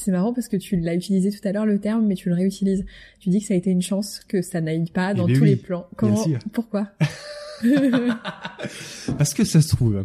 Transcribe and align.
C'est 0.00 0.12
marrant 0.12 0.32
parce 0.32 0.46
que 0.46 0.56
tu 0.56 0.76
l'as 0.76 0.94
utilisé 0.94 1.30
tout 1.32 1.46
à 1.46 1.50
l'heure 1.50 1.66
le 1.66 1.80
terme, 1.80 2.06
mais 2.06 2.14
tu 2.14 2.28
le 2.28 2.34
réutilises. 2.36 2.84
Tu 3.18 3.30
dis 3.30 3.40
que 3.40 3.46
ça 3.46 3.54
a 3.54 3.56
été 3.56 3.70
une 3.70 3.82
chance 3.82 4.20
que 4.28 4.42
ça 4.42 4.60
n'aille 4.60 4.84
pas 4.90 5.12
dans 5.12 5.26
Eh 5.26 5.32
ben 5.32 5.38
tous 5.38 5.42
oui, 5.44 5.50
les 5.50 5.56
plans. 5.56 5.86
Comment 5.96 6.22
sûr. 6.22 6.38
Pourquoi 6.52 6.92
Parce 9.18 9.34
que 9.34 9.42
ça 9.42 9.60
se 9.60 9.68
trouve, 9.74 10.04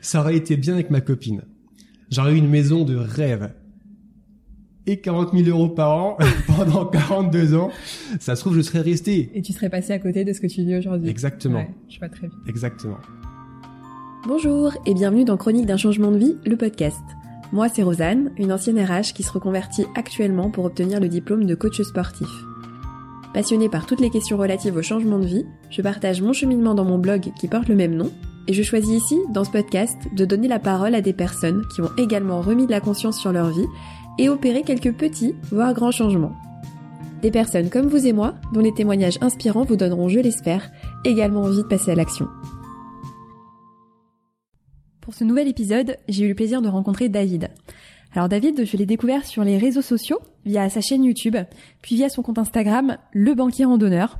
ça 0.00 0.20
aurait 0.20 0.36
été 0.36 0.56
bien 0.56 0.72
avec 0.72 0.88
ma 0.88 1.02
copine. 1.02 1.42
J'aurais 2.10 2.32
eu 2.32 2.36
une 2.38 2.48
maison 2.48 2.84
de 2.84 2.96
rêve. 2.96 3.52
Et 4.86 5.00
40 5.00 5.34
000 5.34 5.48
euros 5.48 5.68
par 5.68 5.94
an 5.96 6.18
pendant 6.46 6.86
42 6.86 7.54
ans. 7.54 7.70
Ça 8.20 8.36
se 8.36 8.40
trouve, 8.40 8.56
je 8.56 8.62
serais 8.62 8.80
resté. 8.80 9.30
Et 9.34 9.42
tu 9.42 9.52
serais 9.52 9.68
passé 9.70 9.92
à 9.92 9.98
côté 9.98 10.24
de 10.24 10.32
ce 10.32 10.40
que 10.40 10.46
tu 10.46 10.62
vis 10.62 10.76
aujourd'hui. 10.76 11.10
Exactement. 11.10 11.58
Ouais, 11.58 11.70
je 11.90 11.98
vois 11.98 12.08
très 12.08 12.28
bien. 12.28 12.36
Exactement. 12.48 12.98
Bonjour 14.26 14.72
et 14.86 14.94
bienvenue 14.94 15.24
dans 15.24 15.36
Chronique 15.36 15.66
d'un 15.66 15.76
changement 15.76 16.10
de 16.10 16.18
vie, 16.18 16.36
le 16.46 16.56
podcast. 16.56 17.02
Moi 17.54 17.68
c'est 17.68 17.84
Rosanne, 17.84 18.32
une 18.36 18.52
ancienne 18.52 18.80
RH 18.80 19.12
qui 19.14 19.22
se 19.22 19.30
reconvertit 19.30 19.86
actuellement 19.94 20.50
pour 20.50 20.64
obtenir 20.64 20.98
le 20.98 21.06
diplôme 21.06 21.44
de 21.44 21.54
coach 21.54 21.80
sportif. 21.82 22.28
Passionnée 23.32 23.68
par 23.68 23.86
toutes 23.86 24.00
les 24.00 24.10
questions 24.10 24.36
relatives 24.36 24.74
au 24.74 24.82
changement 24.82 25.20
de 25.20 25.26
vie, 25.26 25.46
je 25.70 25.80
partage 25.80 26.20
mon 26.20 26.32
cheminement 26.32 26.74
dans 26.74 26.84
mon 26.84 26.98
blog 26.98 27.30
qui 27.38 27.46
porte 27.46 27.68
le 27.68 27.76
même 27.76 27.94
nom, 27.94 28.10
et 28.48 28.54
je 28.54 28.64
choisis 28.64 29.04
ici, 29.04 29.20
dans 29.32 29.44
ce 29.44 29.52
podcast, 29.52 29.96
de 30.16 30.24
donner 30.24 30.48
la 30.48 30.58
parole 30.58 30.96
à 30.96 31.00
des 31.00 31.12
personnes 31.12 31.62
qui 31.72 31.80
ont 31.80 31.92
également 31.96 32.40
remis 32.40 32.66
de 32.66 32.72
la 32.72 32.80
conscience 32.80 33.20
sur 33.20 33.30
leur 33.30 33.50
vie 33.50 33.68
et 34.18 34.28
opéré 34.28 34.62
quelques 34.62 34.92
petits, 34.92 35.36
voire 35.52 35.74
grands 35.74 35.92
changements. 35.92 36.34
Des 37.22 37.30
personnes 37.30 37.70
comme 37.70 37.86
vous 37.86 38.04
et 38.04 38.12
moi, 38.12 38.34
dont 38.52 38.62
les 38.62 38.74
témoignages 38.74 39.18
inspirants 39.20 39.64
vous 39.64 39.76
donneront, 39.76 40.08
je 40.08 40.18
l'espère, 40.18 40.72
également 41.04 41.42
envie 41.42 41.62
de 41.62 41.68
passer 41.68 41.92
à 41.92 41.94
l'action. 41.94 42.26
Pour 45.04 45.12
ce 45.12 45.22
nouvel 45.22 45.48
épisode, 45.48 45.98
j'ai 46.08 46.24
eu 46.24 46.28
le 46.28 46.34
plaisir 46.34 46.62
de 46.62 46.68
rencontrer 46.68 47.10
David. 47.10 47.50
Alors 48.14 48.30
David, 48.30 48.64
je 48.64 48.74
l'ai 48.78 48.86
découvert 48.86 49.26
sur 49.26 49.44
les 49.44 49.58
réseaux 49.58 49.82
sociaux, 49.82 50.18
via 50.46 50.70
sa 50.70 50.80
chaîne 50.80 51.04
YouTube, 51.04 51.36
puis 51.82 51.96
via 51.96 52.08
son 52.08 52.22
compte 52.22 52.38
Instagram, 52.38 52.96
Le 53.12 53.34
Banquier 53.34 53.66
Randonneur, 53.66 54.16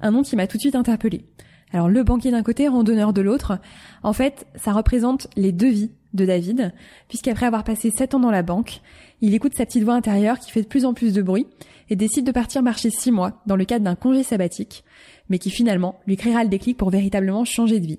un 0.00 0.12
nom 0.12 0.22
qui 0.22 0.36
m'a 0.36 0.46
tout 0.46 0.56
de 0.56 0.60
suite 0.60 0.76
interpellé. 0.76 1.24
Alors 1.72 1.88
le 1.88 2.04
banquier 2.04 2.30
d'un 2.30 2.44
côté, 2.44 2.68
randonneur 2.68 3.12
de 3.12 3.20
l'autre, 3.20 3.58
en 4.04 4.12
fait, 4.12 4.46
ça 4.54 4.72
représente 4.72 5.26
les 5.34 5.50
deux 5.50 5.70
vies 5.70 5.90
de 6.14 6.24
David, 6.24 6.72
puisqu'après 7.08 7.46
avoir 7.46 7.64
passé 7.64 7.90
7 7.90 8.14
ans 8.14 8.20
dans 8.20 8.30
la 8.30 8.44
banque, 8.44 8.80
il 9.20 9.34
écoute 9.34 9.54
sa 9.56 9.66
petite 9.66 9.82
voix 9.82 9.94
intérieure 9.94 10.38
qui 10.38 10.52
fait 10.52 10.62
de 10.62 10.68
plus 10.68 10.84
en 10.84 10.94
plus 10.94 11.14
de 11.14 11.20
bruit 11.20 11.48
et 11.90 11.96
décide 11.96 12.24
de 12.24 12.32
partir 12.32 12.62
marcher 12.62 12.90
6 12.90 13.10
mois 13.10 13.42
dans 13.46 13.56
le 13.56 13.64
cadre 13.64 13.84
d'un 13.84 13.96
congé 13.96 14.22
sabbatique, 14.22 14.84
mais 15.30 15.40
qui 15.40 15.50
finalement 15.50 15.98
lui 16.06 16.16
créera 16.16 16.44
le 16.44 16.48
déclic 16.48 16.76
pour 16.76 16.90
véritablement 16.90 17.44
changer 17.44 17.80
de 17.80 17.86
vie. 17.88 17.98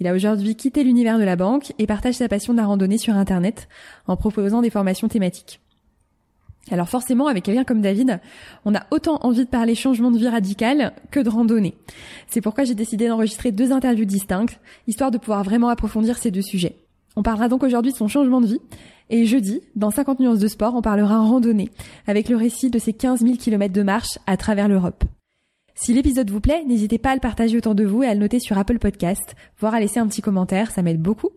Il 0.00 0.06
a 0.06 0.14
aujourd'hui 0.14 0.54
quitté 0.54 0.84
l'univers 0.84 1.18
de 1.18 1.24
la 1.24 1.36
banque 1.36 1.72
et 1.78 1.86
partage 1.86 2.14
sa 2.14 2.28
passion 2.28 2.52
de 2.52 2.58
la 2.58 2.66
randonnée 2.66 2.98
sur 2.98 3.14
Internet 3.14 3.68
en 4.06 4.16
proposant 4.16 4.62
des 4.62 4.70
formations 4.70 5.08
thématiques. 5.08 5.60
Alors 6.70 6.88
forcément, 6.88 7.26
avec 7.26 7.44
quelqu'un 7.44 7.64
comme 7.64 7.80
David, 7.80 8.20
on 8.64 8.74
a 8.74 8.86
autant 8.90 9.18
envie 9.22 9.44
de 9.44 9.50
parler 9.50 9.74
changement 9.74 10.10
de 10.10 10.18
vie 10.18 10.28
radical 10.28 10.92
que 11.10 11.20
de 11.20 11.28
randonnée. 11.28 11.74
C'est 12.28 12.40
pourquoi 12.40 12.64
j'ai 12.64 12.74
décidé 12.74 13.08
d'enregistrer 13.08 13.52
deux 13.52 13.72
interviews 13.72 14.04
distinctes, 14.04 14.60
histoire 14.86 15.10
de 15.10 15.18
pouvoir 15.18 15.42
vraiment 15.42 15.68
approfondir 15.68 16.18
ces 16.18 16.30
deux 16.30 16.42
sujets. 16.42 16.76
On 17.16 17.22
parlera 17.22 17.48
donc 17.48 17.62
aujourd'hui 17.62 17.92
de 17.92 17.96
son 17.96 18.08
changement 18.08 18.40
de 18.40 18.46
vie, 18.46 18.60
et 19.10 19.24
jeudi, 19.24 19.62
dans 19.74 19.90
50 19.90 20.20
nuances 20.20 20.38
de 20.38 20.48
sport, 20.48 20.74
on 20.74 20.82
parlera 20.82 21.18
randonnée, 21.20 21.70
avec 22.06 22.28
le 22.28 22.36
récit 22.36 22.70
de 22.70 22.78
ses 22.78 22.92
15 22.92 23.20
000 23.22 23.36
km 23.36 23.72
de 23.72 23.82
marche 23.82 24.18
à 24.26 24.36
travers 24.36 24.68
l'Europe. 24.68 25.04
Si 25.80 25.94
l'épisode 25.94 26.28
vous 26.28 26.40
plaît, 26.40 26.64
n'hésitez 26.66 26.98
pas 26.98 27.12
à 27.12 27.14
le 27.14 27.20
partager 27.20 27.56
autour 27.56 27.76
de 27.76 27.84
vous 27.84 28.02
et 28.02 28.08
à 28.08 28.14
le 28.14 28.18
noter 28.18 28.40
sur 28.40 28.58
Apple 28.58 28.80
Podcast, 28.80 29.36
voire 29.60 29.74
à 29.74 29.80
laisser 29.80 30.00
un 30.00 30.08
petit 30.08 30.22
commentaire, 30.22 30.72
ça 30.72 30.82
m'aide 30.82 31.00
beaucoup. 31.00 31.30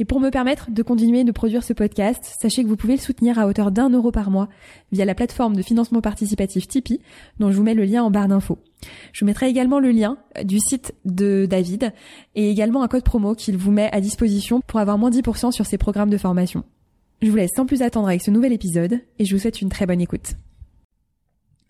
Et 0.00 0.04
pour 0.04 0.18
me 0.18 0.30
permettre 0.30 0.72
de 0.72 0.82
continuer 0.82 1.22
de 1.22 1.30
produire 1.30 1.62
ce 1.62 1.72
podcast, 1.72 2.34
sachez 2.40 2.64
que 2.64 2.68
vous 2.68 2.74
pouvez 2.74 2.96
le 2.96 3.00
soutenir 3.00 3.38
à 3.38 3.46
hauteur 3.46 3.70
d'un 3.70 3.90
euro 3.90 4.10
par 4.10 4.32
mois 4.32 4.48
via 4.90 5.04
la 5.04 5.14
plateforme 5.14 5.54
de 5.54 5.62
financement 5.62 6.00
participatif 6.00 6.66
Tipeee, 6.66 6.98
dont 7.38 7.52
je 7.52 7.56
vous 7.56 7.62
mets 7.62 7.74
le 7.74 7.84
lien 7.84 8.02
en 8.02 8.10
barre 8.10 8.26
d'infos. 8.26 8.58
Je 9.12 9.20
vous 9.20 9.26
mettrai 9.26 9.48
également 9.48 9.78
le 9.78 9.92
lien 9.92 10.18
du 10.42 10.58
site 10.58 10.92
de 11.04 11.46
David 11.48 11.92
et 12.34 12.50
également 12.50 12.82
un 12.82 12.88
code 12.88 13.04
promo 13.04 13.36
qu'il 13.36 13.56
vous 13.56 13.70
met 13.70 13.90
à 13.92 14.00
disposition 14.00 14.60
pour 14.60 14.80
avoir 14.80 14.98
moins 14.98 15.10
10% 15.10 15.52
sur 15.52 15.66
ses 15.66 15.78
programmes 15.78 16.10
de 16.10 16.18
formation. 16.18 16.64
Je 17.22 17.30
vous 17.30 17.36
laisse 17.36 17.52
sans 17.54 17.64
plus 17.64 17.80
attendre 17.80 18.08
avec 18.08 18.22
ce 18.22 18.32
nouvel 18.32 18.52
épisode 18.52 18.98
et 19.20 19.24
je 19.24 19.36
vous 19.36 19.40
souhaite 19.40 19.62
une 19.62 19.68
très 19.68 19.86
bonne 19.86 20.00
écoute. 20.00 20.34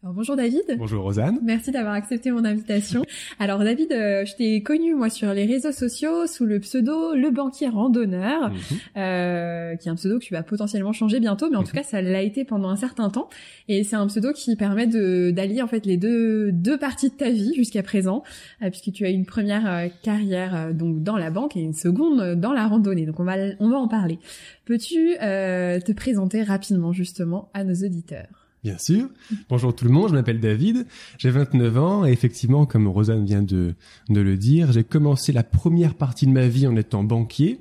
Alors, 0.05 0.17
bonjour 0.17 0.37
David. 0.37 0.61
Bonjour 0.77 1.03
Rosanne. 1.03 1.39
Merci 1.43 1.71
d'avoir 1.71 1.95
accepté 1.95 2.31
mon 2.31 2.45
invitation. 2.45 3.07
Alors 3.39 3.61
David, 3.61 3.91
euh, 3.91 4.27
je 4.27 4.35
t'ai 4.37 4.63
connu 4.63 4.95
moi 4.95 5.09
sur 5.09 5.33
les 5.33 5.47
réseaux 5.47 5.73
sociaux 5.73 6.27
sous 6.27 6.45
le 6.45 6.61
pseudo 6.61 7.15
Le 7.15 7.31
Banquier 7.31 7.69
Randonneur, 7.69 8.51
Mhm. 8.51 8.57
euh, 8.99 9.77
qui 9.77 9.89
est 9.89 9.91
un 9.91 9.95
pseudo 9.95 10.19
que 10.19 10.25
tu 10.25 10.35
vas 10.35 10.43
potentiellement 10.43 10.93
changer 10.93 11.21
bientôt, 11.21 11.49
mais 11.49 11.57
en 11.57 11.61
Mhm. 11.61 11.67
tout 11.69 11.73
cas 11.73 11.85
ça 11.85 12.03
l'a 12.03 12.21
été 12.21 12.45
pendant 12.45 12.69
un 12.69 12.77
certain 12.77 13.09
temps. 13.09 13.31
Et 13.69 13.83
c'est 13.83 13.97
un 13.97 14.07
pseudo 14.09 14.35
qui 14.35 14.55
permet 14.57 14.87
de 14.87 15.31
d'allier 15.31 15.63
en 15.63 15.69
fait 15.69 15.87
les 15.87 15.97
deux 15.97 16.53
deux 16.53 16.77
parties 16.77 17.09
de 17.09 17.15
ta 17.15 17.31
vie 17.31 17.55
jusqu'à 17.55 17.83
présent, 17.83 18.25
euh, 18.63 18.69
puisque 18.69 18.93
tu 18.93 19.07
as 19.07 19.09
une 19.09 19.25
première 19.25 19.67
euh, 19.67 19.89
carrière 20.03 20.75
donc 20.75 21.03
dans 21.03 21.17
la 21.17 21.31
banque 21.31 21.57
et 21.57 21.61
une 21.63 21.73
seconde 21.73 22.35
dans 22.39 22.53
la 22.53 22.67
randonnée. 22.67 23.07
Donc 23.07 23.21
on 23.21 23.25
va 23.25 23.37
on 23.59 23.71
va 23.71 23.79
en 23.79 23.89
parler. 23.89 24.19
Peux-tu 24.67 25.17
euh, 25.23 25.81
te 25.81 25.93
présenter 25.93 26.43
rapidement 26.43 26.93
justement 26.93 27.49
à 27.55 27.65
nos 27.65 27.73
auditeurs? 27.75 28.44
Bien 28.65 28.79
sûr. 28.79 29.11
Bonjour 29.51 29.77
tout 29.77 29.85
le 29.85 29.91
monde, 29.91 30.09
je 30.09 30.15
m'appelle 30.15 30.41
David, 30.41 30.87
j'ai 31.19 31.29
29 31.29 31.79
ans 31.79 32.07
et 32.07 32.13
effectivement, 32.13 32.65
comme 32.65 32.89
Rosanne 32.89 33.27
vient 33.27 33.43
de, 33.43 33.75
de 34.09 34.21
le 34.23 34.39
dire, 34.39 34.73
j'ai 34.73 34.85
commencé 34.85 35.33
la 35.33 35.43
première 35.43 35.95
partie 35.95 36.25
de 36.25 36.31
ma 36.31 36.49
vie 36.49 36.67
en 36.67 36.75
étant 36.75 37.05
banquier 37.05 37.61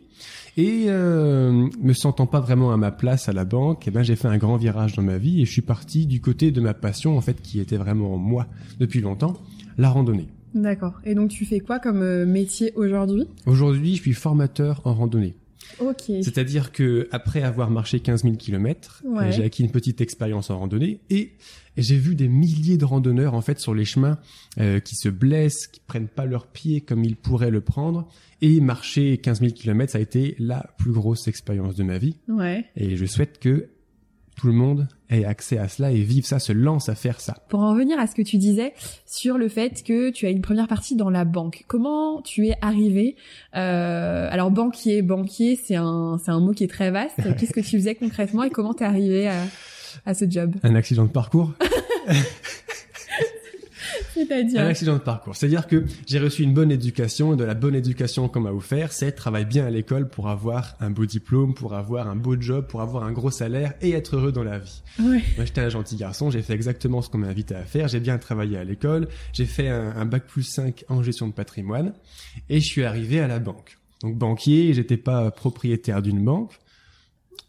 et 0.56 0.86
euh, 0.88 1.68
me 1.82 1.92
sentant 1.92 2.26
pas 2.26 2.40
vraiment 2.40 2.72
à 2.72 2.78
ma 2.78 2.92
place 2.92 3.28
à 3.28 3.34
la 3.34 3.44
banque, 3.44 3.86
eh 3.86 3.92
ben 3.92 4.02
j'ai 4.02 4.16
fait 4.16 4.30
un 4.30 4.38
grand 4.38 4.56
virage 4.56 4.96
dans 4.96 5.04
ma 5.04 5.18
vie 5.18 5.42
et 5.42 5.46
je 5.46 5.52
suis 5.52 5.62
parti 5.62 6.06
du 6.06 6.22
côté 6.22 6.52
de 6.52 6.62
ma 6.62 6.74
passion 6.74 7.18
en 7.18 7.22
fait 7.22 7.42
qui 7.42 7.60
était 7.60 7.76
vraiment 7.76 8.16
moi 8.16 8.48
depuis 8.80 9.02
longtemps, 9.02 9.34
la 9.78 9.90
randonnée. 9.90 10.30
D'accord. 10.54 11.02
Et 11.04 11.16
donc 11.16 11.32
tu 11.32 11.44
fais 11.44 11.60
quoi 11.60 11.80
comme 11.80 12.02
euh, 12.02 12.26
métier 12.26 12.72
aujourd'hui? 12.78 13.28
Aujourd'hui, 13.46 13.98
je 13.98 14.02
suis 14.04 14.14
formateur 14.14 14.80
en 14.86 14.94
randonnée. 14.94 15.36
Ok. 15.80 16.04
C'est-à-dire 16.08 16.72
que 16.72 17.08
après 17.12 17.42
avoir 17.44 17.70
marché 17.70 18.00
15 18.00 18.24
000 18.24 18.36
kilomètres, 18.36 19.02
Ouais. 19.06 19.26
euh, 19.26 19.32
j'ai 19.32 19.44
acquis 19.44 19.64
une 19.64 19.72
petite 19.72 20.02
expérience 20.02 20.50
en 20.50 20.60
randonnée 20.60 21.00
et 21.10 21.34
j'ai 21.78 21.98
vu 21.98 22.16
des 22.16 22.28
milliers 22.28 22.78
de 22.78 22.86
randonneurs 22.86 23.34
en 23.34 23.42
fait 23.42 23.60
sur 23.60 23.74
les 23.74 23.86
chemins 23.86 24.20
euh, 24.60 24.80
qui 24.80 24.96
se 24.96 25.10
blessent, 25.10 25.68
qui 25.68 25.80
prennent 25.80 26.08
pas 26.08 26.26
leurs 26.26 26.48
pieds 26.48 26.82
comme 26.82 27.04
ils 27.04 27.16
pourraient 27.16 27.50
le 27.52 27.62
prendre. 27.62 28.08
Et 28.42 28.60
marcher 28.60 29.18
15 29.20 29.40
000 29.40 29.52
kilomètres, 29.54 29.94
ça 29.94 29.98
a 30.00 30.02
été 30.02 30.36
la 30.38 30.66
plus 30.78 30.92
grosse 30.92 31.28
expérience 31.28 31.76
de 31.76 31.84
ma 31.84 31.98
vie. 31.98 32.18
Ouais. 32.28 32.66
Et 32.76 32.96
je 32.98 33.06
souhaite 33.06 33.40
que 33.40 33.70
tout 34.36 34.48
le 34.48 34.54
monde 34.54 34.88
ait 35.10 35.26
accès 35.26 35.58
à 35.58 35.68
cela 35.68 35.92
et 35.92 36.02
vive 36.02 36.26
ça, 36.26 36.40
se 36.40 36.52
lance 36.52 36.90
à 36.90 36.96
faire 36.96 37.20
ça. 37.20 37.36
Pour 37.50 37.60
en 37.62 37.72
revenir 37.72 38.00
à 38.00 38.08
ce 38.08 38.16
que 38.16 38.22
tu 38.22 38.38
disais 38.38 38.74
sur 39.06 39.38
le 39.38 39.48
fait 39.48 39.84
que 39.84 40.10
tu 40.10 40.26
as 40.26 40.30
une 40.30 40.42
première 40.42 40.68
partie 40.68 40.96
dans 40.96 41.10
la 41.10 41.26
banque, 41.26 41.64
comment 41.68 42.22
tu 42.22 42.48
es 42.48 42.56
arrivé 42.62 43.16
euh, 43.56 44.28
Alors 44.32 44.52
banquier, 44.52 45.02
banquier, 45.02 45.60
c'est 45.62 45.76
un 45.76 46.18
c'est 46.24 46.32
un 46.32 46.40
mot 46.40 46.52
qui 46.52 46.64
est 46.64 46.72
très 46.72 46.92
vaste. 46.92 47.18
Qu'est-ce 47.38 47.54
que 47.54 47.60
tu 47.60 47.78
faisais 47.78 47.96
concrètement 47.96 48.44
et 48.44 48.50
comment 48.50 48.74
t'es 48.74 48.86
arrivé 48.86 49.28
à, 49.28 49.44
à 50.06 50.14
ce 50.14 50.26
job? 50.30 50.56
Un 50.64 50.76
accident 50.76 51.04
de 51.04 51.12
parcours 51.12 51.54
Un 54.22 54.26
C'est-à-dire 54.26 54.62
accident 54.62 54.94
de 54.94 55.00
parcours. 55.00 55.36
C'est-à-dire 55.36 55.68
que 55.68 55.84
j'ai 56.06 56.20
reçu 56.20 56.44
une 56.44 56.54
bonne 56.54 56.72
éducation 56.72 57.34
et 57.34 57.38
de 57.38 57.44
la 57.44 57.54
bonne 57.54 57.76
éducation 57.76 58.28
qu'on 58.28 58.42
m'a 58.42 58.52
offert, 58.52 58.92
c'est 58.94 59.12
travailler 59.12 59.46
bien 59.46 59.66
à 59.66 59.70
l'école 59.70 60.10
pour 60.10 60.30
avoir 60.30 60.76
un 60.80 60.90
beau 60.90 61.06
diplôme, 61.06 61.54
pour 61.54 61.74
avoir 61.74 62.08
un 62.08 62.16
beau 62.16 62.40
job, 62.40 62.68
pour 62.68 62.82
avoir 62.82 63.04
un 63.04 63.12
gros 63.12 63.32
salaire 63.32 63.74
et 63.82 63.92
être 63.92 64.16
heureux 64.16 64.32
dans 64.32 64.44
la 64.44 64.60
vie. 64.60 64.82
Ouais. 65.00 65.22
Moi, 65.38 65.46
j'étais 65.46 65.62
un 65.62 65.70
gentil 65.70 65.96
garçon, 65.96 66.30
j'ai 66.30 66.42
fait 66.42 66.54
exactement 66.54 67.02
ce 67.02 67.10
qu'on 67.10 67.20
m'a 67.20 67.28
invité 67.28 67.56
à 67.56 67.64
faire, 67.64 67.88
j'ai 67.88 68.00
bien 68.00 68.18
travaillé 68.18 68.58
à 68.58 68.64
l'école, 68.64 69.08
j'ai 69.34 69.46
fait 69.46 69.70
un, 69.70 69.96
un 69.96 70.06
bac 70.06 70.26
plus 70.28 70.44
5 70.44 70.86
en 70.90 71.04
gestion 71.04 71.28
de 71.28 71.34
patrimoine 71.34 71.94
et 72.50 72.60
je 72.60 72.66
suis 72.66 72.84
arrivé 72.84 73.20
à 73.20 73.28
la 73.28 73.40
banque. 73.40 73.78
Donc 74.02 74.18
banquier, 74.18 74.74
j'étais 74.74 74.98
pas 74.98 75.32
propriétaire 75.32 76.02
d'une 76.02 76.24
banque, 76.24 76.52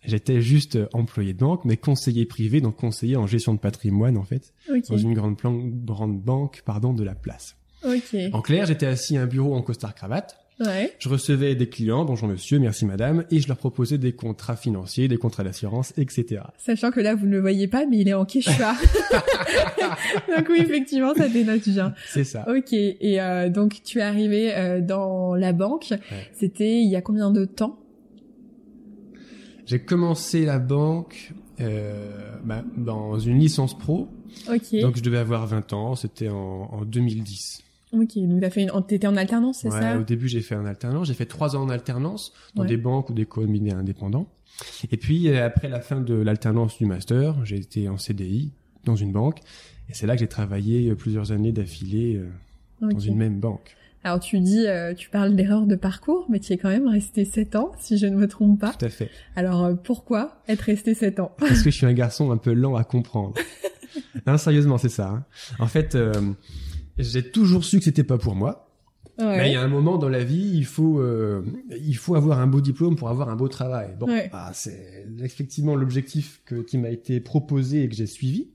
j'étais 0.07 0.41
juste 0.41 0.79
employé 0.93 1.33
de 1.33 1.39
banque, 1.39 1.65
mais 1.65 1.77
conseiller 1.77 2.27
privé, 2.27 2.61
donc 2.61 2.77
conseiller 2.77 3.17
en 3.17 3.27
gestion 3.27 3.55
de 3.55 3.59
patrimoine 3.59 4.17
en 4.17 4.25
fait, 4.25 4.53
Ok. 4.71 4.89
dans 4.91 4.97
une 4.99 5.15
grande, 5.15 5.37
plan- 5.37 5.53
grande 5.85 6.21
banque 6.21 6.63
pardon, 6.65 6.93
de 6.93 7.05
la 7.05 7.15
place. 7.15 7.57
Ok. 7.87 8.17
En 8.33 8.41
clair, 8.41 8.67
j'étais 8.67 8.87
assis 8.87 9.17
à 9.17 9.23
un 9.23 9.27
bureau 9.27 9.55
en 9.55 9.63
costard 9.63 9.95
cravate. 9.95 10.39
Ouais. 10.61 10.93
Je 11.01 11.09
recevais 11.09 11.57
des 11.57 11.69
clients, 11.69 12.05
bonjour 12.05 12.29
monsieur, 12.29 12.61
merci 12.61 12.87
madame, 12.87 13.25
et 13.33 13.41
je 13.41 13.49
leur 13.49 13.57
proposais 13.57 13.99
des 13.99 14.13
contrats 14.13 14.55
financiers, 14.55 15.09
des 15.09 15.17
contrats 15.17 15.43
d'assurance, 15.43 15.93
etc. 15.97 16.43
Sachant 16.59 16.93
que 16.93 17.01
là 17.01 17.17
vous 17.17 17.27
ne 17.27 17.33
le 17.33 17.41
voyez 17.41 17.67
pas, 17.67 17.87
mais 17.87 17.99
il 17.99 18.09
est 18.09 18.15
en 18.15 18.25
quechua. 18.25 18.77
donc 20.37 20.47
oui, 20.49 20.59
effectivement, 20.61 21.13
ça 21.15 21.29
dénote 21.29 21.69
bien. 21.69 21.93
C'est 22.07 22.25
ça. 22.25 22.47
Ok. 22.49 22.73
Et 22.73 23.21
euh, 23.21 23.49
donc 23.49 23.81
tu 23.85 23.99
es 23.99 24.03
arrivé 24.03 24.55
euh, 24.55 24.81
dans 24.81 25.35
la 25.35 25.53
banque. 25.53 25.93
C'était 26.33 26.81
il 26.81 26.89
y 26.91 26.97
a 26.97 27.01
combien 27.03 27.31
de 27.31 27.45
temps? 27.45 27.79
J'ai 29.67 29.79
commencé 29.81 30.45
la 30.45 30.59
banque 30.59 31.33
euh, 31.61 32.37
bah, 32.45 32.65
dans 32.77 33.19
une 33.19 33.39
licence 33.39 33.79
pro, 33.79 34.09
Ok. 34.49 34.75
donc 34.83 34.97
je 34.97 35.03
devais 35.03 35.19
avoir 35.19 35.47
20 35.47 35.73
ans, 35.73 35.95
c'était 35.97 36.29
en, 36.29 36.69
en 36.73 36.85
2010. 36.85 37.63
Ok, 37.93 38.19
donc 38.19 38.41
t'as 38.41 38.51
fait 38.51 38.63
une, 38.63 38.71
t'étais 38.87 39.07
en 39.07 39.17
alternance, 39.17 39.61
c'est 39.63 39.71
Ouais, 39.73 39.81
ça 39.81 39.99
au 39.99 40.03
début, 40.03 40.29
j'ai 40.29 40.41
fait 40.41 40.57
un 40.57 40.67
alternance. 40.67 41.07
J'ai 41.07 41.15
fait 41.15 41.27
trois 41.27 41.55
ans 41.57 41.63
en 41.63 41.69
alternance 41.69 42.33
dans 42.57 42.63
Ouais. 42.63 42.69
des 42.69 42.77
banques 42.77 43.09
ou 43.11 43.15
des 43.15 43.25
co-adminés 43.25 43.73
indépendants. 43.73 44.27
Et 44.91 44.97
puis, 44.97 45.29
euh, 45.29 45.47
après 45.47 45.69
la 45.69 45.81
fin 45.81 46.01
de 46.01 46.15
l'alternance 46.15 46.77
du 46.79 46.87
master, 46.87 47.45
j'ai 47.45 47.57
été 47.59 47.89
en 47.89 47.97
CDI 47.97 48.51
dans 48.85 48.97
une 48.97 49.13
banque. 49.13 49.39
Et 49.89 49.95
c'est 49.95 50.07
là 50.09 50.15
que 50.15 50.21
j'ai 50.21 50.29
travaillé 50.29 50.91
euh, 50.91 50.95
plusieurs 50.97 51.31
années 51.31 51.53
d'affilée 51.53 52.17
euh, 52.17 52.29
dans 52.91 52.99
une 52.99 53.17
même 53.17 53.39
banque. 53.39 53.77
Alors 54.05 54.21
tu 54.21 54.39
dis, 54.41 54.67
euh, 54.67 54.93
tu 54.95 55.09
parles 55.09 55.35
d'erreur 55.35 55.67
de 55.67 55.77
parcours, 55.77 56.27
mais 56.29 56.39
tu 56.39 56.53
es 56.53 56.59
quand 56.59 56.69
même 56.69 56.87
resté 56.87 57.25
7 57.25 57.57
ans, 57.57 57.73
si 57.79 57.97
je 57.97 58.07
ne 58.07 58.17
me 58.17 58.29
trompe 58.29 58.61
pas. 58.61 58.73
Tout 58.75 58.85
à 58.85 58.91
fait. 58.91 59.11
Alors 59.35 59.65
euh, 59.65 59.75
pourquoi 59.75 60.43
être 60.47 60.61
resté 60.61 60.93
7 60.95 61.21
ans? 61.21 61.33
Parce 61.39 61.63
que 61.63 61.71
je 61.71 61.77
suis 61.77 61.87
un 61.87 61.93
garçon 61.95 62.31
un 62.31 62.37
peu 62.37 62.53
lent 62.53 62.77
à 62.77 62.85
comprendre. 62.85 63.35
non, 64.27 64.37
sérieusement, 64.37 64.77
c'est 64.77 64.91
ça. 64.91 65.09
hein. 65.09 65.25
En 65.59 65.67
fait, 65.67 65.95
euh, 65.95 66.13
j'ai 66.99 67.23
toujours 67.31 67.65
su 67.65 67.79
que 67.79 67.85
c'était 67.85 68.05
pas 68.05 68.19
pour 68.19 68.35
moi. 68.35 68.74
Mais 69.19 69.51
il 69.51 69.53
y 69.53 69.57
a 69.57 69.63
un 69.63 69.69
moment 69.69 69.97
dans 69.99 70.09
la 70.09 70.25
vie, 70.25 70.51
il 70.55 70.65
faut, 70.65 70.99
euh, 71.01 71.43
il 71.71 71.97
faut 71.97 72.15
avoir 72.17 72.41
un 72.41 72.47
beau 72.47 72.61
diplôme 72.61 72.97
pour 72.97 73.09
avoir 73.09 73.29
un 73.29 73.37
beau 73.37 73.49
travail. 73.49 73.95
Bon, 73.99 74.07
Ouais. 74.09 74.29
bah, 74.33 74.51
c'est 74.53 75.07
effectivement 75.23 75.77
l'objectif 75.77 76.41
que, 76.45 76.57
qui 76.57 76.79
m'a 76.79 76.91
été 76.91 77.21
proposé 77.21 77.85
et 77.85 77.89
que 77.89 77.95
j'ai 77.95 78.07
suivi. 78.07 78.49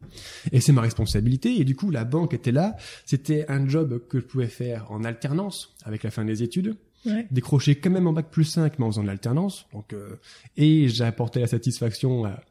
Et 0.51 0.59
c'est 0.59 0.73
ma 0.73 0.81
responsabilité. 0.81 1.59
Et 1.59 1.63
du 1.63 1.75
coup, 1.75 1.91
la 1.91 2.03
banque 2.03 2.33
était 2.33 2.51
là. 2.51 2.75
C'était 3.05 3.45
un 3.49 3.67
job 3.67 4.01
que 4.09 4.19
je 4.19 4.25
pouvais 4.25 4.47
faire 4.47 4.91
en 4.91 5.03
alternance 5.03 5.75
avec 5.85 6.03
la 6.03 6.11
fin 6.11 6.25
des 6.25 6.43
études. 6.43 6.75
Ouais. 7.05 7.25
Décrocher 7.31 7.75
quand 7.75 7.91
même 7.91 8.07
en 8.07 8.13
bac 8.13 8.29
plus 8.29 8.43
5, 8.43 8.77
mais 8.77 8.85
en 8.85 8.91
faisant 8.91 9.03
de 9.03 9.07
l'alternance. 9.07 9.65
Donc, 9.73 9.93
euh, 9.93 10.17
et 10.57 10.89
j'ai 10.89 11.05
apporté 11.05 11.39
la 11.39 11.47
satisfaction 11.47 12.25
à, 12.25 12.41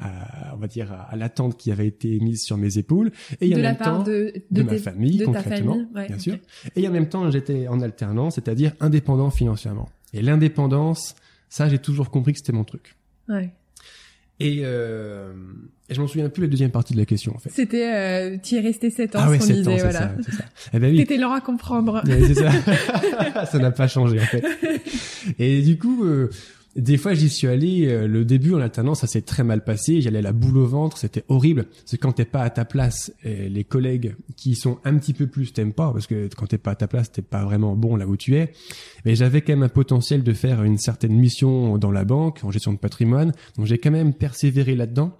à, 0.00 0.54
on 0.54 0.56
va 0.58 0.66
dire, 0.66 0.92
à, 0.92 1.02
à 1.02 1.16
l'attente 1.16 1.56
qui 1.56 1.70
avait 1.70 1.86
été 1.86 2.18
mise 2.20 2.42
sur 2.42 2.56
mes 2.56 2.78
épaules. 2.78 3.10
Et 3.40 3.52
en 3.54 3.56
de 3.58 3.62
la 3.62 3.68
même 3.70 3.76
part 3.78 3.98
temps, 3.98 4.02
de, 4.04 4.32
de, 4.50 4.60
de 4.60 4.62
ma 4.62 4.70
tes- 4.70 4.78
famille, 4.78 5.18
de 5.18 5.24
concrètement, 5.26 5.72
famille, 5.74 5.86
ouais, 5.94 6.06
bien 6.08 6.18
sûr. 6.18 6.36
Et 6.76 6.86
en 6.88 6.90
même 6.90 7.08
temps, 7.08 7.30
j'étais 7.30 7.68
en 7.68 7.80
alternance, 7.80 8.34
c'est-à-dire 8.36 8.72
indépendant 8.80 9.30
financièrement. 9.30 9.88
Et 10.12 10.22
l'indépendance, 10.22 11.14
ça, 11.48 11.68
j'ai 11.68 11.78
toujours 11.78 12.10
compris 12.10 12.32
que 12.32 12.38
c'était 12.38 12.52
mon 12.52 12.64
truc. 12.64 12.96
Ouais. 13.28 13.50
Et, 14.42 14.60
euh, 14.64 15.32
et 15.90 15.94
je 15.94 16.00
m'en 16.00 16.06
souviens 16.06 16.30
plus 16.30 16.40
la 16.42 16.48
deuxième 16.48 16.70
partie 16.70 16.94
de 16.94 16.98
la 16.98 17.04
question, 17.04 17.34
en 17.34 17.38
fait. 17.38 17.50
C'était, 17.50 17.92
euh, 17.94 18.38
tu 18.42 18.54
y 18.54 18.58
es 18.58 18.60
resté 18.62 18.88
7 18.88 19.14
ans, 19.16 19.18
ah 19.22 19.28
ouais, 19.30 19.38
qu'on 19.38 19.44
7 19.44 19.56
disait, 19.56 19.70
ans, 19.70 19.76
voilà. 19.76 19.92
ça, 19.92 20.12
c'est 20.24 20.32
ça. 20.32 20.44
Eh 20.72 20.78
ben 20.78 20.90
oui. 20.90 20.96
T'étais 20.96 21.18
lent 21.18 21.32
à 21.32 21.42
comprendre. 21.42 22.02
Ça 23.50 23.58
n'a 23.58 23.70
pas 23.70 23.86
changé, 23.86 24.18
en 24.18 24.24
fait. 24.24 24.42
Et 25.38 25.60
du 25.60 25.78
coup, 25.78 26.04
euh, 26.04 26.30
des 26.76 26.96
fois, 26.96 27.14
j'y 27.14 27.28
suis 27.28 27.48
allé, 27.48 27.86
euh, 27.88 28.06
le 28.06 28.24
début 28.24 28.54
en 28.54 28.60
alternance, 28.60 29.00
ça 29.00 29.08
s'est 29.08 29.22
très 29.22 29.42
mal 29.42 29.64
passé. 29.64 30.00
J'allais 30.00 30.22
la 30.22 30.32
boule 30.32 30.58
au 30.58 30.66
ventre, 30.66 30.98
c'était 30.98 31.24
horrible. 31.28 31.66
C'est 31.84 31.98
quand 31.98 32.12
t'es 32.12 32.24
pas 32.24 32.42
à 32.42 32.50
ta 32.50 32.64
place, 32.64 33.12
et 33.24 33.48
les 33.48 33.64
collègues 33.64 34.14
qui 34.36 34.54
sont 34.54 34.78
un 34.84 34.96
petit 34.96 35.12
peu 35.12 35.26
plus 35.26 35.52
t'aiment 35.52 35.72
pas, 35.72 35.92
parce 35.92 36.06
que 36.06 36.28
quand 36.36 36.46
t'es 36.46 36.58
pas 36.58 36.72
à 36.72 36.76
ta 36.76 36.86
place, 36.86 37.10
t'es 37.10 37.22
pas 37.22 37.44
vraiment 37.44 37.74
bon 37.74 37.96
là 37.96 38.06
où 38.06 38.16
tu 38.16 38.36
es. 38.36 38.52
Mais 39.04 39.16
j'avais 39.16 39.42
quand 39.42 39.52
même 39.52 39.64
un 39.64 39.68
potentiel 39.68 40.22
de 40.22 40.32
faire 40.32 40.62
une 40.62 40.78
certaine 40.78 41.14
mission 41.14 41.76
dans 41.76 41.90
la 41.90 42.04
banque, 42.04 42.40
en 42.44 42.52
gestion 42.52 42.72
de 42.72 42.78
patrimoine. 42.78 43.32
Donc 43.56 43.66
j'ai 43.66 43.78
quand 43.78 43.90
même 43.90 44.14
persévéré 44.14 44.76
là-dedans. 44.76 45.16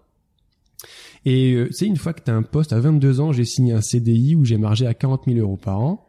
Et 1.25 1.53
euh, 1.53 1.69
c'est 1.73 1.87
une 1.87 1.97
fois 1.97 2.13
que 2.13 2.23
tu 2.23 2.31
as 2.31 2.35
un 2.35 2.43
poste, 2.43 2.73
à 2.73 2.81
22 2.81 3.21
ans, 3.21 3.33
j'ai 3.33 3.45
signé 3.45 3.73
un 3.73 3.83
CDI 3.83 4.37
où 4.37 4.45
j'ai 4.45 4.57
margé 4.57 4.87
à 4.87 4.95
40 4.95 5.25
000 5.27 5.39
euros 5.39 5.57
par 5.57 5.81
an. 5.81 6.07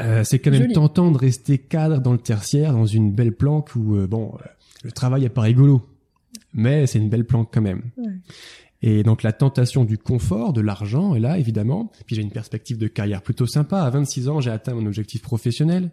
Euh, 0.00 0.24
c'est 0.24 0.38
quand 0.38 0.50
même 0.50 0.62
Joli. 0.62 0.74
tentant 0.74 1.10
de 1.10 1.18
rester 1.18 1.58
cadre 1.58 2.00
dans 2.00 2.12
le 2.12 2.18
tertiaire, 2.18 2.72
dans 2.72 2.86
une 2.86 3.12
belle 3.12 3.32
planque 3.32 3.74
où, 3.76 3.96
euh, 3.96 4.06
bon, 4.06 4.32
euh, 4.40 4.46
le 4.82 4.92
travail 4.92 5.24
est 5.24 5.28
pas 5.28 5.42
rigolo, 5.42 5.82
mais 6.52 6.86
c'est 6.86 6.98
une 6.98 7.08
belle 7.08 7.24
planque 7.24 7.50
quand 7.52 7.62
même. 7.62 7.82
Ouais. 7.96 8.12
Et 8.86 9.02
donc 9.02 9.22
la 9.22 9.32
tentation 9.32 9.82
du 9.84 9.96
confort, 9.96 10.52
de 10.52 10.60
l'argent 10.60 11.14
est 11.14 11.20
là, 11.20 11.38
évidemment. 11.38 11.90
Puis 12.04 12.16
j'ai 12.16 12.20
une 12.20 12.30
perspective 12.30 12.76
de 12.76 12.86
carrière 12.86 13.22
plutôt 13.22 13.46
sympa. 13.46 13.80
À 13.80 13.88
26 13.88 14.28
ans, 14.28 14.40
j'ai 14.42 14.50
atteint 14.50 14.74
mon 14.74 14.84
objectif 14.84 15.22
professionnel. 15.22 15.90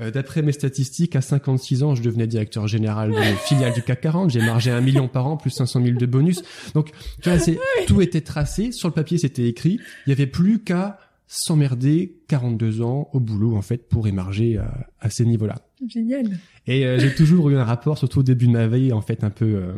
Euh, 0.00 0.10
D'après 0.10 0.40
mes 0.40 0.52
statistiques, 0.52 1.14
à 1.14 1.20
56 1.20 1.82
ans, 1.82 1.94
je 1.94 2.00
devenais 2.00 2.26
directeur 2.26 2.66
général 2.68 3.10
de 3.10 3.16
filiale 3.44 3.74
du 3.74 3.82
CAC 3.82 4.00
40. 4.00 4.30
J'ai 4.30 4.40
margé 4.40 4.70
un 4.70 4.80
million 4.80 5.08
par 5.08 5.26
an, 5.26 5.36
plus 5.36 5.50
500 5.50 5.84
000 5.84 5.98
de 5.98 6.06
bonus. 6.06 6.42
Donc, 6.72 6.92
tu 7.20 7.28
vois, 7.28 7.38
tout 7.86 8.00
était 8.00 8.22
tracé. 8.22 8.72
Sur 8.72 8.88
le 8.88 8.94
papier, 8.94 9.18
c'était 9.18 9.46
écrit. 9.46 9.78
Il 10.06 10.10
y 10.10 10.12
avait 10.14 10.26
plus 10.26 10.60
qu'à 10.60 10.98
s'emmerder 11.34 12.14
42 12.28 12.82
ans 12.82 13.08
au 13.12 13.20
boulot, 13.20 13.56
en 13.56 13.62
fait, 13.62 13.88
pour 13.88 14.06
émarger 14.06 14.58
à, 14.58 14.86
à 15.00 15.08
ces 15.10 15.24
niveaux-là. 15.24 15.56
Génial. 15.88 16.38
Et 16.66 16.84
euh, 16.86 16.98
j'ai 16.98 17.14
toujours 17.14 17.48
eu 17.50 17.56
un 17.56 17.64
rapport, 17.64 17.96
surtout 17.98 18.20
au 18.20 18.22
début 18.22 18.46
de 18.46 18.52
ma 18.52 18.66
vie, 18.68 18.92
en 18.92 19.00
fait, 19.00 19.24
un 19.24 19.30
peu, 19.30 19.46
euh, 19.56 19.72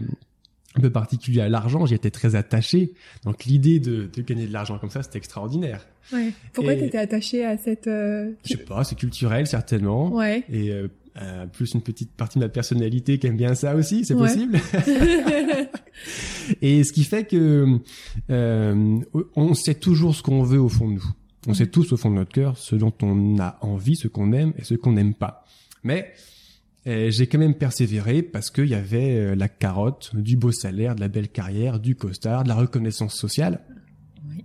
un 0.76 0.80
peu 0.80 0.90
particulier 0.90 1.40
à 1.40 1.48
l'argent. 1.48 1.86
J'y 1.86 1.94
étais 1.94 2.10
très 2.10 2.34
attaché. 2.34 2.92
Donc 3.24 3.44
l'idée 3.44 3.78
de, 3.78 4.08
de 4.12 4.22
gagner 4.22 4.46
de 4.46 4.52
l'argent 4.52 4.78
comme 4.78 4.90
ça, 4.90 5.02
c'était 5.02 5.18
extraordinaire. 5.18 5.86
Ouais. 6.12 6.32
Pourquoi 6.52 6.74
Et- 6.74 6.80
t'étais 6.80 6.98
attaché 6.98 7.44
à 7.44 7.56
cette... 7.56 7.86
euh, 7.86 8.32
Je 8.44 8.50
sais 8.56 8.64
pas, 8.64 8.82
c'est 8.84 8.96
culturel 8.96 9.46
certainement. 9.46 10.12
Ouais. 10.12 10.44
Et 10.52 10.70
euh, 10.70 10.88
euh, 11.22 11.46
plus 11.46 11.72
une 11.74 11.80
petite 11.80 12.10
partie 12.10 12.38
de 12.40 12.44
ma 12.44 12.48
personnalité 12.50 13.18
qui 13.18 13.28
aime 13.28 13.36
bien 13.36 13.54
ça 13.54 13.76
aussi, 13.76 14.04
c'est 14.04 14.14
Ouais. 14.14 14.26
possible. 14.28 14.58
Et 16.60 16.84
ce 16.84 16.92
qui 16.92 17.04
fait 17.04 17.24
que 17.24 17.78
euh, 18.30 18.98
on 19.36 19.54
sait 19.54 19.74
toujours 19.74 20.14
ce 20.14 20.22
qu'on 20.22 20.42
veut 20.42 20.60
au 20.60 20.68
fond 20.68 20.88
de 20.88 20.94
nous. 20.94 21.04
On 21.46 21.54
sait 21.54 21.66
tous 21.66 21.92
au 21.92 21.96
fond 21.96 22.10
de 22.10 22.16
notre 22.16 22.32
cœur 22.32 22.56
ce 22.56 22.74
dont 22.74 22.92
on 23.02 23.38
a 23.38 23.58
envie, 23.60 23.96
ce 23.96 24.08
qu'on 24.08 24.32
aime 24.32 24.52
et 24.56 24.64
ce 24.64 24.74
qu'on 24.74 24.92
n'aime 24.92 25.14
pas. 25.14 25.44
Mais 25.82 26.12
euh, 26.86 27.10
j'ai 27.10 27.26
quand 27.26 27.38
même 27.38 27.54
persévéré 27.54 28.22
parce 28.22 28.50
qu'il 28.50 28.68
y 28.68 28.74
avait 28.74 29.16
euh, 29.16 29.34
la 29.34 29.48
carotte, 29.48 30.14
du 30.14 30.36
beau 30.36 30.52
salaire, 30.52 30.94
de 30.94 31.00
la 31.00 31.08
belle 31.08 31.28
carrière, 31.28 31.80
du 31.80 31.96
costard, 31.96 32.44
de 32.44 32.48
la 32.48 32.54
reconnaissance 32.54 33.14
sociale. 33.14 33.60
Oui. 34.28 34.44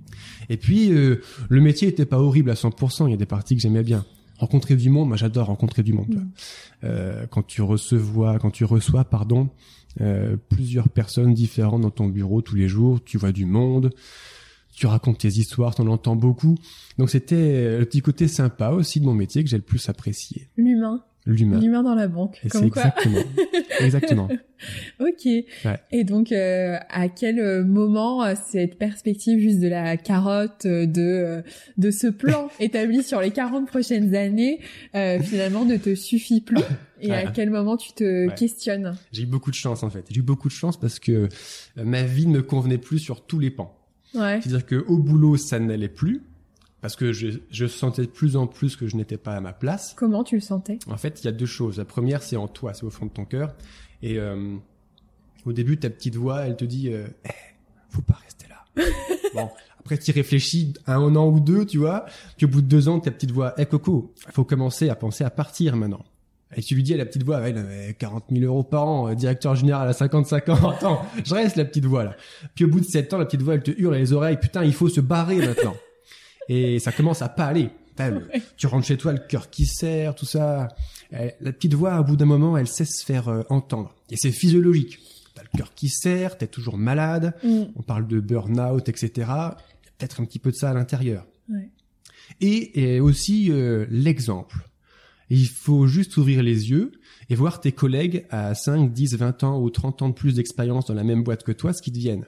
Et 0.50 0.58
puis 0.58 0.92
euh, 0.92 1.22
le 1.50 1.62
métier 1.62 1.88
était 1.88 2.06
pas 2.06 2.20
horrible 2.20 2.52
à 2.52 2.56
100%. 2.56 3.08
Il 3.08 3.12
y 3.12 3.14
a 3.14 3.18
des 3.18 3.26
parties 3.26 3.56
que 3.56 3.62
j'aimais 3.62 3.84
bien. 3.84 4.06
Rencontrer 4.38 4.78
du 4.78 4.90
monde, 4.90 5.10
moi 5.10 5.18
j'adore 5.18 5.48
rencontrer 5.48 5.84
du 5.84 5.94
monde. 5.94 6.16
Mm. 6.16 6.32
Euh, 6.86 7.26
quand 7.30 7.46
tu 7.46 7.62
reçois, 7.62 8.40
quand 8.40 8.52
tu 8.52 8.64
reçois, 8.64 9.04
pardon, 9.04 9.50
euh, 10.02 10.38
plusieurs 10.50 10.88
personnes 10.88 11.34
différentes 11.34 11.82
dans 11.82 11.90
ton 11.90 12.08
bureau 12.08 12.42
tous 12.42 12.56
les 12.56 12.70
jours, 12.70 13.04
tu 13.04 13.18
vois 13.18 13.34
du 13.34 13.46
monde, 13.46 13.92
tu 14.80 14.88
racontes 14.88 15.20
tes 15.20 15.28
histoires, 15.28 15.76
t'en 15.76 15.88
entends 15.88 16.16
beaucoup. 16.16 16.56
Donc 16.98 17.10
c'était 17.10 17.78
le 17.78 17.86
petit 17.86 18.02
côté 18.02 18.28
sympa 18.28 18.70
aussi 18.70 19.00
de 19.00 19.06
mon 19.06 19.14
métier 19.14 19.44
que 19.44 19.50
j'ai 19.50 19.58
le 19.58 19.64
plus 19.64 19.88
apprécié, 19.90 20.48
L'humain. 20.58 21.04
l'humain. 21.26 21.60
L'humain 21.60 21.84
dans 21.84 21.96
la 21.96 22.08
banque. 22.08 22.38
Et 22.44 22.50
c'est 22.50 22.60
Comme 22.60 22.70
quoi. 22.72 22.84
exactement, 22.84 23.24
exactement. 23.80 24.30
Ok. 25.00 25.26
Et 25.92 26.04
donc, 26.04 26.32
euh, 26.34 26.78
à 26.90 27.08
quel 27.08 27.40
euh, 27.40 27.64
moment 27.64 28.24
euh, 28.24 28.34
cette 28.50 28.78
perspective 28.78 29.40
juste 29.40 29.60
de 29.60 29.68
la 29.70 29.96
carotte, 29.98 30.66
euh, 30.66 30.86
de 30.86 31.44
de 31.78 31.92
ce 31.92 32.08
plan 32.08 32.50
établi 32.60 33.04
sur 33.04 33.22
les 33.22 33.32
40 33.32 33.68
prochaines 33.68 34.16
années, 34.16 34.60
euh, 34.96 35.20
finalement 35.22 35.64
ne 35.66 35.78
te 35.78 35.96
suffit 35.96 36.42
plus? 36.42 36.58
Et 37.02 37.14
à 37.14 37.24
Ouais. 37.24 37.32
quel 37.34 37.50
moment 37.50 37.78
tu 37.78 37.94
te 37.94 38.28
Ouais. 38.28 38.36
questionnes? 38.36 38.94
J'ai 39.14 39.24
eu 39.24 39.26
beaucoup 39.26 39.52
de 39.52 39.56
chance 39.56 39.84
en 39.84 39.90
fait. 39.90 40.04
J'ai 40.10 40.20
eu 40.20 40.24
beaucoup 40.24 40.50
de 40.50 40.54
chance 40.54 40.78
parce 40.78 41.00
que 41.00 41.30
ma 41.78 42.04
vie 42.04 42.28
ne 42.28 42.34
me 42.34 42.42
convenait 42.42 42.78
plus 42.78 43.00
sur 43.00 43.26
tous 43.26 43.40
les 43.40 43.52
pans. 43.52 43.74
Ouais. 44.16 44.40
C'est-à-dire 44.42 44.66
que 44.66 44.76
au 44.88 44.98
boulot, 44.98 45.38
ça 45.38 45.60
n'allait 45.60 45.90
plus 45.90 46.24
parce 46.82 46.96
que 46.96 47.12
je, 47.12 47.28
je 47.50 47.66
sentais 47.66 48.04
de 48.04 48.08
plus 48.08 48.36
en 48.36 48.48
plus 48.48 48.76
que 48.76 48.88
je 48.88 48.96
n'étais 48.96 49.18
pas 49.18 49.36
à 49.36 49.42
ma 49.42 49.54
place. 49.54 49.94
Comment 49.98 50.24
tu 50.24 50.36
le 50.36 50.42
sentais? 50.42 50.80
En 50.88 50.98
fait, 50.98 51.22
il 51.22 51.26
y 51.26 51.28
a 51.28 51.32
deux 51.32 51.46
choses. 51.46 51.78
La 51.78 51.86
première, 51.86 52.24
c'est 52.24 52.38
en 52.38 52.48
toi, 52.48 52.74
c'est 52.74 52.86
au 52.86 52.90
fond 52.90 53.06
de 53.06 53.12
ton 53.12 53.26
cœur. 53.26 53.54
Et 54.02 54.18
euh, 54.18 54.56
au 55.46 55.52
début, 55.52 55.78
ta 55.78 55.90
petite 55.90 56.16
voix, 56.16 56.46
elle 56.48 56.56
te 56.56 56.66
dit, 56.66 56.90
euh, 56.90 57.08
Eh, 57.26 57.30
faut 57.90 58.02
pas 58.02 58.20
rester 58.24 58.48
là. 58.48 58.66
bon, 59.34 59.50
après, 59.80 59.98
tu 59.98 60.12
réfléchis 60.12 60.74
un 60.88 61.16
an 61.16 61.28
ou 61.28 61.40
deux, 61.40 61.66
tu 61.66 61.80
vois. 61.80 62.06
Puis 62.38 62.46
au 62.46 62.50
bout 62.50 62.62
de 62.62 62.68
deux 62.68 62.88
ans, 62.88 63.00
ta 63.00 63.12
petite 63.12 63.32
voix, 63.32 63.54
eh 63.58 63.66
Coco, 63.66 64.14
faut 64.32 64.46
commencer 64.46 64.90
à 64.90 64.96
penser 64.96 65.24
à 65.24 65.30
partir 65.30 65.76
maintenant. 65.76 66.06
Et 66.56 66.64
tu 66.64 66.74
lui 66.74 66.82
dis 66.82 66.94
à 66.96 66.98
la 66.98 67.06
petite 67.06 67.24
voix, 67.24 67.40
ouais, 67.42 67.54
mais 67.54 67.94
40 67.94 68.26
000 68.32 68.44
euros 68.44 68.64
par 68.64 68.88
an, 68.88 69.10
euh, 69.10 69.16
directeur 69.16 69.56
général 69.56 69.88
à 69.88 69.94
55 69.94 70.50
ans, 70.50 70.70
attends, 70.70 71.06
je 71.24 71.34
reste 71.34 71.58
la 71.58 71.66
petite 71.66 71.86
voix 71.86 72.04
là. 72.04 72.16
Puis 72.56 72.66
au 72.66 72.70
bout 72.70 72.80
de 72.80 72.86
sept 72.86 73.14
ans, 73.14 73.20
la 73.20 73.26
petite 73.26 73.44
voix, 73.44 73.54
elle 73.54 73.64
te 73.64 73.72
hurle 73.72 73.96
les 73.96 74.14
oreilles, 74.14 74.38
putain, 74.38 74.64
il 74.64 74.74
faut 74.74 74.90
se 74.90 75.00
barrer 75.02 75.38
maintenant. 75.38 75.76
Et 76.50 76.80
ça 76.80 76.92
commence 76.92 77.22
à 77.22 77.30
pas 77.30 77.46
aller. 77.46 77.70
Tu 78.58 78.68
rentres 78.68 78.88
chez 78.88 78.98
toi, 78.98 79.12
le 79.14 79.20
cœur 79.20 79.50
qui 79.50 79.66
serre, 79.66 80.16
tout 80.16 80.26
ça. 80.26 80.70
La 81.12 81.52
petite 81.52 81.74
voix, 81.74 82.00
au 82.00 82.04
bout 82.04 82.16
d'un 82.16 82.26
moment, 82.26 82.58
elle 82.58 82.68
sait 82.68 82.86
se 82.86 83.04
faire 83.04 83.30
euh, 83.30 83.44
entendre. 83.50 83.96
Et 84.10 84.16
c'est 84.16 84.32
physiologique. 84.32 85.00
T'as 85.36 85.42
le 85.42 85.58
cœur 85.58 85.74
qui 85.74 85.90
serre, 85.90 86.38
t'es 86.38 86.48
toujours 86.48 86.78
malade. 86.78 87.34
Mm. 87.44 87.64
On 87.76 87.82
parle 87.82 88.08
de 88.08 88.20
burn-out, 88.20 88.88
etc. 88.90 89.10
Il 89.16 89.22
y 89.22 89.26
a 89.26 89.58
peut-être 89.98 90.22
un 90.22 90.26
petit 90.26 90.40
peu 90.40 90.52
de 90.52 90.56
ça 90.56 90.70
à 90.70 90.74
l'intérieur. 90.74 91.26
Ouais. 91.50 91.70
Et, 92.42 92.96
et 92.96 93.00
aussi 93.00 93.52
euh, 93.52 93.86
l'exemple. 93.90 94.69
Il 95.30 95.48
faut 95.48 95.88
juste 95.88 96.18
ouvrir 96.18 96.44
les 96.44 96.70
yeux 96.70 96.92
et 97.30 97.36
voir 97.36 97.60
tes 97.62 97.72
collègues 97.72 98.26
à 98.30 98.56
5, 98.56 98.92
10, 98.92 99.16
20 99.18 99.44
ans 99.44 99.62
ou 99.62 99.70
30 99.70 100.02
ans 100.02 100.10
de 100.10 100.14
plus 100.14 100.36
d'expérience 100.36 100.86
dans 100.86 100.94
la 100.94 101.04
même 101.04 101.24
boîte 101.24 101.44
que 101.44 101.52
toi, 101.52 101.74
ce 101.74 101.82
qu'ils 101.82 101.94
deviennent. 101.94 102.26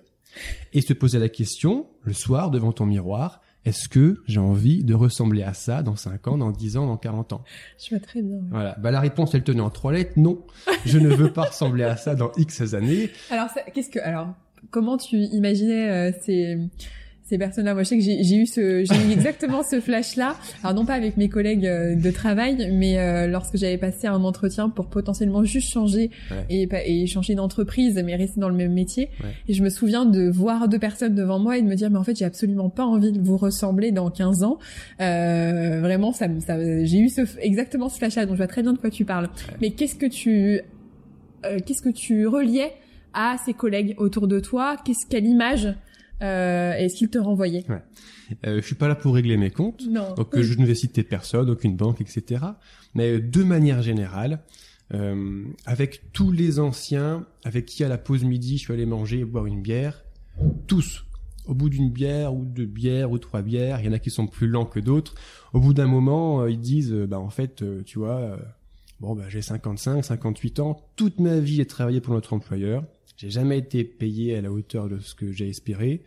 Et 0.74 0.81
se 0.81 0.93
poser 0.93 1.20
la 1.20 1.29
question, 1.29 1.88
le 2.03 2.13
soir, 2.13 2.51
devant 2.51 2.72
ton 2.72 2.86
miroir, 2.86 3.41
est-ce 3.65 3.89
que 3.89 4.22
j'ai 4.27 4.39
envie 4.39 4.84
de 4.84 4.93
ressembler 4.93 5.43
à 5.43 5.53
ça 5.53 5.84
dans 5.84 5.96
5 5.96 6.27
ans, 6.27 6.38
dans 6.38 6.51
10 6.51 6.77
ans, 6.77 6.88
dans 6.88 6.98
40 6.98 7.34
ans? 7.34 7.43
Je 7.77 7.89
vois 7.89 8.00
très 8.00 8.22
bien. 8.22 8.39
Voilà. 8.50 8.75
Bah, 8.79 8.91
la 8.91 9.00
réponse, 9.00 9.36
elle 9.36 9.43
tenait 9.43 9.62
en 9.62 9.70
trois 9.70 9.91
lettres. 9.91 10.13
Non, 10.15 10.46
je 10.86 10.98
ne 10.98 11.10
veux 11.10 11.34
pas 11.34 11.43
ressembler 11.43 11.84
à 11.84 11.98
ça 11.98 12.15
dans 12.15 12.31
X 12.38 12.74
années. 12.74 13.10
Alors, 13.29 13.50
qu'est-ce 13.74 13.89
que 13.89 14.00
alors 14.00 14.34
comment 14.70 14.98
tu 14.98 15.17
imaginais 15.17 15.89
euh, 15.89 16.12
ces 16.22 16.58
ces 17.24 17.38
personnes-là. 17.38 17.74
Moi, 17.74 17.84
je 17.84 17.90
sais 17.90 17.98
que 17.98 18.04
j'ai 18.04 18.36
eu 18.36 18.46
ce, 18.46 18.84
j'ai 18.84 18.96
eu 18.96 19.12
exactement 19.12 19.63
ce 19.63 19.80
flash-là. 19.80 20.36
Alors 20.63 20.75
non 20.75 20.86
pas 20.86 20.94
avec 20.94 21.18
mes 21.18 21.30
collègues 21.30 21.66
euh, 21.66 21.96
de 21.96 22.12
travail, 22.12 22.72
mais 22.74 23.00
euh, 23.00 23.28
lorsque 23.28 23.58
j'avais 23.58 23.78
passé 23.78 24.08
un 24.08 24.24
entretien 24.24 24.70
pour 24.70 24.88
potentiellement 24.88 25.44
juste 25.44 25.72
changer 25.72 26.12
et, 26.50 26.68
et 26.86 27.08
changer 27.08 27.36
d'entreprise, 27.36 28.01
mais 28.04 28.16
rester 28.16 28.40
dans 28.40 28.50
le 28.50 28.56
même 28.56 28.74
métier. 28.74 29.10
Et 29.48 29.54
je 29.54 29.63
me 29.63 29.70
souviens 29.70 30.06
de 30.06 30.30
voir 30.30 30.68
deux 30.68 30.80
personnes 30.80 31.16
devant 31.16 31.40
moi 31.40 31.58
et 31.58 31.62
de 31.62 31.68
me 31.68 31.75
dire, 31.75 31.90
mais 31.90 31.98
en 31.98 32.04
fait, 32.04 32.18
j'ai 32.18 32.25
absolument 32.25 32.70
pas 32.70 32.86
envie 32.86 33.12
de 33.12 33.20
vous 33.22 33.38
ressembler 33.38 33.92
dans 33.92 34.10
15 34.10 34.44
ans. 34.44 34.60
Euh, 35.00 35.80
vraiment, 35.82 36.12
ça, 36.13 36.28
ça 36.46 36.58
j'ai 36.84 37.00
eu 37.00 37.10
ce, 37.10 37.22
exactement 37.40 37.90
ce 37.90 37.98
flash-là. 37.98 38.25
Donc 38.25 38.36
je 38.36 38.38
vois 38.38 38.48
très 38.48 38.62
bien 38.62 38.74
de 38.74 38.78
quoi 38.78 38.90
tu 38.90 39.06
parles. 39.06 39.30
Mais 39.62 39.72
qu'est-ce 39.72 39.96
que 39.96 40.06
tu, 40.06 40.62
euh, 41.46 41.60
qu'est-ce 41.66 41.82
que 41.82 41.90
tu 41.90 42.28
reliais 42.28 42.74
à 43.13 43.36
ces 43.46 43.54
collègues 43.54 43.96
autour 43.98 44.28
de 44.28 44.40
toi? 44.40 44.78
Qu'est-ce 44.84 45.06
quelle 45.10 45.25
image 45.25 45.74
euh, 46.22 46.74
est-ce 46.74 46.96
qu'il 46.96 47.10
te 47.10 47.18
renvoyait 47.18 47.66
ouais. 47.70 47.82
euh, 48.46 48.56
Je 48.62 48.66
suis 48.66 48.75
pas 48.75 48.88
là 48.88 48.96
pour 48.96 49.16
régler 49.16 49.38
mes 49.38 49.51
comptes, 49.51 49.84
non. 49.88 50.13
donc 50.13 50.36
euh, 50.36 50.44
je 50.44 50.58
ne 50.58 50.66
vais 50.66 50.75
citer 50.75 51.04
personne, 51.04 51.50
aucune 51.50 51.75
banque, 51.75 52.01
etc. 52.01 52.44
Mais 52.94 53.20
de 53.20 53.44
manière 53.44 53.82
générale, 53.82 54.40
euh, 54.94 55.44
avec 55.66 56.12
tous 56.13 56.32
les 56.32 56.60
anciens 56.60 57.25
avec 57.46 57.66
qui 57.66 57.84
à 57.84 57.88
la 57.88 57.98
pause 57.98 58.24
midi 58.25 58.58
je 58.58 58.63
suis 58.63 58.74
allé 58.74 58.86
manger 58.86 59.20
et 59.20 59.25
boire 59.25 59.46
une 59.46 59.62
bière, 59.62 60.04
tous, 60.68 61.06
au 61.46 61.54
bout 61.54 61.70
d'une 61.70 61.90
bière 61.90 62.34
ou 62.34 62.44
deux 62.46 62.66
bières 62.66 63.12
ou 63.12 63.18
trois 63.18 63.42
bières, 63.42 63.80
il 63.80 63.86
y 63.86 63.90
en 63.90 63.94
a 63.94 64.00
qui 64.00 64.10
sont 64.10 64.28
plus 64.28 64.48
lents 64.48 64.66
que 64.66 64.80
d'autres. 64.80 65.16
Au 65.54 65.60
bout 65.60 65.74
d'un 65.74 65.88
moment, 65.88 66.46
ils 66.46 66.60
disent, 66.60 66.94
bah 66.94 67.20
en 67.20 67.30
fait, 67.30 67.63
tu 67.86 68.00
vois, 68.00 68.38
bon 69.00 69.16
bah 69.16 69.24
j'ai 69.28 69.42
55, 69.42 70.04
58 70.04 70.60
ans, 70.60 70.80
toute 70.96 71.20
ma 71.20 71.40
vie 71.40 71.56
j'ai 71.56 71.66
travaillé 71.66 72.00
pour 72.01 72.13
notre 72.13 72.34
employeur. 72.34 72.84
J'ai 73.22 73.30
jamais 73.30 73.60
été 73.60 73.84
payé 73.84 74.36
à 74.36 74.42
la 74.42 74.51
hauteur 74.51 74.90
de 74.90 74.98
ce 74.98 75.13
que 75.13 75.32
j'ai 75.32 75.48
espéré. 75.48 76.01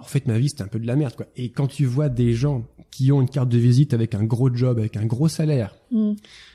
En 0.00 0.02
fait, 0.02 0.26
ma 0.26 0.36
vie, 0.36 0.48
c'était 0.48 0.62
un 0.64 0.66
peu 0.66 0.80
de 0.80 0.86
la 0.88 0.96
merde, 0.96 1.14
quoi. 1.14 1.26
Et 1.36 1.50
quand 1.50 1.68
tu 1.68 1.84
vois 1.84 2.08
des 2.08 2.32
gens 2.32 2.66
qui 2.90 3.12
ont 3.12 3.20
une 3.22 3.28
carte 3.28 3.48
de 3.48 3.58
visite 3.58 3.94
avec 3.94 4.16
un 4.16 4.24
gros 4.24 4.52
job, 4.52 4.78
avec 4.80 4.96
un 4.96 5.06
gros 5.06 5.28
salaire, 5.28 5.76
mm. 5.92 6.14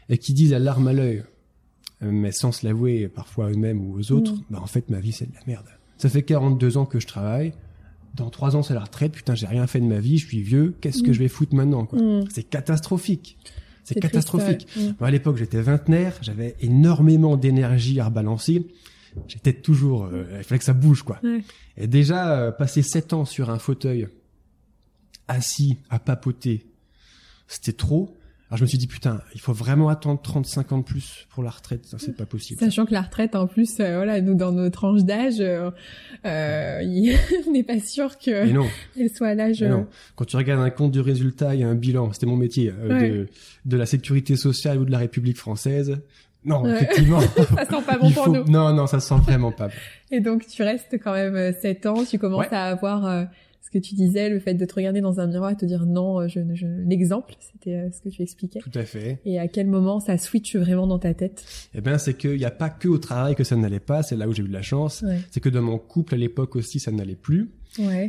et 0.10 0.18
qui 0.18 0.34
disent 0.34 0.52
à 0.54 0.60
l'arme 0.60 0.90
à 0.90 0.94
l'œil, 0.94 1.24
euh, 2.04 2.12
mais 2.12 2.34
sans 2.34 2.52
se 2.52 2.66
l'avouer 2.66 3.08
parfois 3.08 3.46
à 3.48 3.50
eux-mêmes 3.52 3.80
ou 3.80 3.98
aux 3.98 4.12
autres, 4.12 4.34
Mm. 4.34 4.42
bah 4.50 4.60
en 4.62 4.68
fait, 4.68 4.90
ma 4.90 5.00
vie, 5.00 5.14
c'est 5.14 5.30
de 5.30 5.34
la 5.34 5.40
merde. 5.48 5.68
Ça 5.98 6.10
fait 6.10 6.24
42 6.24 6.76
ans 6.76 6.86
que 6.86 7.00
je 7.00 7.08
travaille. 7.08 7.54
Dans 8.16 8.30
3 8.30 8.58
ans, 8.58 8.64
c'est 8.64 8.74
la 8.74 8.82
retraite. 8.84 9.14
Putain, 9.14 9.36
j'ai 9.36 9.48
rien 9.48 9.66
fait 9.68 9.80
de 9.80 9.86
ma 9.86 10.00
vie. 10.02 10.18
Je 10.18 10.26
suis 10.28 10.42
vieux. 10.42 10.76
Qu'est-ce 10.82 11.02
que 11.04 11.12
Mm. 11.12 11.14
je 11.14 11.20
vais 11.20 11.28
foutre 11.30 11.56
maintenant, 11.56 11.86
quoi? 11.86 12.00
C'est 12.30 12.44
catastrophique. 12.44 13.38
C'est 13.86 13.96
catastrophique. 14.00 14.66
triste, 14.68 14.78
ouais. 14.90 14.94
Moi, 15.00 15.08
à 15.08 15.12
l'époque, 15.12 15.38
j'étais 15.38 15.62
vingtenaire, 15.62 16.18
j'avais 16.22 16.56
énormément 16.60 17.38
d'énergie 17.38 18.00
à 18.02 18.06
rebalancer. 18.06 18.68
J'étais 19.28 19.54
toujours, 19.54 20.06
euh, 20.06 20.24
il 20.38 20.44
fallait 20.44 20.60
que 20.60 20.66
ça 20.66 20.74
bouge, 20.74 21.04
quoi. 21.04 21.20
Ouais. 21.24 21.42
Et 21.78 21.88
déjà, 21.88 22.40
euh, 22.40 22.52
passer 22.52 22.82
sept 22.82 23.14
ans 23.14 23.26
sur 23.26 23.50
un 23.50 23.60
fauteuil, 23.60 24.08
assis, 25.28 25.78
à 25.90 26.00
papoter, 26.00 26.66
c'était 27.48 27.74
trop. 27.74 28.16
Alors 28.50 28.58
je 28.58 28.64
me 28.64 28.68
suis 28.68 28.80
dit, 28.80 28.88
putain, 28.88 29.22
il 29.36 29.42
faut 29.42 29.54
vraiment 29.54 29.90
attendre 29.90 30.20
35 30.24 30.72
ans 30.72 30.78
de 30.80 30.84
plus 30.84 31.28
pour 31.30 31.44
la 31.44 31.52
retraite. 31.52 31.86
Ça, 31.86 31.98
c'est 32.00 32.16
pas 32.18 32.26
possible. 32.26 32.60
Sachant 32.60 32.88
que 32.88 32.94
la 32.94 33.04
retraite, 33.04 33.36
en 33.36 33.46
plus, 33.46 33.80
euh, 33.80 33.98
voilà, 33.98 34.22
nous 34.22 34.34
dans 34.34 34.52
nos 34.52 34.72
tranches 34.72 35.04
d'âge, 35.04 35.40
euh, 35.40 35.70
euh, 36.26 36.82
on 37.48 37.52
n'est 37.52 37.64
pas 37.64 37.80
sûr 37.80 38.18
que 38.18 38.50
non, 38.52 38.66
elle 39.00 39.12
soit 39.12 39.28
à 39.28 39.36
l'âge. 39.36 39.62
non. 39.62 39.86
Quand 40.16 40.26
tu 40.26 40.36
regardes 40.36 40.62
un 40.64 40.72
compte 40.72 40.92
de 40.92 41.00
résultat 41.00 41.54
et 41.54 41.62
un 41.64 41.76
bilan, 41.76 42.12
c'était 42.12 42.26
mon 42.26 42.38
métier, 42.38 42.72
Ouais. 42.72 43.10
de, 43.12 43.28
de 43.66 43.78
la 43.78 43.86
sécurité 43.86 44.36
sociale 44.36 44.80
ou 44.80 44.86
de 44.86 44.92
la 44.92 44.98
République 44.98 45.38
française. 45.38 46.00
Non, 46.46 46.64
Ouais. 46.64 46.72
effectivement. 46.76 47.20
ça 47.56 47.66
sent 47.66 47.84
pas 47.86 47.98
bon 48.02 48.12
pour 48.12 48.26
faut... 48.26 48.32
nous. 48.34 48.44
Non, 48.46 48.74
non, 48.74 48.88
ça 48.88 49.00
sent 49.00 49.16
vraiment 49.24 49.52
pas 49.52 49.68
bon. 49.68 49.74
Et 50.12 50.20
donc 50.22 50.48
tu 50.48 50.64
restes 50.64 50.98
quand 51.04 51.14
même 51.14 51.36
euh, 51.36 51.52
7 51.54 51.86
ans, 51.86 52.04
tu 52.06 52.18
commences 52.18 52.48
Ouais. 52.48 52.54
à 52.56 52.66
avoir 52.66 53.06
euh, 53.06 53.26
ce 53.62 53.70
que 53.70 53.78
tu 53.78 53.94
disais, 53.94 54.30
le 54.30 54.40
fait 54.40 54.54
de 54.56 54.66
te 54.66 54.74
regarder 54.74 55.02
dans 55.02 55.20
un 55.20 55.28
miroir 55.28 55.52
et 55.52 55.56
te 55.58 55.66
dire 55.66 55.86
non, 55.86 56.22
euh, 56.22 56.28
je, 56.28 56.40
je... 56.54 56.66
l'exemple, 56.88 57.36
c'était 57.40 57.76
euh, 57.76 57.90
ce 57.92 58.02
que 58.02 58.10
tu 58.10 58.22
expliquais. 58.24 58.60
Tout 58.60 58.72
à 58.74 58.84
fait. 58.84 59.20
Et 59.26 59.38
à 59.38 59.48
quel 59.48 59.68
moment 59.68 60.00
ça 60.00 60.18
switch 60.18 60.56
vraiment 60.56 60.88
dans 60.88 60.98
ta 60.98 61.14
tête? 61.14 61.44
Eh 61.76 61.82
ben, 61.82 61.98
c'est 61.98 62.16
qu'il 62.16 62.38
n'y 62.38 62.46
a 62.46 62.52
pas 62.52 62.70
que 62.70 62.88
au 62.88 62.98
travail 62.98 63.36
que 63.36 63.44
ça 63.44 63.56
n'allait 63.58 63.80
pas. 63.82 64.02
C'est 64.02 64.16
là 64.16 64.28
où 64.28 64.34
j'ai 64.34 64.42
eu 64.44 64.48
de 64.48 64.54
la 64.54 64.62
chance. 64.64 65.04
Ouais. 65.06 65.20
C'est 65.32 65.42
que 65.42 65.50
dans 65.50 65.62
mon 65.62 65.78
couple 65.78 66.16
à 66.16 66.18
l'époque 66.18 66.56
aussi, 66.56 66.80
ça 66.80 66.92
n'allait 66.92 67.16
plus. 67.16 67.52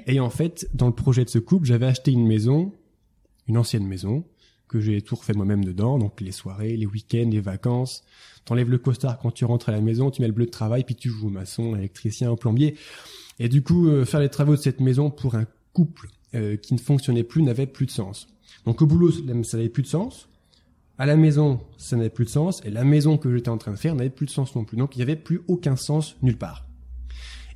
Et 0.07 0.21
en 0.21 0.31
fait, 0.31 0.67
dans 0.73 0.87
le 0.87 0.95
projet 0.95 1.25
de 1.25 1.31
ce 1.31 1.39
couple, 1.39 1.67
j'avais 1.67 1.87
acheté 1.87 2.11
une 2.13 2.27
maison, 2.27 2.73
une 3.47 3.59
ancienne 3.59 3.87
maison, 3.87 4.25
que 4.71 4.79
j'ai 4.79 5.03
tout 5.03 5.17
refait 5.17 5.33
moi-même 5.33 5.65
dedans. 5.65 5.99
Donc 5.99 6.21
les 6.21 6.31
soirées, 6.31 6.77
les 6.77 6.87
week-ends, 6.87 7.29
les 7.31 7.41
vacances. 7.41 8.05
T'enlèves 8.45 8.71
le 8.71 8.79
costard 8.79 9.19
quand 9.19 9.33
tu 9.33 9.45
rentres 9.45 9.69
à 9.69 9.73
la 9.73 9.81
maison, 9.81 10.11
tu 10.11 10.23
mets 10.23 10.29
le 10.29 10.33
bleu 10.33 10.47
de 10.47 10.50
travail, 10.50 10.85
puis 10.85 10.95
tu 10.95 11.11
joues 11.11 11.27
au 11.27 11.31
maçon, 11.31 11.75
à 11.75 11.77
l'électricien, 11.77 12.31
au 12.31 12.37
plombier. 12.37 12.77
Et 13.41 13.49
du 13.49 13.62
coup, 13.62 13.89
euh, 13.89 14.05
faire 14.05 14.21
les 14.21 14.29
travaux 14.29 14.55
de 14.55 14.61
cette 14.61 14.81
maison 14.81 15.11
pour 15.11 15.35
un 15.35 15.47
couple 15.73 16.09
euh, 16.35 16.57
qui 16.57 16.75
ne 16.75 16.79
fonctionnait 16.79 17.25
plus 17.25 17.43
n'avait 17.43 17.67
plus 17.67 17.87
de 17.87 17.91
sens. 17.91 18.29
Donc 18.65 18.81
au 18.81 18.87
boulot, 18.87 19.11
ça 19.11 19.57
n'avait 19.57 19.69
plus 19.69 19.83
de 19.83 19.89
sens. 19.89 20.29
À 20.99 21.07
la 21.07 21.17
maison, 21.17 21.61
ça 21.77 21.97
n'avait 21.97 22.09
plus 22.09 22.27
de 22.27 22.31
sens. 22.31 22.62
Et 22.65 22.71
la 22.71 22.85
maison 22.85 23.19
que 23.19 23.35
j'étais 23.35 23.49
en 23.49 23.59
train 23.59 23.73
de 23.73 23.79
faire 23.79 23.97
n'avait 23.97 24.09
plus 24.09 24.27
de 24.27 24.31
sens 24.31 24.55
non 24.55 24.65
plus. 24.65 24.77
Donc 24.77 24.95
il 24.95 25.00
n'y 25.00 25.03
avait 25.03 25.17
plus 25.17 25.41
aucun 25.49 25.75
sens 25.75 26.17
nulle 26.23 26.39
part. 26.39 26.67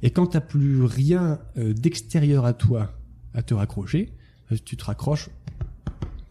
Et 0.02 0.10
quand 0.10 0.26
t'as 0.26 0.40
plus 0.40 0.82
rien 0.82 1.38
euh, 1.58 1.72
d'extérieur 1.74 2.44
à 2.44 2.54
toi 2.54 2.92
à 3.34 3.42
te 3.42 3.54
raccrocher, 3.54 4.10
tu 4.64 4.76
te 4.76 4.84
raccroches 4.84 5.30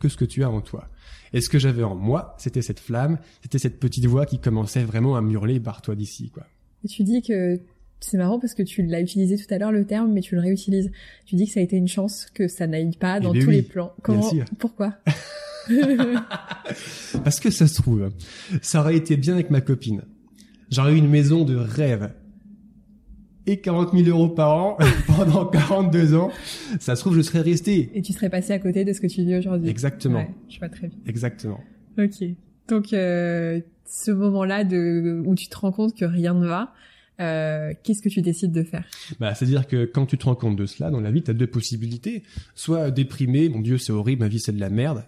que 0.04 0.10
ce 0.10 0.18
que 0.18 0.26
tu 0.26 0.44
as 0.44 0.50
en 0.50 0.62
toi. 0.62 0.90
Et 1.34 1.42
ce 1.42 1.50
que 1.50 1.58
j'avais 1.58 1.84
en 1.84 1.96
moi, 1.96 2.36
c'était 2.38 2.62
cette 2.62 2.80
flamme, 2.80 3.18
c'était 3.42 3.58
cette 3.58 3.80
petite 3.80 4.06
voix 4.06 4.26
qui 4.26 4.40
commençait 4.40 4.84
vraiment 4.84 5.16
à 5.16 5.22
hurler 5.22 5.60
barre-toi 5.60 5.96
d'ici, 5.96 6.30
quoi. 6.30 6.44
Et 6.84 6.88
tu 6.88 7.04
dis 7.04 7.22
que 7.22 7.60
c'est 8.02 8.18
marrant 8.18 8.40
parce 8.40 8.54
que 8.54 8.64
tu 8.64 8.84
l'as 8.84 9.00
utilisé 9.00 9.38
tout 9.38 9.52
à 9.54 9.58
l'heure 9.58 9.72
le 9.72 9.86
terme, 9.86 10.12
mais 10.12 10.22
tu 10.22 10.36
le 10.36 10.42
réutilises. 10.42 10.92
Tu 11.26 11.36
dis 11.36 11.48
que 11.48 11.54
ça 11.54 11.62
a 11.62 11.64
été 11.64 11.78
une 11.78 11.88
chance 11.88 12.28
que 12.34 12.48
ça 12.48 12.68
n'aille 12.68 12.96
pas 12.98 13.20
dans 13.22 13.34
Eh 13.34 13.40
ben 13.40 13.46
tous 13.46 13.50
oui, 13.50 13.56
les 13.56 13.62
plans. 13.62 13.94
Comment. 14.04 14.30
Pourquoi 14.60 14.98
Parce 17.24 17.40
que 17.40 17.50
ça 17.50 17.68
se 17.68 17.82
trouve, 17.82 18.12
ça 18.62 18.82
aurait 18.82 18.98
été 18.98 19.16
bien 19.16 19.34
avec 19.34 19.50
ma 19.50 19.62
copine. 19.62 20.04
J'aurais 20.70 20.94
eu 20.94 20.98
une 20.98 21.10
maison 21.10 21.46
de 21.46 21.56
rêve. 21.56 22.12
Et 23.46 23.60
40 23.60 23.94
000 23.94 24.08
euros 24.08 24.30
par 24.30 24.56
an 24.56 24.78
pendant 25.08 25.46
42 25.46 26.16
ans. 26.16 26.32
Ça 26.80 26.96
se 26.96 27.02
trouve, 27.02 27.16
je 27.16 27.22
serais 27.22 27.42
resté. 27.42 27.92
Et 27.94 28.02
tu 28.02 28.14
serais 28.14 28.30
passé 28.30 28.54
à 28.54 28.60
côté 28.60 28.86
de 28.86 28.94
ce 28.94 29.02
que 29.02 29.08
tu 29.08 29.24
dis 29.24 29.36
aujourd'hui. 29.36 29.70
Exactement. 29.70 30.20
Ouais, 30.20 30.30
je 30.50 30.60
vois 30.60 30.70
très 30.70 30.88
bien. 30.88 30.98
Exactement. 31.08 31.60
Ok. 31.98 32.24
Donc 32.70 32.94
euh, 32.94 33.60
ce 33.86 34.12
moment-là 34.12 34.64
de 34.64 35.22
où 35.26 35.36
tu 35.36 35.48
te 35.48 35.58
rends 35.58 35.72
compte 35.72 35.96
que 35.96 36.06
rien 36.06 36.34
ne 36.34 36.48
va, 36.48 36.74
euh, 37.20 37.74
qu'est-ce 37.84 38.02
que 38.02 38.10
tu 38.10 38.22
décides 38.22 38.52
de 38.52 38.64
faire? 38.64 38.86
Bah, 39.20 39.36
c'est-à-dire 39.36 39.68
que 39.68 39.86
quand 39.86 40.06
tu 40.06 40.18
te 40.18 40.26
rends 40.26 40.36
compte 40.36 40.56
de 40.56 40.66
cela, 40.66 40.90
dans 40.90 41.00
la 41.00 41.12
vie, 41.12 41.22
tu 41.22 41.32
as 41.32 41.34
deux 41.34 41.48
possibilités. 41.48 42.24
Soit 42.56 42.92
déprimer, 42.92 43.50
mon 43.50 43.62
Dieu, 43.62 43.78
c'est 43.78 43.92
horrible, 43.92 44.22
ma 44.22 44.28
vie, 44.28 44.40
c'est 44.40 44.52
de 44.52 44.60
la 44.60 44.70
merde. 44.70 45.06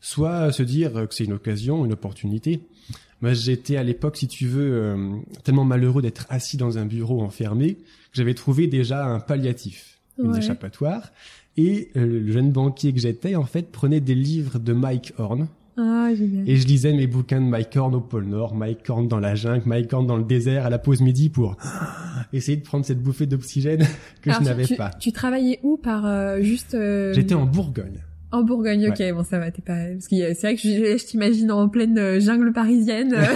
Soit 0.00 0.52
se 0.52 0.62
dire 0.62 0.92
que 0.92 1.14
c'est 1.14 1.24
une 1.24 1.32
occasion, 1.32 1.84
une 1.84 1.92
opportunité. 1.92 2.60
Moi, 3.22 3.32
j'étais 3.32 3.76
à 3.76 3.82
l'époque, 3.82 4.16
si 4.16 4.28
tu 4.28 4.46
veux, 4.46 4.70
euh, 4.74 5.16
tellement 5.44 5.64
malheureux 5.64 6.02
d'être 6.02 6.26
assis 6.28 6.56
dans 6.56 6.78
un 6.78 6.84
bureau 6.84 7.22
enfermé, 7.22 7.74
que 7.74 7.82
j'avais 8.14 8.34
trouvé 8.34 8.66
déjà 8.66 9.06
un 9.06 9.20
palliatif, 9.20 9.98
une 10.18 10.32
Ouais. 10.32 10.38
échappatoire. 10.38 11.12
Et 11.56 11.90
euh, 11.96 12.04
le 12.04 12.30
jeune 12.30 12.52
banquier 12.52 12.92
que 12.92 13.00
j'étais, 13.00 13.34
en 13.34 13.44
fait, 13.46 13.70
prenait 13.72 14.00
des 14.00 14.14
livres 14.14 14.58
de 14.58 14.72
Mike 14.74 15.14
Horn. 15.16 15.48
Ah 15.78 16.10
génial. 16.14 16.48
Et 16.48 16.56
je 16.56 16.66
lisais 16.66 16.92
mes 16.94 17.06
bouquins 17.06 17.40
de 17.40 17.46
Mike 17.46 17.76
Horn 17.76 17.94
au 17.94 18.00
pôle 18.00 18.24
Nord, 18.26 18.54
Mike 18.54 18.88
Horn 18.88 19.08
dans 19.08 19.20
la 19.20 19.34
jungle, 19.34 19.62
Mike 19.66 19.92
Horn 19.92 20.06
dans 20.06 20.16
le 20.16 20.24
désert 20.24 20.64
à 20.64 20.70
la 20.70 20.78
pause 20.78 21.00
midi 21.02 21.28
pour 21.28 21.56
essayer 22.32 22.56
de 22.56 22.62
prendre 22.62 22.84
cette 22.84 23.02
bouffée 23.02 23.26
d'oxygène 23.26 23.80
que 24.22 24.30
Alors, 24.30 24.40
je 24.42 24.46
n'avais 24.46 24.66
pas. 24.76 24.90
Tu 25.00 25.12
travaillais 25.12 25.60
où 25.62 25.76
par 25.76 26.06
euh, 26.06 26.40
juste 26.40 26.74
euh, 26.74 27.12
J'étais 27.14 27.34
en 27.34 27.44
Bourgogne. 27.46 28.00
En 28.36 28.42
Bourgogne. 28.44 28.88
Ok, 28.88 29.02
bon 29.14 29.24
ça 29.24 29.38
va, 29.38 29.50
t'es 29.50 29.62
pas 29.62 29.86
parce 29.92 30.08
que 30.08 30.16
c'est 30.34 30.40
vrai 30.42 30.54
que 30.56 30.60
je, 30.62 30.98
je 30.98 31.04
t'imagine 31.06 31.50
en 31.50 31.68
pleine 31.68 31.98
euh, 31.98 32.20
jungle 32.20 32.52
parisienne. 32.52 33.14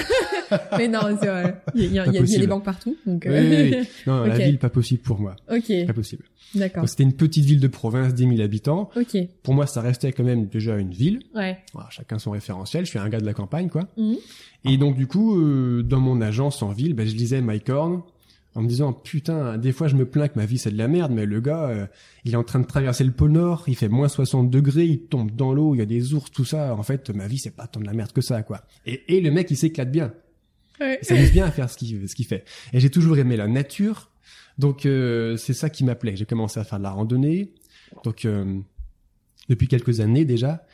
mais 0.78 0.88
non, 0.88 1.00
c'est 1.20 1.28
vrai. 1.28 1.62
Il 1.76 1.82
y 1.82 1.84
a, 1.84 1.88
il 1.88 1.94
y 1.94 1.98
a- 2.00 2.06
il 2.06 2.14
y 2.14 2.18
a 2.18 2.20
possible. 2.22 2.40
des 2.40 2.46
banques 2.48 2.64
partout. 2.64 2.96
Donc 3.06 3.22
Oui, 3.28 3.32
euh, 3.34 3.68
oui, 3.70 3.76
oui. 3.80 3.88
Non, 4.06 4.24
la 4.24 4.36
ville, 4.38 4.58
pas 4.58 4.68
possible 4.70 5.00
pour 5.02 5.20
moi. 5.20 5.36
ok, 5.48 5.86
Pas 5.86 5.92
possible. 5.92 6.24
d'accord. 6.56 6.88
C'était 6.88 7.04
une 7.04 7.12
petite 7.12 7.44
ville 7.44 7.60
de 7.60 7.68
province, 7.68 8.14
10 8.14 8.28
000 8.28 8.40
habitants. 8.40 8.90
Ok, 8.96 9.16
Pour 9.44 9.54
moi, 9.54 9.66
ça 9.68 9.80
restait 9.80 10.10
quand 10.12 10.24
même 10.24 10.46
déjà 10.46 10.76
une 10.76 10.90
ville. 10.90 11.20
ouais. 11.34 11.56
Chacun 11.90 12.18
son 12.18 12.32
référentiel. 12.32 12.84
Je 12.84 12.90
suis 12.90 12.98
un 12.98 13.08
gars 13.08 13.20
de 13.20 13.26
la 13.26 13.32
campagne, 13.34 13.68
quoi. 13.68 13.82
Mhm. 13.96 14.16
Et 14.64 14.76
donc, 14.76 14.96
du 14.96 15.06
coup, 15.06 15.40
euh, 15.40 15.82
dans 15.82 16.00
mon 16.00 16.20
agence 16.20 16.62
en 16.62 16.70
ville, 16.70 16.94
ben, 16.94 17.06
je 17.06 17.14
lisais 17.14 17.40
Mike 17.40 17.68
Horn 17.70 18.02
en 18.54 18.62
me 18.62 18.68
disant, 18.68 18.92
putain, 18.92 19.58
des 19.58 19.72
fois, 19.72 19.86
je 19.86 19.94
me 19.94 20.04
plains 20.04 20.28
que 20.28 20.38
ma 20.38 20.44
vie, 20.44 20.58
c'est 20.58 20.72
de 20.72 20.78
la 20.78 20.88
merde, 20.88 21.12
mais 21.12 21.24
le 21.24 21.40
gars, 21.40 21.68
euh, 21.68 21.86
il 22.24 22.32
est 22.32 22.36
en 22.36 22.42
train 22.42 22.58
de 22.58 22.66
traverser 22.66 23.04
le 23.04 23.12
pôle 23.12 23.30
Nord, 23.30 23.64
il 23.68 23.76
fait 23.76 23.88
moins 23.88 24.08
60 24.08 24.50
degrés, 24.50 24.86
il 24.86 25.02
tombe 25.02 25.30
dans 25.30 25.52
l'eau, 25.52 25.74
il 25.74 25.78
y 25.78 25.82
a 25.82 25.86
des 25.86 26.14
ours, 26.14 26.30
tout 26.32 26.44
ça. 26.44 26.74
En 26.74 26.82
fait, 26.82 27.10
ma 27.10 27.28
vie, 27.28 27.38
c'est 27.38 27.54
pas 27.54 27.68
tant 27.68 27.80
de 27.80 27.86
la 27.86 27.92
merde 27.92 28.12
que 28.12 28.20
ça, 28.20 28.42
quoi. 28.42 28.62
Et, 28.86 29.16
et 29.16 29.20
le 29.20 29.30
mec, 29.30 29.50
il 29.50 29.56
s'éclate 29.56 29.92
bien. 29.92 30.12
Ouais. 30.80 30.98
Il 31.02 31.06
s'amuse 31.06 31.32
bien 31.32 31.46
à 31.46 31.50
faire 31.50 31.70
ce 31.70 31.76
qu'il 31.76 32.08
ce 32.08 32.14
qu'il 32.14 32.26
fait. 32.26 32.44
Et 32.72 32.80
j'ai 32.80 32.90
toujours 32.90 33.18
aimé 33.18 33.36
la 33.36 33.46
nature, 33.46 34.10
donc 34.58 34.86
euh, 34.86 35.36
c'est 35.36 35.52
ça 35.52 35.70
qui 35.70 35.84
m'appelait. 35.84 36.16
J'ai 36.16 36.26
commencé 36.26 36.58
à 36.58 36.64
faire 36.64 36.78
de 36.78 36.84
la 36.84 36.90
randonnée, 36.90 37.52
donc 38.04 38.24
euh, 38.24 38.58
depuis 39.48 39.68
quelques 39.68 40.00
années 40.00 40.24
déjà. 40.24 40.66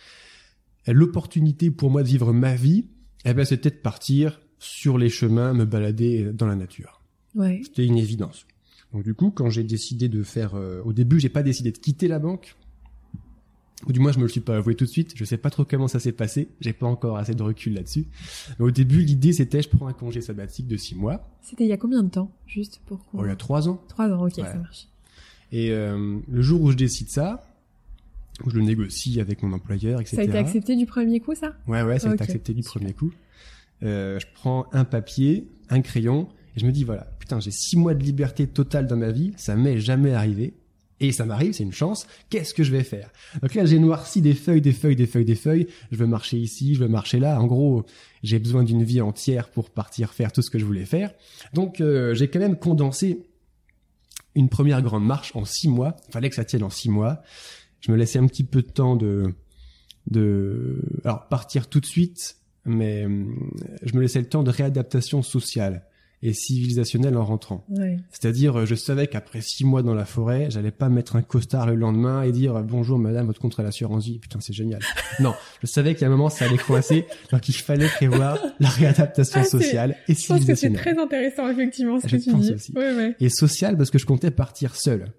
L'opportunité 0.87 1.73
pour 1.73 1.90
moi 1.90 2.04
de 2.04 2.09
vivre 2.09 2.33
ma 2.33 2.54
vie, 2.54 2.87
eh 3.25 3.35
ben, 3.35 3.45
c'était 3.45 3.71
de 3.71 3.76
partir 3.76 4.40
sur 4.61 4.99
les 4.99 5.09
chemins, 5.09 5.52
me 5.52 5.64
balader 5.64 6.30
dans 6.33 6.47
la 6.47 6.54
nature. 6.54 7.02
Ouais. 7.37 7.61
C'était 7.64 7.85
une 7.87 7.99
évidence. 7.99 8.47
Donc 8.93 9.05
du 9.05 9.14
coup, 9.14 9.31
quand 9.31 9.50
j'ai 9.50 9.62
décidé 9.62 10.09
de 10.09 10.23
faire, 10.23 10.55
euh, 10.55 10.83
au 10.85 10.93
début, 10.93 11.21
j'ai 11.21 11.28
pas 11.28 11.43
décidé 11.43 11.71
de 11.71 11.78
quitter 11.78 12.09
la 12.09 12.19
banque. 12.19 12.57
Ou 13.87 13.93
du 13.93 14.00
moins, 14.00 14.11
je 14.11 14.16
me 14.19 14.23
le 14.23 14.28
suis 14.31 14.40
pas 14.40 14.57
avoué 14.57 14.75
tout 14.75 14.87
de 14.87 14.90
suite. 14.90 15.12
Je 15.14 15.25
sais 15.25 15.37
pas 15.37 15.50
trop 15.50 15.64
comment 15.66 15.87
ça 15.87 16.00
s'est 16.00 16.12
passé. 16.12 16.49
J'ai 16.61 16.73
pas 16.73 16.87
encore 16.87 17.19
assez 17.19 17.35
de 17.35 17.43
recul 17.43 17.75
là-dessus. 17.75 18.07
Mais 18.59 18.64
au 18.64 18.71
début, 18.71 19.02
l'idée 19.02 19.35
c'était, 19.35 19.61
je 19.61 19.69
prends 19.69 19.87
un 19.87 19.93
congé 19.93 20.23
sabbatique 20.23 20.66
de 20.66 20.76
six 20.78 20.95
mois. 20.95 21.28
C'était 21.43 21.64
il 21.64 21.69
y 21.69 21.73
a 21.73 21.76
combien 21.76 22.02
de 22.02 22.09
temps, 22.09 22.31
juste 22.47 22.81
pour 22.87 23.05
Oh, 23.12 23.21
il 23.25 23.28
y 23.28 23.31
a 23.31 23.37
trois 23.37 23.69
ans. 23.69 23.81
Trois 23.88 24.09
ans, 24.09 24.25
ok, 24.26 24.38
Ouais. 24.38 24.45
ça 24.45 24.55
marche. 24.55 24.88
Et 25.52 25.71
euh, 25.73 26.19
le 26.28 26.43
jour 26.43 26.62
où 26.62 26.71
je 26.71 26.76
décide 26.76 27.11
ça, 27.11 27.47
où 28.45 28.50
je 28.50 28.57
le 28.57 28.62
négocie 28.64 29.21
avec 29.21 29.43
mon 29.43 29.52
employeur, 29.52 30.00
etc. 30.00 30.16
Ça 30.16 30.23
a 30.23 30.25
été 30.25 30.38
accepté 30.38 30.75
du 30.75 30.87
premier 30.87 31.21
coup, 31.21 31.35
ça? 31.35 31.55
Ouais, 31.69 31.83
ouais, 31.83 31.99
ça 31.99 32.11
a 32.11 32.14
été 32.14 32.25
accepté 32.25 32.55
du 32.55 32.62
super. 32.62 32.81
premier 32.81 32.95
coup. 32.95 33.12
Euh, 33.83 34.19
je 34.19 34.26
prends 34.35 34.66
un 34.73 34.85
papier, 34.85 35.47
un 35.69 35.83
crayon, 35.83 36.28
et 36.57 36.61
je 36.61 36.67
me 36.67 36.73
dis 36.73 36.85
voilà, 36.85 37.07
putain, 37.19 37.39
j'ai 37.41 37.51
six 37.51 37.77
mois 37.77 37.95
de 37.95 38.03
liberté 38.03 38.47
totale 38.47 38.87
dans 38.87 38.97
ma 38.97 39.11
vie, 39.11 39.33
ça 39.37 39.57
m'est 39.57 39.79
jamais 39.79 40.13
arrivé. 40.13 40.55
Et 40.99 41.13
ça 41.13 41.27
m'arrive, 41.27 41.53
c'est 41.53 41.63
une 41.63 41.75
chance. 41.75 42.07
Qu'est-ce 42.31 42.55
que 42.55 42.63
je 42.63 42.73
vais 42.73 42.83
faire? 42.83 43.11
Donc 43.43 43.55
là, 43.55 43.67
j'ai 43.67 43.79
noirci 43.79 44.23
des 44.23 44.33
feuilles, 44.33 44.63
des 44.63 44.73
feuilles, 44.73 44.97
des 44.97 45.07
feuilles, 45.07 45.27
des 45.27 45.35
feuilles. 45.35 45.67
Je 45.93 45.97
veux 45.99 46.07
marcher 46.07 46.39
ici, 46.39 46.75
je 46.75 46.81
veux 46.81 46.89
marcher 46.89 47.19
là. 47.19 47.39
En 47.39 47.47
gros, 47.47 47.85
j'ai 48.23 48.39
besoin 48.39 48.65
d'une 48.65 48.83
vie 48.83 49.03
entière 49.03 49.51
pour 49.51 49.69
partir 49.69 50.15
faire 50.15 50.33
tout 50.33 50.41
ce 50.41 50.51
que 50.51 50.59
je 50.59 50.65
voulais 50.65 50.87
faire. 50.87 51.13
Donc, 51.53 51.83
euh, 51.83 52.15
j'ai 52.15 52.29
quand 52.29 52.39
même 52.39 52.57
condensé 52.57 53.27
une 54.35 54.49
première 54.49 54.81
grande 54.81 55.05
marche 55.05 55.33
en 55.37 55.45
six 55.45 55.69
mois. 55.69 55.97
Il 56.09 56.13
fallait 56.13 56.31
que 56.31 56.37
ça 56.37 56.47
tienne 56.47 56.63
en 56.63 56.71
six 56.71 56.89
mois. 56.89 57.23
Je 57.81 57.93
me 57.93 57.97
laissais 57.99 58.19
un 58.19 58.27
petit 58.27 58.45
peu 58.45 58.63
de 58.63 58.71
temps 58.71 58.97
de, 58.97 59.35
de, 60.11 60.81
alors 61.05 61.29
partir 61.29 61.69
tout 61.69 61.81
de 61.81 61.87
suite, 61.87 62.39
mais 62.65 63.05
hum, 63.05 63.51
je 63.83 63.95
me 63.95 64.01
laissais 64.01 64.21
le 64.21 64.29
temps 64.29 64.43
de 64.43 64.51
réadaptation 64.51 65.23
sociale 65.23 65.85
et 66.23 66.32
civilisationnelle 66.32 67.16
en 67.16 67.25
rentrant. 67.25 67.64
Ouais. 67.68 67.99
C'est-à-dire, 68.11 68.61
euh, 68.61 68.66
je 68.66 68.75
savais 68.75 69.06
qu'après 69.06 69.40
six 69.42 69.64
mois 69.64 69.82
dans 69.82 69.94
la 69.94 70.04
forêt, 70.06 70.46
j'allais 70.50 70.70
pas 70.70 70.88
mettre 70.88 71.16
un 71.16 71.23
costard 71.23 71.66
le 71.66 71.75
lendemain 71.75 72.23
et 72.23 72.32
dire 72.32 72.62
bonjour 72.62 72.99
madame, 72.99 73.26
votre 73.26 73.40
contrat 73.40 73.62
d'assurance 73.62 74.06
vie. 74.06 74.18
Putain, 74.18 74.40
c'est 74.40 74.54
génial. 74.54 74.80
non, 75.20 75.35
je 75.62 75.66
savais 75.66 75.94
qu'à 75.94 76.06
un 76.06 76.08
moment 76.08 76.30
ça 76.30 76.46
allait 76.46 76.56
coincer, 76.58 77.06
donc 77.30 77.49
il 77.49 77.54
fallait 77.54 77.88
prévoir 77.88 78.38
la 78.61 78.68
réadaptation 78.68 79.40
Ah, 79.42 79.44
sociale 79.44 79.96
et 80.08 80.14
Je 80.14 80.26
pense 80.26 80.38
que 80.44 80.54
c'est 80.54 80.56
civilisationnelle. 80.56 80.80
très 80.80 80.99
intéressant, 80.99 81.49
effectivement, 81.50 82.00
ce 82.00 82.08
Je 82.08 82.16
que 82.16 82.23
tu 82.23 82.30
pense 82.30 82.40
dis. 82.40 82.52
aussi. 82.52 82.73
Ouais, 82.73 82.94
ouais. 82.94 83.14
Et 83.20 83.28
sociale 83.28 83.76
parce 83.76 83.90
que 83.90 83.99
je 83.99 84.06
comptais 84.06 84.30
partir 84.30 84.75
seul. 84.75 85.12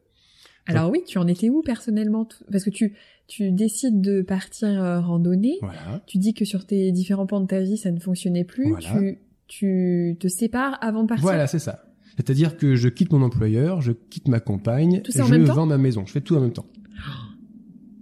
Alors 0.69 0.91
oui, 0.91 1.03
tu 1.07 1.17
en 1.17 1.27
étais 1.27 1.49
où 1.49 1.61
personnellement? 1.61 2.27
Parce 2.51 2.65
que 2.65 2.69
tu 2.69 2.93
tu 3.27 3.51
décides 3.51 4.01
de 4.01 4.21
partir 4.21 4.67
euh, 4.83 4.99
randonner. 4.99 5.57
Voilà. 5.61 6.01
Tu 6.07 6.17
dis 6.17 6.33
que 6.33 6.43
sur 6.45 6.65
tes 6.65 6.91
différents 6.91 7.25
pans 7.25 7.39
de 7.41 7.47
ta 7.47 7.59
vie, 7.61 7.77
ça 7.77 7.91
ne 7.91 7.99
fonctionnait 7.99 8.43
plus. 8.45 8.69
Voilà. 8.69 8.89
Tu 8.99 9.19
tu 9.47 10.17
te 10.19 10.27
sépares 10.27 10.77
avant 10.81 11.03
de 11.03 11.07
partir. 11.07 11.23
Voilà, 11.23 11.47
c'est 11.47 11.59
ça. 11.59 11.83
C'est-à-dire 12.17 12.57
que 12.57 12.75
je 12.75 12.89
quitte 12.89 13.11
mon 13.11 13.21
employeur, 13.21 13.81
je 13.81 13.91
quitte 13.91 14.27
ma 14.27 14.39
compagne, 14.39 15.01
Tout 15.03 15.11
ça 15.11 15.23
je 15.23 15.35
vends 15.35 15.67
ma 15.67 15.77
maison. 15.77 16.05
Je 16.05 16.11
fais 16.11 16.21
tout 16.21 16.35
en 16.35 16.41
même 16.41 16.53
temps. 16.53 16.65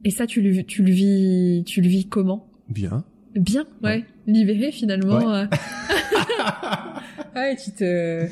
Et 0.05 0.11
ça, 0.11 0.25
tu 0.27 0.41
le 0.41 0.63
tu 0.63 0.83
le 0.83 0.91
vis 0.91 1.63
tu 1.65 1.81
le 1.81 1.87
vis 1.87 2.07
comment? 2.07 2.47
Bien. 2.69 3.03
Bien, 3.35 3.65
ouais. 3.83 3.89
Ouais. 3.89 4.05
Libéré 4.27 4.71
finalement. 4.71 5.17
Ouais. 5.17 5.25
euh. 5.25 5.47
ouais, 7.35 7.55
tu 7.57 7.71
te 7.71 8.27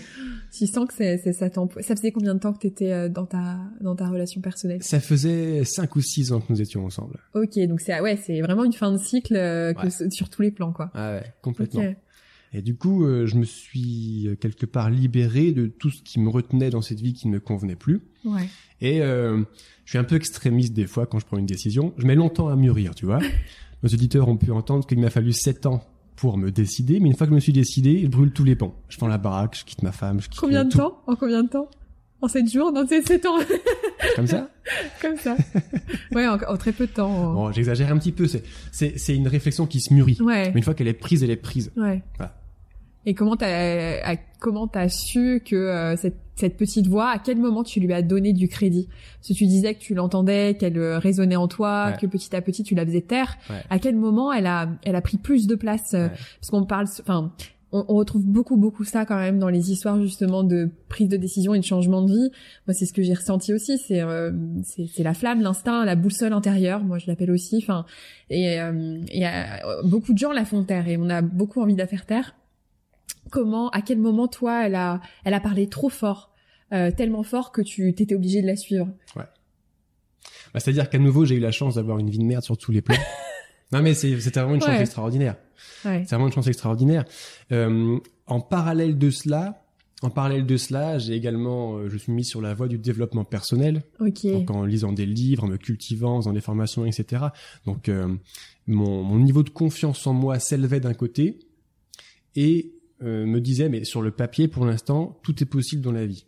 tu 0.57 0.67
sens 0.67 0.87
que 0.87 0.93
c'est 0.93 1.17
ça 1.33 1.49
Ça 1.81 1.95
faisait 1.95 2.11
combien 2.11 2.35
de 2.35 2.39
temps 2.39 2.53
que 2.53 2.59
t'étais 2.59 2.93
euh, 2.93 3.09
dans 3.09 3.25
ta 3.25 3.57
dans 3.81 3.95
ta 3.95 4.07
relation 4.07 4.39
personnelle? 4.39 4.81
Ça 4.81 4.99
faisait 5.01 5.63
cinq 5.65 5.95
ou 5.97 6.01
six 6.01 6.31
ans 6.31 6.39
que 6.39 6.45
nous 6.53 6.61
étions 6.61 6.85
ensemble. 6.85 7.19
Ok, 7.33 7.59
donc 7.67 7.81
c'est 7.81 7.99
ouais, 7.99 8.15
c'est 8.15 8.39
vraiment 8.41 8.63
une 8.63 8.73
fin 8.73 8.91
de 8.91 8.97
cycle 8.97 9.35
euh, 9.35 9.73
que 9.73 9.89
sur 9.89 10.29
tous 10.29 10.41
les 10.41 10.51
plans 10.51 10.71
quoi. 10.71 10.91
Ah 10.93 11.15
ouais, 11.15 11.33
complètement. 11.41 11.83
Et 12.53 12.61
du 12.61 12.75
coup, 12.75 13.05
euh, 13.05 13.25
je 13.25 13.35
me 13.35 13.45
suis 13.45 14.27
euh, 14.27 14.35
quelque 14.35 14.65
part 14.65 14.89
libéré 14.91 15.51
de 15.51 15.65
tout 15.67 15.89
ce 15.89 16.01
qui 16.03 16.19
me 16.19 16.29
retenait 16.29 16.69
dans 16.69 16.81
cette 16.81 16.99
vie 16.99 17.13
qui 17.13 17.27
ne 17.27 17.33
me 17.33 17.39
convenait 17.39 17.75
plus. 17.75 18.01
Ouais. 18.25 18.47
Et 18.79 19.01
euh, 19.01 19.41
je 19.85 19.89
suis 19.91 19.97
un 19.97 20.03
peu 20.03 20.15
extrémiste 20.15 20.73
des 20.73 20.85
fois 20.85 21.05
quand 21.07 21.17
je 21.19 21.25
prends 21.25 21.37
une 21.37 21.45
décision. 21.47 21.93
Je 21.97 22.05
mets 22.05 22.15
longtemps 22.15 22.49
à 22.49 22.55
mûrir, 22.55 22.93
tu 22.93 23.05
vois. 23.05 23.19
Nos 23.83 23.89
auditeurs 23.89 24.27
ont 24.29 24.37
pu 24.37 24.51
entendre 24.51 24.85
qu'il 24.85 24.99
m'a 24.99 25.09
fallu 25.09 25.33
sept 25.33 25.65
ans 25.65 25.83
pour 26.15 26.37
me 26.37 26.51
décider, 26.51 26.99
mais 26.99 27.09
une 27.09 27.15
fois 27.15 27.25
que 27.25 27.31
je 27.31 27.35
me 27.35 27.39
suis 27.39 27.53
décidé, 27.53 28.01
je 28.03 28.07
brûle 28.07 28.31
tous 28.31 28.43
les 28.43 28.55
ponts. 28.55 28.73
Je 28.87 28.99
vends 28.99 29.07
la 29.07 29.17
baraque, 29.17 29.57
je 29.57 29.65
quitte 29.65 29.81
ma 29.81 29.91
femme, 29.91 30.21
je 30.21 30.29
quitte 30.29 30.39
Combien 30.39 30.63
de 30.63 30.69
tout. 30.69 30.77
temps 30.77 31.01
En 31.07 31.15
combien 31.15 31.43
de 31.43 31.49
temps 31.49 31.67
En 32.21 32.27
7 32.27 32.49
jours 32.51 32.71
Dans 32.71 32.85
ces 32.87 33.01
7 33.01 33.25
ans 33.25 33.39
Comme 34.15 34.27
ça 34.27 34.47
Comme 35.01 35.17
ça. 35.17 35.35
ouais, 36.13 36.27
en, 36.27 36.37
en 36.47 36.57
très 36.57 36.71
peu 36.71 36.85
de 36.85 36.91
temps. 36.91 37.33
Bon, 37.33 37.51
j'exagère 37.51 37.91
un 37.91 37.97
petit 37.97 38.11
peu. 38.11 38.27
C'est, 38.27 38.43
c'est, 38.71 38.97
c'est 38.99 39.15
une 39.15 39.27
réflexion 39.27 39.65
qui 39.65 39.81
se 39.81 39.91
mûrit. 39.91 40.17
Ouais. 40.21 40.51
Mais 40.51 40.59
une 40.59 40.63
fois 40.63 40.75
qu'elle 40.75 40.87
est 40.87 40.93
prise, 40.93 41.23
elle 41.23 41.31
est 41.31 41.35
prise. 41.35 41.71
Ouais. 41.75 42.03
Voilà. 42.17 42.35
Et 43.05 43.13
comment 43.13 43.35
t'as 43.35 44.15
comment 44.39 44.67
t'as 44.67 44.89
su 44.89 45.41
que 45.45 45.55
euh, 45.55 45.95
cette, 45.97 46.17
cette 46.35 46.57
petite 46.57 46.87
voix, 46.87 47.09
à 47.09 47.19
quel 47.19 47.37
moment 47.37 47.63
tu 47.63 47.79
lui 47.79 47.93
as 47.93 48.01
donné 48.01 48.33
du 48.33 48.47
crédit? 48.47 48.87
Que 49.27 49.33
tu 49.33 49.45
disais 49.45 49.73
que 49.73 49.79
tu 49.79 49.93
l'entendais, 49.93 50.55
qu'elle 50.59 50.77
euh, 50.77 50.99
résonnait 50.99 51.35
en 51.35 51.47
toi, 51.47 51.89
Ouais. 51.91 51.97
que 51.99 52.07
petit 52.07 52.35
à 52.35 52.41
petit 52.41 52.63
tu 52.63 52.75
la 52.75 52.85
faisais 52.85 53.01
taire. 53.01 53.37
Ouais. 53.49 53.61
À 53.69 53.79
quel 53.79 53.95
moment 53.95 54.31
elle 54.33 54.47
a 54.47 54.69
elle 54.83 54.95
a 54.95 55.01
pris 55.01 55.17
plus 55.17 55.47
de 55.47 55.55
place 55.55 55.93
euh, 55.93 56.07
Ouais. 56.07 56.13
Parce 56.39 56.49
qu'on 56.51 56.65
parle, 56.65 56.87
enfin, 57.01 57.31
on, 57.73 57.85
on 57.87 57.95
retrouve 57.95 58.23
beaucoup 58.25 58.55
beaucoup 58.57 58.83
ça 58.85 59.05
quand 59.05 59.17
même 59.17 59.39
dans 59.39 59.49
les 59.49 59.71
histoires 59.71 59.99
justement 60.01 60.43
de 60.43 60.69
prise 60.89 61.07
de 61.09 61.17
décision 61.17 61.53
et 61.53 61.59
de 61.59 61.63
changement 61.65 62.01
de 62.01 62.11
vie. 62.11 62.29
Moi, 62.67 62.73
c'est 62.73 62.85
ce 62.85 62.93
que 62.93 63.01
j'ai 63.01 63.13
ressenti 63.13 63.53
aussi. 63.53 63.77
C'est 63.77 64.01
euh, 64.01 64.31
c'est 64.63 64.87
c'est 64.87 65.03
la 65.03 65.13
flamme, 65.13 65.41
l'instinct, 65.41 65.83
la 65.85 65.95
boussole 65.95 66.33
intérieure. 66.33 66.83
Moi, 66.83 66.99
je 66.99 67.07
l'appelle 67.07 67.31
aussi. 67.31 67.57
Enfin, 67.61 67.85
et 68.29 68.59
euh, 68.61 68.99
et, 69.11 69.25
euh, 69.27 69.31
beaucoup 69.85 70.13
de 70.13 70.17
gens 70.17 70.31
la 70.31 70.45
font 70.45 70.63
taire 70.63 70.87
et 70.87 70.97
on 70.97 71.09
a 71.09 71.21
beaucoup 71.21 71.61
envie 71.61 71.73
de 71.73 71.79
la 71.79 71.87
faire 71.87 72.05
taire. 72.05 72.35
Comment, 73.33 73.69
à 73.71 73.81
quel 73.81 73.97
moment 73.97 74.27
toi, 74.27 74.67
elle 74.67 74.75
a 74.75 75.01
elle 75.25 75.33
a 75.33 75.39
parlé 75.39 75.67
trop 75.67 75.89
fort, 75.89 76.31
euh, 76.71 76.91
tellement 76.91 77.23
fort 77.23 77.51
que 77.51 77.61
tu 77.63 77.91
t'étais 77.95 78.13
obligé 78.13 78.43
de 78.43 78.47
la 78.47 78.55
suivre. 78.55 78.87
Bah, 79.15 80.59
c'est-à-dire 80.59 80.87
qu'à 80.87 80.99
nouveau, 80.99 81.25
j'ai 81.25 81.35
eu 81.35 81.39
la 81.39 81.51
chance 81.51 81.75
d'avoir 81.75 81.97
une 81.97 82.11
vie 82.11 82.19
de 82.19 82.23
merde 82.25 82.43
sur 82.43 82.57
tous 82.59 82.71
les 82.71 82.81
plans. 82.83 82.95
non, 83.71 83.81
mais 83.81 83.95
c'est, 83.95 84.19
c'était 84.19 84.39
vraiment 84.39 84.53
une 84.55 84.61
chance 84.61 84.69
Ouais. 84.69 84.81
extraordinaire. 84.81 85.35
Ouais. 85.83 86.03
C'est 86.05 86.11
vraiment 86.15 86.27
une 86.27 86.33
chance 86.33 86.45
extraordinaire. 86.45 87.05
Euh, 87.51 87.97
en 88.27 88.39
parallèle 88.39 88.99
de 88.99 89.09
cela, 89.09 89.65
en 90.03 90.11
parallèle 90.11 90.45
de 90.45 90.57
cela, 90.57 90.99
j'ai 90.99 91.13
également, 91.13 91.77
euh, 91.77 91.89
je 91.89 91.97
suis 91.97 92.11
mis 92.11 92.23
sur 92.23 92.39
la 92.39 92.53
voie 92.53 92.67
du 92.67 92.77
développement 92.77 93.23
personnel. 93.23 93.81
Ok. 93.99 94.27
Donc 94.27 94.51
en 94.51 94.63
lisant 94.63 94.91
des 94.93 95.07
livres, 95.07 95.45
en 95.45 95.47
me 95.47 95.57
cultivant, 95.57 96.17
en 96.17 96.21
faisant 96.21 96.33
des 96.33 96.41
formations, 96.41 96.85
etc. 96.85 97.23
Donc 97.65 97.89
euh, 97.89 98.15
mon, 98.67 99.01
mon 99.01 99.17
niveau 99.17 99.41
de 99.41 99.49
confiance 99.49 100.05
en 100.05 100.13
moi 100.13 100.37
s'élevait 100.37 100.79
d'un 100.81 100.93
côté 100.93 101.39
et 102.35 102.73
euh, 103.01 103.25
me 103.25 103.41
disait, 103.41 103.69
mais 103.69 103.83
sur 103.83 104.01
le 104.01 104.11
papier, 104.11 104.47
pour 104.47 104.65
l'instant, 104.65 105.19
tout 105.23 105.41
est 105.41 105.47
possible 105.47 105.81
dans 105.81 105.91
la 105.91 106.05
vie. 106.05 106.25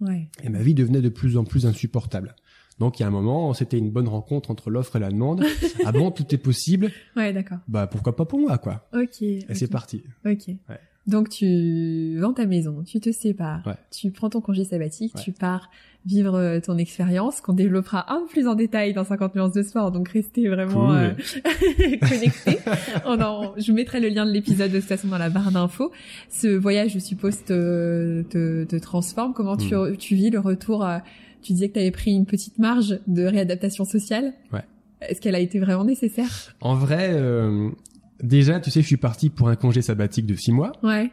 Ouais. 0.00 0.28
Et 0.42 0.48
ma 0.48 0.62
vie 0.62 0.74
devenait 0.74 1.00
de 1.00 1.08
plus 1.08 1.36
en 1.36 1.44
plus 1.44 1.66
insupportable. 1.66 2.34
Donc 2.78 2.98
il 2.98 3.02
y 3.02 3.04
a 3.04 3.08
un 3.08 3.12
moment, 3.12 3.54
c'était 3.54 3.78
une 3.78 3.90
bonne 3.90 4.08
rencontre 4.08 4.50
entre 4.50 4.70
l'offre 4.70 4.96
et 4.96 4.98
la 4.98 5.10
demande. 5.10 5.44
ah 5.84 5.92
bon, 5.92 6.10
tout 6.10 6.34
est 6.34 6.38
possible? 6.38 6.90
Ouais, 7.16 7.32
d'accord. 7.32 7.58
Bah 7.68 7.86
pourquoi 7.86 8.16
pas 8.16 8.24
pour 8.24 8.40
moi, 8.40 8.58
quoi. 8.58 8.88
Ok. 8.92 9.22
Et 9.22 9.54
c'est 9.54 9.68
parti. 9.68 10.02
Ok. 10.26 10.48
Ouais. 10.48 10.80
Donc 11.06 11.28
tu 11.28 12.16
vends 12.20 12.32
ta 12.32 12.46
maison, 12.46 12.82
tu 12.86 13.00
te 13.00 13.10
sépares, 13.10 13.62
Ouais. 13.66 13.74
tu 13.90 14.10
prends 14.12 14.30
ton 14.30 14.40
congé 14.40 14.64
sabbatique, 14.64 15.14
Ouais. 15.16 15.22
tu 15.22 15.32
pars 15.32 15.68
vivre 16.06 16.34
euh, 16.34 16.58
ton 16.60 16.78
expérience 16.78 17.40
qu'on 17.40 17.52
développera 17.54 18.12
un 18.12 18.20
peu 18.22 18.26
plus 18.26 18.48
en 18.48 18.54
détail 18.54 18.92
dans 18.92 19.04
50 19.04 19.34
nuances 19.36 19.52
de 19.52 19.62
sport. 19.62 19.90
Donc 19.92 20.08
restez 20.08 20.48
vraiment 20.48 20.86
Cool. 20.86 20.94
euh, 20.96 21.10
connectés. 22.08 22.58
On 23.06 23.20
en- 23.20 23.54
je 23.56 23.70
vous 23.70 23.76
mettrai 23.76 24.00
le 24.00 24.08
lien 24.08 24.26
de 24.26 24.30
l'épisode 24.32 24.70
de 24.72 24.78
toute 24.80 24.88
façon 24.88 25.08
dans 25.08 25.18
la 25.18 25.30
barre 25.30 25.52
d'infos. 25.52 25.92
Ce 26.28 26.48
voyage, 26.48 26.92
je 26.94 26.98
suppose, 26.98 27.44
te, 27.44 28.22
te, 28.30 28.64
te 28.64 28.76
transforme. 28.76 29.32
Comment 29.32 29.56
tu, 29.56 29.74
Mm. 29.74 29.96
tu 29.96 30.14
vis 30.14 30.30
le 30.30 30.38
retour 30.40 30.84
euh, 30.84 30.98
Tu 31.42 31.52
disais 31.52 31.68
que 31.68 31.74
tu 31.74 31.80
avais 31.80 31.90
pris 31.92 32.12
une 32.12 32.26
petite 32.26 32.58
marge 32.58 32.98
de 33.06 33.24
réadaptation 33.24 33.84
sociale. 33.84 34.32
Ouais. 34.52 34.62
Est-ce 35.02 35.20
qu'elle 35.20 35.34
a 35.34 35.40
été 35.40 35.58
vraiment 35.58 35.84
nécessaire? 35.84 36.54
En 36.60 36.74
vrai, 36.76 37.10
euh, 37.12 37.70
déjà, 38.22 38.60
tu 38.60 38.70
sais, 38.70 38.82
je 38.82 38.86
suis 38.86 38.96
parti 38.96 39.30
pour 39.30 39.48
un 39.48 39.56
congé 39.56 39.82
sabbatique 39.82 40.26
de 40.26 40.34
six 40.34 40.52
mois. 40.52 40.72
Ouais. 40.82 41.10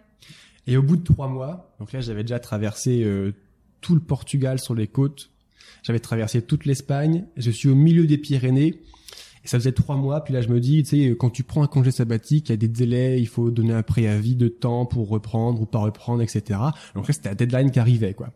Et 0.68 0.78
au 0.78 0.84
bout 0.84 0.98
de 0.98 1.04
trois 1.04 1.28
mois, 1.28 1.76
donc 1.80 1.92
là, 1.92 2.00
j'avais 2.00 2.24
déjà 2.24 2.40
traversé 2.40 3.04
euh, 3.04 3.34
tout 3.82 3.96
le 3.96 4.02
Portugal 4.02 4.60
sur 4.60 4.76
les 4.76 4.88
côtes. 4.88 5.32
J'avais 5.84 6.00
traversé 6.00 6.42
toute 6.42 6.66
l'Espagne. 6.66 7.26
Je 7.38 7.52
suis 7.52 7.70
au 7.70 7.76
milieu 7.76 8.06
des 8.06 8.18
Pyrénées. 8.18 8.82
Et 9.44 9.48
ça 9.48 9.58
faisait 9.58 9.72
trois 9.72 9.96
mois. 9.96 10.24
Puis 10.24 10.34
là, 10.34 10.42
je 10.42 10.50
me 10.50 10.60
dis, 10.60 10.84
tu 10.84 10.90
sais, 10.90 11.16
quand 11.18 11.30
tu 11.30 11.44
prends 11.44 11.64
un 11.64 11.68
congé 11.68 11.92
sabbatique, 11.92 12.50
il 12.50 12.52
y 12.52 12.54
a 12.54 12.58
des 12.58 12.68
délais. 12.68 13.22
Il 13.22 13.28
faut 13.28 13.52
donner 13.52 13.74
un 13.74 13.84
préavis 13.84 14.36
de 14.36 14.48
temps 14.48 14.86
pour 14.86 15.10
reprendre 15.10 15.62
ou 15.62 15.66
pas 15.66 15.80
reprendre, 15.80 16.22
etc. 16.22 16.60
Donc 16.94 17.08
là, 17.08 17.14
c'était 17.14 17.30
la 17.30 17.36
deadline 17.36 17.72
qui 17.72 17.80
arrivait, 17.80 18.14
quoi. 18.14 18.32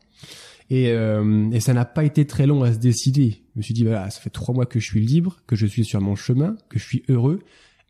Et, 0.69 0.89
euh, 0.89 1.51
et 1.51 1.59
ça 1.59 1.73
n'a 1.73 1.86
pas 1.86 2.05
été 2.05 2.25
très 2.25 2.47
long 2.47 2.63
à 2.63 2.73
se 2.73 2.79
décider. 2.79 3.43
Je 3.53 3.59
me 3.59 3.62
suis 3.62 3.73
dit, 3.73 3.83
voilà, 3.83 4.09
ça 4.09 4.21
fait 4.21 4.29
trois 4.29 4.55
mois 4.55 4.65
que 4.65 4.79
je 4.79 4.86
suis 4.86 5.01
libre, 5.01 5.38
que 5.45 5.55
je 5.55 5.65
suis 5.67 5.83
sur 5.83 5.99
mon 5.99 6.15
chemin, 6.15 6.55
que 6.69 6.79
je 6.79 6.86
suis 6.86 7.03
heureux. 7.09 7.39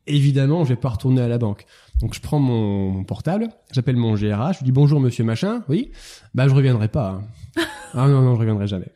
Évidemment, 0.05 0.65
je 0.65 0.69
vais 0.69 0.79
pas 0.79 0.89
retourner 0.89 1.21
à 1.21 1.27
la 1.27 1.37
banque. 1.37 1.65
Donc 2.01 2.13
je 2.13 2.19
prends 2.19 2.39
mon, 2.39 2.91
mon 2.91 3.03
portable, 3.03 3.47
j'appelle 3.71 3.95
mon 3.95 4.15
GRH, 4.15 4.55
je 4.55 4.59
lui 4.59 4.65
dis 4.65 4.71
bonjour 4.71 4.99
monsieur 4.99 5.23
machin, 5.23 5.63
oui, 5.69 5.91
bah 6.33 6.47
je 6.47 6.53
reviendrai 6.53 6.89
pas. 6.89 7.21
hein. 7.55 7.63
ah 7.93 8.07
non 8.07 8.21
non, 8.21 8.35
je 8.35 8.39
reviendrai 8.39 8.67
jamais. 8.67 8.91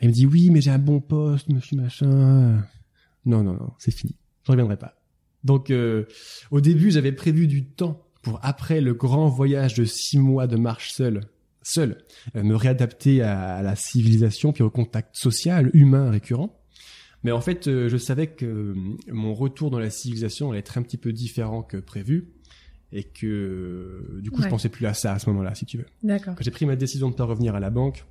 Il 0.00 0.08
me 0.08 0.12
dit 0.12 0.26
oui, 0.26 0.50
mais 0.50 0.60
j'ai 0.60 0.70
un 0.70 0.78
bon 0.78 1.00
poste, 1.00 1.48
monsieur 1.50 1.76
machin. 1.76 2.62
Non 3.26 3.42
non 3.42 3.54
non, 3.54 3.72
c'est 3.78 3.90
fini, 3.90 4.16
je 4.44 4.52
reviendrai 4.52 4.76
pas. 4.78 4.94
Donc 5.44 5.70
euh, 5.70 6.06
au 6.50 6.60
début, 6.60 6.90
j'avais 6.90 7.12
prévu 7.12 7.46
du 7.46 7.66
temps 7.66 8.02
pour 8.22 8.40
après 8.42 8.80
le 8.80 8.94
grand 8.94 9.28
voyage 9.28 9.74
de 9.74 9.84
six 9.84 10.18
mois 10.18 10.46
de 10.46 10.56
marche 10.56 10.92
seule. 10.92 11.20
seul, 11.62 11.98
euh, 12.34 12.42
me 12.42 12.56
réadapter 12.56 13.22
à, 13.22 13.62
la 13.62 13.76
civilisation, 13.76 14.52
puis 14.52 14.62
au 14.62 14.70
contact 14.70 15.16
social, 15.16 15.70
humain, 15.74 16.10
récurrent. 16.10 16.58
Mais 17.24 17.32
en 17.32 17.40
fait, 17.40 17.66
euh, 17.66 17.88
je 17.88 17.96
savais 17.96 18.28
que 18.28 18.74
mon 19.10 19.34
retour 19.34 19.70
dans 19.70 19.78
la 19.78 19.90
civilisation 19.90 20.50
allait 20.50 20.60
être 20.60 20.78
un 20.78 20.82
petit 20.82 20.96
peu 20.96 21.12
différent 21.12 21.62
que 21.62 21.76
prévu. 21.76 22.32
Et 22.92 23.02
que, 23.02 24.20
du 24.22 24.30
coup, 24.30 24.42
je 24.42 24.48
pensais 24.48 24.68
plus 24.68 24.86
à 24.86 24.94
ça 24.94 25.12
à 25.12 25.18
ce 25.18 25.28
moment-là, 25.30 25.54
si 25.56 25.66
tu 25.66 25.76
veux. 25.76 25.86
D'accord. 26.04 26.36
Quand 26.36 26.44
j'ai 26.44 26.52
pris 26.52 26.66
ma 26.66 26.76
décision 26.76 27.08
de 27.08 27.14
ne 27.14 27.16
pas 27.18 27.24
revenir 27.24 27.56
à 27.56 27.60
la 27.60 27.68
banque, 27.68 28.04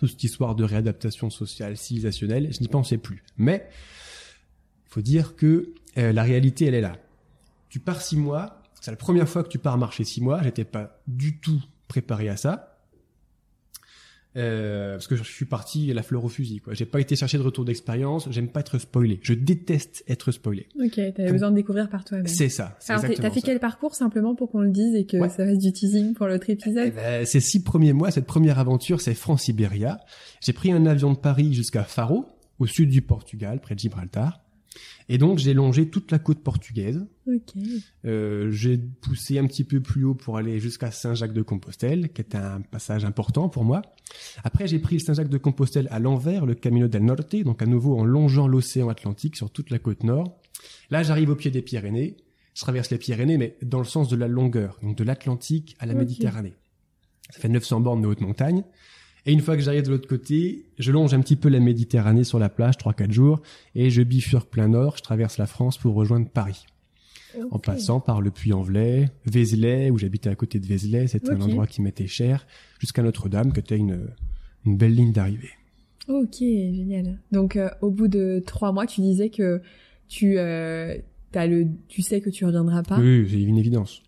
toute 0.00 0.10
cette 0.10 0.24
histoire 0.24 0.56
de 0.56 0.64
réadaptation 0.64 1.30
sociale, 1.30 1.76
civilisationnelle, 1.76 2.52
je 2.52 2.60
n'y 2.60 2.66
pensais 2.66 2.98
plus. 2.98 3.22
Mais, 3.36 3.68
il 4.86 4.92
faut 4.92 5.00
dire 5.00 5.36
que 5.36 5.72
la 5.94 6.22
réalité, 6.24 6.66
elle 6.66 6.74
est 6.74 6.80
là. 6.80 6.96
Tu 7.68 7.78
pars 7.78 8.02
six 8.02 8.16
mois, 8.16 8.62
c'est 8.80 8.90
la 8.90 8.96
première 8.96 9.28
fois 9.28 9.44
que 9.44 9.48
tu 9.48 9.58
pars 9.58 9.78
marcher 9.78 10.04
six 10.04 10.20
mois, 10.20 10.42
j'étais 10.42 10.64
pas 10.64 11.00
du 11.06 11.38
tout 11.38 11.62
préparé 11.86 12.28
à 12.28 12.36
ça. 12.36 12.73
Euh, 14.36 14.94
parce 14.94 15.06
que 15.06 15.14
je 15.14 15.22
suis 15.22 15.44
parti 15.44 15.92
la 15.92 16.02
fleur 16.02 16.24
au 16.24 16.28
fusil. 16.28 16.60
Quoi. 16.60 16.74
J'ai 16.74 16.86
pas 16.86 17.00
été 17.00 17.14
chercher 17.14 17.38
de 17.38 17.42
retour 17.42 17.64
d'expérience. 17.64 18.26
J'aime 18.30 18.48
pas 18.48 18.60
être 18.60 18.78
spoilé. 18.78 19.20
Je 19.22 19.32
déteste 19.32 20.04
être 20.08 20.32
spoilé. 20.32 20.66
Ok, 20.80 20.94
t'avais 21.14 21.30
besoin 21.30 21.50
de 21.50 21.56
découvrir 21.56 21.88
par 21.88 22.04
toi-même. 22.04 22.26
C'est 22.26 22.48
ça. 22.48 22.76
Alors 22.88 23.02
t'as 23.02 23.30
fait 23.30 23.42
quel 23.42 23.60
parcours 23.60 23.94
simplement 23.94 24.34
pour 24.34 24.50
qu'on 24.50 24.60
le 24.60 24.70
dise 24.70 24.94
et 24.96 25.06
que 25.06 25.18
ça 25.28 25.46
fasse 25.46 25.58
du 25.58 25.72
teasing 25.72 26.14
pour 26.14 26.26
l'autre 26.26 26.50
épisode 26.50 26.84
eh 26.88 26.90
ben, 26.90 27.26
Ces 27.26 27.40
six 27.40 27.62
premiers 27.62 27.92
mois, 27.92 28.10
cette 28.10 28.26
première 28.26 28.58
aventure, 28.58 29.00
c'est 29.00 29.14
France-Sibéria. 29.14 30.00
J'ai 30.40 30.52
pris 30.52 30.72
un 30.72 30.86
avion 30.86 31.12
de 31.12 31.18
Paris 31.18 31.54
jusqu'à 31.54 31.84
Faro, 31.84 32.26
au 32.58 32.66
sud 32.66 32.90
du 32.90 33.02
Portugal, 33.02 33.60
près 33.60 33.74
de 33.74 33.80
Gibraltar. 33.80 34.43
Et 35.08 35.18
donc 35.18 35.38
j'ai 35.38 35.54
longé 35.54 35.88
toute 35.88 36.10
la 36.10 36.18
côte 36.18 36.42
portugaise. 36.42 37.04
Okay. 37.26 37.82
Euh, 38.04 38.50
j'ai 38.50 38.78
poussé 38.78 39.38
un 39.38 39.46
petit 39.46 39.64
peu 39.64 39.80
plus 39.80 40.04
haut 40.04 40.14
pour 40.14 40.36
aller 40.38 40.58
jusqu'à 40.60 40.90
Saint-Jacques-de-Compostelle, 40.90 42.10
qui 42.12 42.22
est 42.22 42.34
un 42.34 42.60
passage 42.62 43.04
important 43.04 43.48
pour 43.48 43.64
moi. 43.64 43.82
Après 44.44 44.66
j'ai 44.66 44.78
pris 44.78 44.96
le 44.96 45.00
Saint-Jacques-de-Compostelle 45.00 45.88
à 45.90 45.98
l'envers, 45.98 46.46
le 46.46 46.54
Camino 46.54 46.88
del 46.88 47.04
Norte, 47.04 47.36
donc 47.36 47.60
à 47.62 47.66
nouveau 47.66 47.98
en 47.98 48.04
longeant 48.04 48.48
l'océan 48.48 48.88
Atlantique 48.88 49.36
sur 49.36 49.50
toute 49.50 49.70
la 49.70 49.78
côte 49.78 50.04
nord. 50.04 50.40
Là 50.90 51.02
j'arrive 51.02 51.30
au 51.30 51.36
pied 51.36 51.50
des 51.50 51.62
Pyrénées. 51.62 52.16
Je 52.54 52.60
traverse 52.62 52.90
les 52.90 52.98
Pyrénées, 52.98 53.36
mais 53.36 53.56
dans 53.62 53.78
le 53.78 53.84
sens 53.84 54.08
de 54.08 54.16
la 54.16 54.28
longueur, 54.28 54.78
donc 54.82 54.96
de 54.96 55.04
l'Atlantique 55.04 55.76
à 55.80 55.86
la 55.86 55.94
Méditerranée. 55.94 56.54
Ça 57.30 57.40
fait 57.40 57.48
900 57.48 57.80
bornes 57.80 58.02
de 58.02 58.06
haute 58.06 58.20
montagne. 58.20 58.64
Et 59.26 59.32
une 59.32 59.40
fois 59.40 59.56
que 59.56 59.62
j'arrive 59.62 59.84
de 59.84 59.90
l'autre 59.90 60.08
côté, 60.08 60.66
je 60.78 60.92
longe 60.92 61.14
un 61.14 61.20
petit 61.20 61.36
peu 61.36 61.48
la 61.48 61.60
Méditerranée 61.60 62.24
sur 62.24 62.38
la 62.38 62.48
plage, 62.48 62.76
3-4 62.76 63.10
jours, 63.10 63.40
et 63.74 63.90
je 63.90 64.02
bifurque 64.02 64.50
plein 64.50 64.68
nord, 64.68 64.98
je 64.98 65.02
traverse 65.02 65.38
la 65.38 65.46
France 65.46 65.78
pour 65.78 65.94
rejoindre 65.94 66.28
Paris. 66.28 66.66
En 67.50 67.58
passant 67.58 67.98
par 67.98 68.20
le 68.20 68.30
Puy-en-Velay, 68.30 69.08
Vézelay, 69.26 69.90
où 69.90 69.98
j'habitais 69.98 70.30
à 70.30 70.36
côté 70.36 70.60
de 70.60 70.66
Vézelay, 70.66 71.08
c'était 71.08 71.30
un 71.30 71.40
endroit 71.40 71.66
qui 71.66 71.82
m'était 71.82 72.06
cher, 72.06 72.46
jusqu'à 72.78 73.02
Notre-Dame, 73.02 73.52
qui 73.52 73.58
était 73.58 73.76
une, 73.76 74.08
une 74.66 74.76
belle 74.76 74.94
ligne 74.94 75.12
d'arrivée. 75.12 75.50
Ok, 76.08 76.36
génial. 76.38 77.18
Donc 77.32 77.56
euh, 77.56 77.70
au 77.80 77.90
bout 77.90 78.08
de 78.08 78.42
trois 78.46 78.72
mois, 78.72 78.86
tu 78.86 79.00
disais 79.00 79.30
que 79.30 79.62
tu 80.08 80.38
euh, 80.38 80.96
as 81.34 81.46
le, 81.46 81.66
tu 81.88 82.02
sais 82.02 82.20
que 82.20 82.30
tu 82.30 82.44
reviendras 82.44 82.82
pas. 82.82 82.98
Oui, 82.98 83.26
c'est 83.28 83.40
une 83.40 83.56
évidence. 83.56 84.02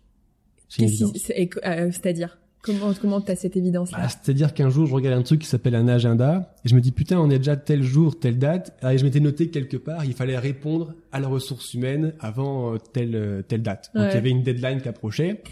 C'est 0.69 0.85
euh, 0.85 1.91
C'est-à-dire? 1.91 2.37
Comment 2.61 2.93
comment 2.93 3.21
t'as 3.21 3.35
cette 3.35 3.55
évidence 3.55 3.91
là 3.91 3.99
bah, 3.99 4.09
C'est-à-dire 4.09 4.53
qu'un 4.53 4.69
jour 4.69 4.87
je 4.87 4.93
regarde 4.93 5.17
un 5.17 5.23
truc 5.23 5.41
qui 5.41 5.47
s'appelle 5.47 5.75
un 5.75 5.87
agenda 5.87 6.53
et 6.65 6.69
je 6.69 6.75
me 6.75 6.81
dis 6.81 6.91
putain 6.91 7.19
on 7.19 7.29
est 7.29 7.37
déjà 7.37 7.55
tel 7.55 7.83
jour 7.83 8.19
telle 8.19 8.39
date 8.39 8.77
et 8.83 8.97
je 8.97 9.05
m'étais 9.05 9.19
noté 9.19 9.49
quelque 9.49 9.77
part 9.77 10.03
il 10.05 10.13
fallait 10.13 10.37
répondre 10.37 10.93
à 11.11 11.19
la 11.19 11.27
ressource 11.27 11.73
humaine 11.73 12.13
avant 12.19 12.73
euh, 12.73 12.77
telle 12.77 13.15
euh, 13.15 13.41
telle 13.41 13.61
date. 13.61 13.91
Donc 13.93 14.07
il 14.09 14.15
y 14.15 14.17
avait 14.17 14.31
une 14.31 14.43
deadline 14.43 14.81
qui 14.81 14.89
approchait 14.89 15.43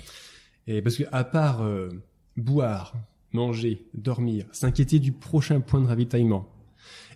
et 0.68 0.82
parce 0.82 0.96
que 0.96 1.04
à 1.12 1.24
part 1.24 1.62
euh, 1.62 1.89
boire, 2.38 2.96
manger, 3.32 3.86
dormir, 3.94 4.46
s'inquiéter 4.52 5.00
du 5.00 5.12
prochain 5.12 5.62
point 5.62 5.82
de 5.82 5.88
ravitaillement 5.88 6.50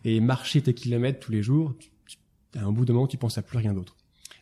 et 0.05 0.19
marcher 0.21 0.61
tes 0.61 0.73
kilomètres 0.73 1.19
tous 1.19 1.31
les 1.31 1.41
jours, 1.41 1.73
à 2.55 2.63
un 2.63 2.71
bout 2.71 2.85
de 2.85 2.93
moment 2.93 3.07
tu 3.07 3.17
penses 3.17 3.37
à 3.37 3.41
plus 3.41 3.57
rien 3.57 3.73
d'autre. 3.73 3.97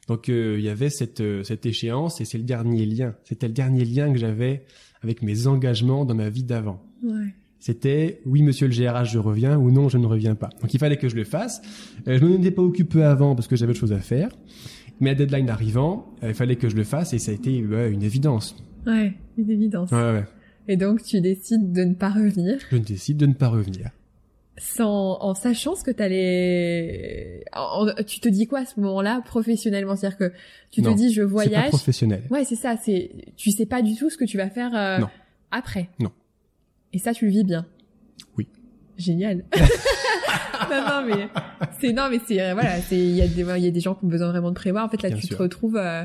Donc 0.08 0.28
il 0.30 0.62
y 0.62 0.70
avait 0.70 0.90
cette 0.90 1.24
cette 1.44 1.66
échéance 1.66 2.22
et 2.22 2.26
c'est 2.26 2.38
le 2.38 2.44
dernier 2.44 2.86
lien. 2.86 3.16
C'était 3.24 3.48
le 3.48 3.54
dernier 3.54 3.86
lien 3.86 4.12
que 4.12 4.18
j'avais 4.18 4.64
avec 5.02 5.22
mes 5.22 5.48
engagements 5.48 6.06
dans 6.06 6.16
ma 6.16 6.30
vie 6.30 6.44
d'avant. 6.44 6.82
Ouais. 7.04 7.34
C'était 7.60 8.22
oui 8.26 8.44
monsieur 8.44 8.68
le 8.68 8.74
GRH 8.74 9.12
je 9.12 9.20
reviens 9.20 9.58
ou 9.58 9.72
non 9.72 9.90
je 9.90 9.98
ne 9.98 10.06
reviens 10.06 10.36
pas. 10.36 10.50
Donc 10.62 10.74
il 10.74 10.80
fallait 10.80 10.98
que 10.98 11.10
je 11.10 11.16
le 11.16 11.24
fasse. 11.24 11.62
Euh, 12.08 12.18
je 12.20 12.26
ne 12.26 12.38
m'en 12.38 12.52
pas 12.52 12.62
occupé 12.62 13.04
avant 13.04 13.36
parce 13.36 13.48
que 13.48 13.56
j'avais 13.56 13.72
autre 13.72 13.80
chose 13.80 13.94
à 13.94 14.00
faire. 14.00 14.30
Mais 15.00 15.12
la 15.12 15.16
deadline 15.16 15.50
arrivant, 15.50 16.16
euh, 16.24 16.30
il 16.30 16.34
fallait 16.34 16.56
que 16.56 16.70
je 16.70 16.76
le 16.76 16.84
fasse 16.84 17.14
et 17.14 17.20
ça 17.20 17.32
a 17.32 17.36
été 17.36 17.56
une 17.56 18.04
évidence. 18.04 18.56
Ouais, 18.86 19.14
une 19.38 19.50
évidence. 19.50 19.92
Ouais, 19.92 19.98
ouais. 19.98 20.26
Et 20.68 20.78
donc 20.78 21.04
tu 21.04 21.22
décides 21.22 21.72
de 21.72 21.84
ne 21.84 21.94
pas 21.94 22.10
revenir. 22.10 22.60
Je 22.72 22.78
décide 22.78 23.18
de 23.18 23.26
ne 23.26 23.34
pas 23.34 23.50
revenir 23.50 23.92
sans 24.58 25.18
en 25.22 25.36
sachant 25.36 25.76
ce 25.76 25.84
que 25.84 25.92
t'allais 25.92 27.46
tu 28.08 28.20
te 28.20 28.28
dis 28.28 28.48
quoi 28.48 28.60
à 28.60 28.66
ce 28.66 28.80
moment-là 28.80 29.22
professionnellement? 29.24 29.96
C'est-à-dire 29.96 30.18
que 30.18 30.34
tu 30.72 30.82
te 30.82 30.90
dis 30.90 31.14
je 31.14 31.22
voyage 31.22 31.52
c'est 31.66 31.72
pas 31.72 31.78
professionnel. 31.78 32.24
Ouais 32.32 32.44
c'est 32.44 32.56
ça 32.56 32.76
c'est 32.78 33.12
tu 33.36 33.52
sais 33.52 33.66
pas 33.66 33.82
du 33.82 33.96
tout 33.96 34.10
ce 34.10 34.18
que 34.18 34.26
tu 34.26 34.38
vas 34.38 34.50
faire 34.50 34.76
euh, 34.76 35.06
après. 35.52 35.90
Non. 36.00 36.12
Et 36.94 36.98
ça 36.98 37.14
tu 37.14 37.26
le 37.26 37.32
vis 37.32 37.44
bien. 37.44 37.66
Oui. 38.38 38.48
Génial. 38.98 39.46
Non 40.72 40.82
non 40.82 41.06
mais 41.06 41.30
c'est 41.80 41.94
non 41.94 42.10
mais 42.10 42.20
c'est 42.28 42.42
euh, 42.42 42.54
voilà 42.54 42.82
c'est 42.82 42.98
il 42.98 43.16
y 43.16 43.22
a 43.22 43.28
des 43.28 43.42
il 43.42 43.64
y 43.64 43.68
a 43.68 43.72
des 43.72 43.80
gens 43.80 43.94
qui 43.94 44.04
ont 44.04 44.08
besoin 44.08 44.30
vraiment 44.30 44.50
de 44.50 44.56
prévoir. 44.56 44.84
En 44.84 44.90
fait 44.90 45.02
là 45.04 45.12
tu 45.12 45.28
te 45.28 45.36
retrouves 45.36 45.78
euh, 45.78 46.04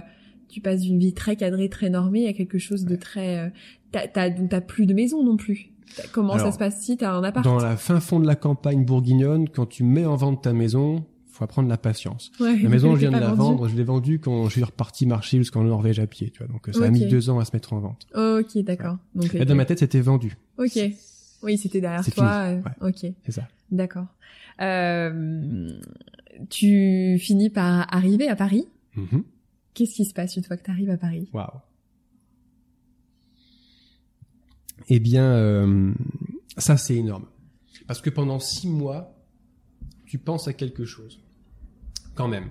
tu 0.49 0.61
passes 0.61 0.83
d'une 0.83 0.99
vie 0.99 1.15
très 1.15 1.35
cadrée 1.35 1.71
très 1.71 1.89
normée 1.89 2.29
à 2.29 2.35
quelque 2.35 2.59
chose 2.59 2.85
de 2.85 2.95
très 2.95 3.51
t'as 3.93 4.07
t'as 4.07 4.29
donc 4.29 4.51
t'as 4.51 4.61
plus 4.61 4.85
de 4.87 4.93
maison 4.93 5.25
non 5.25 5.37
plus 5.39 5.72
Comment 6.13 6.39
ça 6.39 6.53
se 6.53 6.59
passe 6.59 6.81
si 6.81 6.97
t'as 6.97 7.13
un 7.13 7.25
appart 7.25 7.45
Dans 7.45 7.59
la 7.59 7.77
fin 7.77 8.01
fond 8.01 8.21
de 8.21 8.27
la 8.27 8.37
campagne 8.37 8.85
bourguignonne, 8.85 9.49
quand 9.49 9.67
tu 9.67 9.85
mets 9.85 10.05
en 10.05 10.17
vente 10.17 10.43
ta 10.43 10.53
maison, 10.53 11.05
faut 11.31 11.45
apprendre 11.45 11.69
la 11.69 11.79
patience. 11.79 12.31
la 12.41 12.69
maison, 12.69 12.95
je 12.95 13.01
viens 13.01 13.11
de 13.11 13.19
la 13.19 13.33
vendre, 13.33 13.69
je 13.69 13.77
l'ai 13.77 13.85
vendue 13.85 14.19
quand 14.19 14.45
je 14.47 14.53
suis 14.53 14.65
reparti 14.65 15.07
marcher 15.07 15.39
jusqu'en 15.39 15.65
Norvège 15.65 15.99
à 15.99 16.07
pied, 16.07 16.31
tu 16.31 16.43
vois. 16.43 16.53
Donc 16.53 16.69
ça 16.73 16.85
a 16.85 16.91
mis 16.91 17.07
deux 17.07 17.31
ans 17.31 17.39
à 17.39 17.45
se 17.45 17.51
mettre 17.55 17.73
en 17.73 17.81
vente. 17.81 18.07
Ok, 18.15 18.63
d'accord. 18.65 18.99
Donc 19.15 19.37
dans 19.37 19.55
ma 19.55 19.65
tête, 19.65 19.81
c'était 19.81 20.01
vendu. 20.01 20.37
Ok. 20.59 20.79
Oui, 21.43 21.59
c'était 21.59 21.81
derrière 21.81 22.05
toi. 22.15 22.45
Euh, 22.47 22.61
ok. 22.89 23.13
C'est 23.25 23.33
ça. 23.33 23.49
D'accord. 23.73 24.07
Euh, 24.61 25.71
tu 26.51 27.19
finis 27.19 27.51
par 27.51 27.93
arriver 27.93 28.29
à 28.29 28.37
Paris? 28.37 28.69
Mm-hmm. 28.97 29.23
Qu'est-ce 29.75 29.95
qui 29.95 30.05
se 30.05 30.15
passe 30.15 30.37
une 30.37 30.45
fois 30.45 30.57
que 30.57 30.65
tu 30.65 30.71
arrives 30.71 30.91
à 30.91 30.97
Paris? 30.97 31.29
Waouh. 31.33 31.61
Eh 34.89 35.01
bien, 35.01 35.25
euh, 35.25 35.93
ça 36.59 36.77
c'est 36.77 36.97
énorme. 36.97 37.27
Parce 37.87 38.01
que 38.01 38.11
pendant 38.11 38.39
six 38.39 38.69
mois, 38.69 39.17
tu 40.07 40.19
penses 40.19 40.49
à 40.49 40.53
quelque 40.53 40.85
chose. 40.85 41.21
Quand 42.15 42.29
même. 42.29 42.49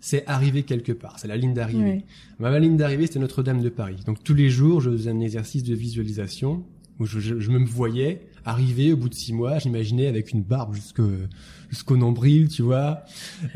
C'est 0.00 0.26
arriver 0.26 0.62
quelque 0.62 0.92
part. 0.92 1.18
C'est 1.18 1.26
la 1.26 1.36
ligne 1.36 1.54
d'arrivée. 1.54 2.04
Ma 2.38 2.56
ligne 2.58 2.76
d'arrivée, 2.76 3.06
c'était 3.06 3.18
Notre-Dame 3.18 3.62
de 3.62 3.68
Paris. 3.68 3.96
Donc 4.06 4.22
tous 4.22 4.34
les 4.34 4.48
jours, 4.48 4.80
je 4.80 4.90
faisais 4.90 5.10
un 5.10 5.20
exercice 5.20 5.64
de 5.64 5.74
visualisation 5.74 6.64
où 7.00 7.06
je, 7.06 7.50
me 7.50 7.64
voyais 7.64 8.28
arriver 8.44 8.92
au 8.92 8.96
bout 8.96 9.08
de 9.08 9.14
six 9.14 9.32
mois. 9.32 9.58
J'imaginais 9.58 10.06
avec 10.06 10.32
une 10.32 10.42
barbe 10.42 10.74
jusqu'au 10.74 11.96
nombril, 11.96 12.48
tu 12.48 12.62
vois, 12.62 13.02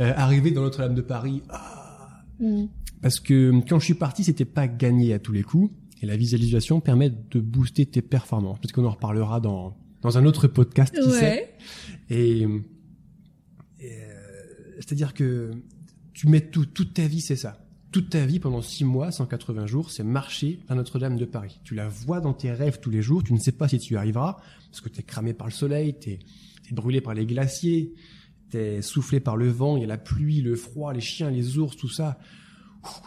euh, 0.01 0.13
arriver 0.17 0.51
dans 0.51 0.63
Notre-Dame 0.63 0.95
de 0.95 1.03
Paris. 1.03 1.43
Ah. 1.49 2.25
Mm. 2.41 2.65
Parce 3.01 3.21
que 3.21 3.53
quand 3.69 3.79
je 3.79 3.85
suis 3.85 3.95
parti, 3.95 4.25
c'était 4.25 4.45
pas 4.45 4.69
gagné 4.69 5.13
à 5.13 5.19
tous 5.19 5.33
les 5.33 5.43
coups. 5.43 5.73
Et 6.03 6.07
la 6.07 6.17
visualisation 6.17 6.81
permet 6.81 7.11
de 7.11 7.41
booster 7.41 7.87
tes 7.87 8.03
performances. 8.03 8.59
Peut-être 8.59 8.73
qu'on 8.73 8.85
en 8.85 8.91
reparlera 8.91 9.41
dans, 9.41 9.77
dans 10.03 10.19
un 10.19 10.27
autre 10.27 10.49
podcast, 10.49 10.93
qui 10.95 11.11
sait. 11.11 11.55
Et, 12.11 12.45
euh, 12.45 12.59
c'est-à-dire 14.77 15.15
que 15.15 15.53
tu 16.13 16.29
mets 16.29 16.41
tout, 16.41 16.67
toute 16.67 16.95
ta 16.95 17.07
vie, 17.07 17.21
c'est 17.21 17.37
ça. 17.37 17.65
Toute 17.93 18.11
ta 18.11 18.27
vie, 18.27 18.41
pendant 18.41 18.63
6 18.63 18.85
mois, 18.85 19.13
180 19.13 19.67
jours, 19.67 19.91
c'est 19.91 20.03
marcher 20.03 20.61
à 20.69 20.75
Notre-Dame 20.75 21.17
de 21.17 21.25
Paris. 21.25 21.61
Tu 21.63 21.75
la 21.75 21.89
vois 21.89 22.21
dans 22.21 22.33
tes 22.33 22.53
rêves 22.53 22.81
tous 22.81 22.91
les 22.91 23.03
jours, 23.03 23.23
tu 23.23 23.33
ne 23.33 23.39
sais 23.39 23.53
pas 23.53 23.69
si 23.69 23.79
tu 23.79 23.95
y 23.95 23.97
arriveras, 23.97 24.39
parce 24.71 24.81
que 24.81 24.89
tu 24.89 25.01
es 25.01 25.03
cramé 25.03 25.35
par 25.35 25.47
le 25.47 25.53
soleil, 25.53 25.95
tu 26.01 26.11
es, 26.11 26.19
brûlé 26.73 27.01
par 27.01 27.15
les 27.15 27.27
glaciers, 27.27 27.93
tu 28.51 28.57
es 28.57 28.83
soufflé 28.83 29.21
par 29.21 29.37
le 29.37 29.49
vent, 29.51 29.77
il 29.77 29.83
y 29.83 29.85
a 29.85 29.89
la 29.89 29.99
pluie, 29.99 30.41
le 30.41 30.57
froid, 30.57 30.93
les 30.93 31.01
chiens, 31.01 31.31
les 31.31 31.59
ours, 31.59 31.77
tout 31.77 31.91
ça. 31.91 32.19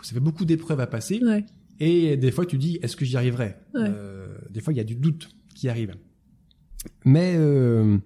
ça 0.03 0.13
fait 0.13 0.19
beaucoup 0.19 0.45
d'épreuves 0.45 0.79
à 0.79 0.87
passer. 0.87 1.19
Ouais. 1.23 1.45
Et 1.79 2.17
des 2.17 2.31
fois, 2.31 2.45
tu 2.45 2.57
dis, 2.57 2.79
est-ce 2.81 2.95
que 2.95 3.05
j'y 3.05 3.17
arriverai 3.17 3.55
euh, 3.75 4.37
Des 4.49 4.61
fois, 4.61 4.73
il 4.73 4.77
y 4.77 4.79
a 4.79 4.85
du 4.85 4.95
doute 4.95 5.29
qui 5.53 5.69
arrive. 5.69 5.95
Mais 7.03 7.35
euh, 7.37 7.97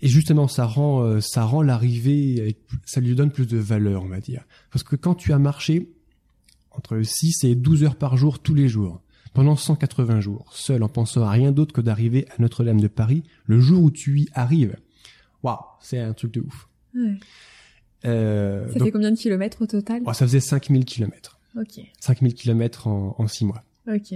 et 0.00 0.08
justement, 0.08 0.48
ça 0.48 0.66
rend 0.66 1.02
euh, 1.02 1.20
ça 1.20 1.44
rend 1.44 1.62
l'arrivée, 1.62 2.56
ça 2.84 3.00
lui 3.00 3.14
donne 3.14 3.30
plus 3.30 3.46
de 3.46 3.58
valeur, 3.58 4.02
on 4.02 4.08
va 4.08 4.20
dire. 4.20 4.44
Parce 4.70 4.82
que 4.82 4.96
quand 4.96 5.14
tu 5.14 5.32
as 5.32 5.38
marché 5.38 5.92
entre 6.72 7.00
6 7.00 7.44
et 7.44 7.54
12 7.54 7.84
heures 7.84 7.96
par 7.96 8.16
jour 8.16 8.40
tous 8.40 8.54
les 8.54 8.68
jours, 8.68 9.02
pendant 9.32 9.56
180 9.56 10.20
jours, 10.20 10.50
seul 10.52 10.82
en 10.82 10.88
pensant 10.88 11.22
à 11.22 11.30
rien 11.30 11.52
d'autre 11.52 11.72
que 11.72 11.80
d'arriver 11.80 12.26
à 12.30 12.34
Notre-Dame 12.40 12.80
de 12.80 12.88
Paris, 12.88 13.22
le 13.46 13.60
jour 13.60 13.82
où 13.82 13.90
tu 13.90 14.20
y 14.20 14.28
arrives, 14.34 14.76
waouh, 15.42 15.58
c'est 15.80 15.98
un 15.98 16.12
truc 16.12 16.32
de 16.34 16.40
ouf. 16.40 16.68
Ouais. 16.94 17.18
Euh, 18.04 18.68
ça 18.72 18.84
fait 18.84 18.90
combien 18.90 19.10
de 19.10 19.16
kilomètres 19.16 19.62
au 19.62 19.66
total? 19.66 20.02
Oh, 20.04 20.12
Ça 20.12 20.26
faisait 20.26 20.40
5000 20.40 20.84
kilomètres. 20.84 21.38
Ok. 21.56 21.80
5000 22.00 22.34
kilomètres 22.34 22.86
en, 22.86 23.14
en 23.18 23.26
6 23.28 23.44
mois. 23.44 23.62
Ok. 23.88 24.12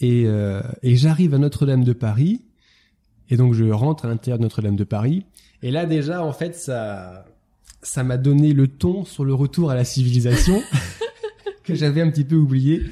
Et, 0.00 0.24
euh, 0.26 0.62
et 0.82 0.96
j'arrive 0.96 1.34
à 1.34 1.38
Notre-Dame 1.38 1.84
de 1.84 1.92
Paris. 1.92 2.44
Et 3.30 3.36
donc 3.36 3.52
je 3.54 3.64
rentre 3.64 4.04
à 4.04 4.08
l'intérieur 4.08 4.38
de 4.38 4.44
Notre-Dame 4.44 4.76
de 4.76 4.84
Paris. 4.84 5.26
Et 5.62 5.70
là 5.70 5.86
déjà, 5.86 6.22
en 6.24 6.32
fait, 6.32 6.54
ça, 6.54 7.26
ça 7.82 8.04
m'a 8.04 8.16
donné 8.16 8.52
le 8.52 8.68
ton 8.68 9.04
sur 9.04 9.24
le 9.24 9.34
retour 9.34 9.70
à 9.70 9.74
la 9.74 9.84
civilisation 9.84 10.62
que 11.64 11.74
j'avais 11.74 12.00
un 12.00 12.10
petit 12.10 12.24
peu 12.24 12.36
oublié. 12.36 12.82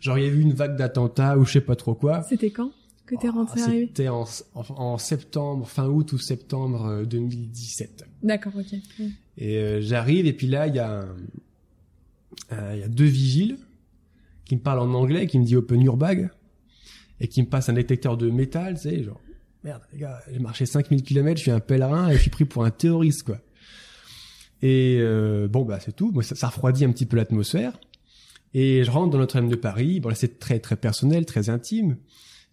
Genre 0.00 0.18
il 0.18 0.24
y 0.24 0.28
a 0.28 0.30
eu 0.32 0.40
une 0.40 0.52
vague 0.52 0.76
d'attentats 0.76 1.38
ou 1.38 1.44
je 1.44 1.52
sais 1.52 1.60
pas 1.60 1.76
trop 1.76 1.94
quoi. 1.94 2.22
C'était 2.28 2.50
quand 2.50 2.70
que 3.06 3.14
t'es 3.16 3.30
rentré 3.30 3.60
Oh, 3.66 3.70
C'était 3.70 4.08
en, 4.08 4.24
en, 4.54 4.64
en 4.76 4.98
septembre, 4.98 5.66
fin 5.66 5.86
août 5.88 6.12
ou 6.12 6.18
septembre 6.18 6.84
euh, 6.84 7.04
2017. 7.06 8.04
D'accord, 8.22 8.52
ok. 8.58 8.78
Et 9.38 9.56
euh, 9.56 9.80
j'arrive 9.80 10.26
et 10.26 10.34
puis 10.34 10.46
là 10.46 10.66
il 10.66 10.74
y 10.74 10.78
a 10.78 11.00
un- 11.00 11.16
il 12.50 12.78
y 12.78 12.82
a 12.82 12.88
deux 12.88 13.04
vigiles 13.04 13.58
qui 14.44 14.56
me 14.56 14.60
parlent 14.60 14.80
en 14.80 14.94
anglais, 14.94 15.26
qui 15.26 15.38
me 15.38 15.44
dit 15.44 15.56
Open 15.56 15.80
your 15.80 15.96
bag 15.96 16.30
et 17.20 17.28
qui 17.28 17.42
me 17.42 17.48
passent 17.48 17.68
un 17.68 17.74
détecteur 17.74 18.16
de 18.16 18.30
métal, 18.30 18.74
tu 18.74 18.82
sais, 18.82 19.02
genre 19.02 19.20
merde 19.64 19.82
les 19.92 19.98
gars, 19.98 20.20
j'ai 20.30 20.38
marché 20.38 20.66
5000 20.66 21.02
km, 21.02 21.36
je 21.36 21.42
suis 21.42 21.50
un 21.50 21.60
pèlerin 21.60 22.08
et 22.08 22.14
je 22.14 22.20
suis 22.20 22.30
pris 22.30 22.44
pour 22.44 22.64
un 22.64 22.70
terroriste 22.70 23.24
quoi. 23.24 23.38
Et 24.62 24.98
euh, 25.00 25.48
bon 25.48 25.64
bah 25.64 25.78
c'est 25.80 25.94
tout, 25.94 26.12
ça 26.22 26.48
refroidit 26.48 26.84
un 26.84 26.92
petit 26.92 27.06
peu 27.06 27.16
l'atmosphère. 27.16 27.78
Et 28.54 28.82
je 28.82 28.90
rentre 28.90 29.10
dans 29.10 29.18
Notre-Dame 29.18 29.50
de 29.50 29.56
Paris. 29.56 30.00
Bon 30.00 30.08
là 30.08 30.14
c'est 30.14 30.38
très 30.38 30.58
très 30.58 30.76
personnel, 30.76 31.26
très 31.26 31.50
intime. 31.50 31.96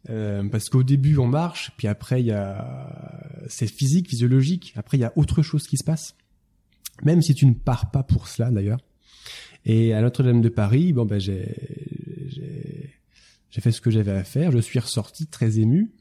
Euh, 0.09 0.47
parce 0.49 0.69
qu'au 0.69 0.83
début 0.83 1.17
on 1.17 1.25
marche, 1.25 1.71
puis 1.77 1.87
après 1.87 2.21
il 2.21 2.27
y 2.27 2.31
a 2.31 3.43
c'est 3.47 3.67
physique, 3.67 4.09
physiologique. 4.09 4.73
Après 4.75 4.97
il 4.97 5.01
y 5.01 5.05
a 5.05 5.13
autre 5.15 5.41
chose 5.41 5.67
qui 5.67 5.77
se 5.77 5.83
passe, 5.83 6.15
même 7.03 7.21
si 7.21 7.33
tu 7.33 7.45
ne 7.45 7.53
pars 7.53 7.91
pas 7.91 8.03
pour 8.03 8.27
cela 8.27 8.51
d'ailleurs. 8.51 8.79
Et 9.65 9.93
à 9.93 10.01
Notre-Dame 10.01 10.41
de 10.41 10.49
Paris, 10.49 10.93
bon 10.93 11.05
ben 11.05 11.19
j'ai 11.19 11.45
fait 13.51 13.71
ce 13.71 13.81
que 13.81 13.89
j'avais 13.89 14.11
à 14.11 14.23
faire. 14.23 14.51
Je 14.51 14.59
suis 14.59 14.79
ressorti 14.79 15.27
très 15.27 15.59
ému. 15.59 15.91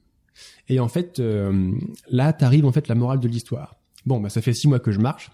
Et 0.69 0.81
en 0.81 0.89
fait 0.89 1.19
euh, 1.21 1.73
là 2.11 2.33
t'arrives 2.33 2.67
en 2.67 2.73
fait 2.73 2.89
la 2.89 2.95
morale 2.95 3.21
de 3.21 3.29
l'histoire. 3.29 3.77
Bon 4.05 4.21
ben 4.21 4.29
ça 4.29 4.43
fait 4.43 4.53
six 4.53 4.69
mois 4.69 4.81
que 4.81 4.93
je 4.93 4.99
marche. 4.99 5.31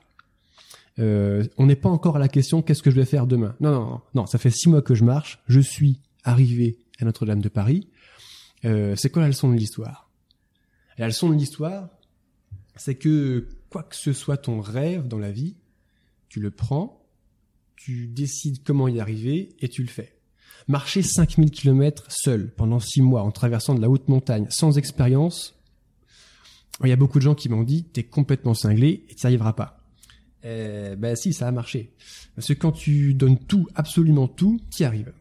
Euh, 0.99 1.45
on 1.57 1.66
n'est 1.66 1.77
pas 1.77 1.88
encore 1.88 2.16
à 2.16 2.19
la 2.19 2.29
question 2.29 2.62
qu'est-ce 2.62 2.83
que 2.83 2.90
je 2.90 2.97
vais 2.97 3.07
faire 3.07 3.27
demain? 3.27 3.57
Non 3.61 3.73
non 3.73 3.87
non 3.87 4.01
non, 4.14 4.27
ça 4.27 4.38
fait 4.38 4.51
six 4.51 4.69
mois 4.69 4.83
que 4.83 4.95
je 4.95 5.05
marche. 5.05 5.43
Je 5.49 5.61
suis 5.61 6.01
arrivé 6.25 6.79
à 7.01 7.05
Notre-Dame 7.05 7.40
de 7.40 7.49
Paris. 7.49 7.88
Euh, 8.64 8.95
c'est 8.97 9.11
quoi 9.11 9.23
la 9.23 9.29
leçon 9.29 9.51
de 9.51 9.57
l'histoire? 9.57 10.11
La 10.99 11.07
leçon 11.07 11.31
de 11.31 11.35
l'histoire, 11.35 11.88
c'est 12.77 12.97
que 12.97 13.49
quoi 13.71 13.83
que 13.83 13.97
ce 13.97 14.12
soit 14.12 14.37
ton 14.37 14.61
rêve 14.61 15.09
dans 15.09 15.19
la 15.19 15.31
vie, 15.31 15.57
tu 16.29 16.40
le 16.40 16.51
prends, 16.51 17.00
tu 17.83 18.07
décides 18.07 18.62
comment 18.62 18.88
y 18.88 19.01
arriver 19.01 19.57
et 19.61 19.69
tu 19.69 19.83
le 19.83 19.88
fais. 19.88 20.14
Marcher 20.69 21.03
5000 21.03 21.51
km 21.51 22.05
seul 22.11 22.53
pendant 22.55 22.79
6 22.79 23.01
mois 23.01 23.23
en 23.23 23.31
traversant 23.31 23.75
de 23.75 23.81
la 23.81 23.88
haute 23.88 24.09
montagne 24.09 24.47
sans 24.51 24.77
expérience, 24.77 25.59
il 26.85 26.90
y 26.90 26.93
a 26.93 26.97
beaucoup 26.97 27.19
de 27.19 27.25
gens 27.25 27.35
qui 27.35 27.49
m'ont 27.49 27.62
dit 27.62 27.85
t'es 27.85 28.03
complètement 28.03 28.53
cinglé 28.53 29.05
et 29.09 29.14
tu 29.14 29.27
n'y 29.27 29.29
arriveras 29.29 29.55
pas. 29.55 29.83
Euh, 30.45 30.95
ben 30.95 31.16
si, 31.16 31.33
ça 31.33 31.49
a 31.49 31.53
marché. 31.53 31.95
Parce 32.35 32.49
que 32.49 32.53
quand 32.53 32.73
tu 32.73 33.14
donnes 33.14 33.38
tout, 33.38 33.66
absolument 33.75 34.29
tout, 34.29 34.61
tu 34.71 34.83
y 34.83 34.85
arrives. 34.85 35.12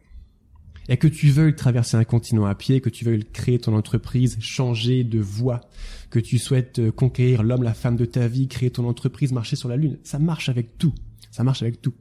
Et 0.90 0.98
que 0.98 1.08
tu 1.08 1.30
veuilles 1.30 1.56
traverser 1.56 1.96
un 1.96 2.04
continent 2.04 2.44
à 2.44 2.54
pied, 2.54 2.82
que 2.82 2.90
tu 2.90 3.06
veuilles 3.06 3.24
créer 3.24 3.58
ton 3.58 3.74
entreprise, 3.74 4.36
changer 4.40 5.04
de 5.04 5.18
voie, 5.18 5.62
que 6.10 6.18
tu 6.18 6.38
souhaites 6.38 6.78
euh, 6.78 6.92
conquérir 6.92 7.42
l'homme, 7.42 7.62
la 7.62 7.74
femme 7.74 7.96
de 7.96 8.04
ta 8.04 8.28
vie, 8.28 8.48
créer 8.48 8.70
ton 8.70 8.86
entreprise, 8.86 9.32
marcher 9.32 9.56
sur 9.56 9.68
la 9.68 9.76
lune, 9.76 9.98
ça 10.02 10.18
marche 10.18 10.50
avec 10.50 10.76
tout. 10.76 10.94
Ça 11.30 11.44
marche 11.44 11.62
avec 11.62 11.80
tout. 11.80 11.94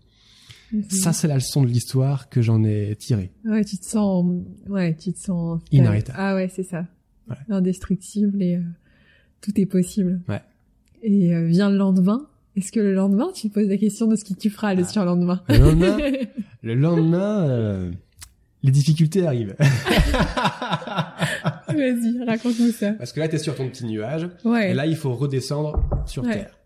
Mhm. 0.72 0.84
Ça, 0.90 1.14
c'est 1.14 1.28
la 1.28 1.36
leçon 1.36 1.62
de 1.64 1.68
l'histoire 1.68 2.30
que 2.30 2.42
j'en 2.42 2.64
ai 2.64 2.96
tirée. 2.96 3.32
Ouais, 3.46 3.64
tu 3.66 3.78
te 3.78 3.86
sens, 3.86 4.26
ouais, 4.68 4.96
tu 4.96 5.12
te 5.14 5.20
sens 5.20 5.60
Inarrêtable. 5.72 6.18
Ah 6.22 6.36
ouais, 6.36 6.50
c'est 6.54 6.64
ça. 6.64 6.86
Ouais. 7.30 7.36
Indestructible 7.50 8.42
et 8.44 8.56
euh, 8.58 8.62
tout 9.42 9.52
est 9.60 9.66
possible. 9.66 10.22
Ouais. 10.28 10.42
Et 11.02 11.34
euh, 11.34 11.46
vient 11.48 11.70
le 11.70 11.78
lendemain. 11.78 12.28
Est-ce 12.56 12.72
que 12.72 12.80
le 12.80 12.94
lendemain, 12.94 13.30
tu 13.34 13.50
te 13.50 13.54
poses 13.54 13.68
la 13.70 13.78
question 13.78 14.08
de 14.08 14.16
ce 14.16 14.24
que 14.26 14.34
tu 14.34 14.50
feras 14.50 14.74
le 14.74 14.84
Ah. 14.84 14.88
surlendemain? 14.88 15.42
Le 15.50 15.58
lendemain, 15.58 15.98
le 16.64 16.76
lendemain 16.76 17.48
euh, 17.50 17.92
les 18.64 18.72
difficultés 18.72 19.26
arrivent. 19.26 19.56
Vas-y, 21.68 22.24
raconte-nous 22.26 22.72
ça. 22.72 22.92
Parce 22.94 23.14
que 23.14 23.20
là, 23.20 23.28
tu 23.28 23.36
es 23.36 23.40
sur 23.40 23.56
ton 23.56 23.70
petit 23.70 23.86
nuage. 23.86 24.28
Ouais. 24.44 24.72
Et 24.72 24.74
là, 24.74 24.86
il 24.86 24.96
faut 24.96 25.14
redescendre 25.14 25.82
sur 26.06 26.24
Ouais. 26.24 26.34
Terre. 26.34 26.58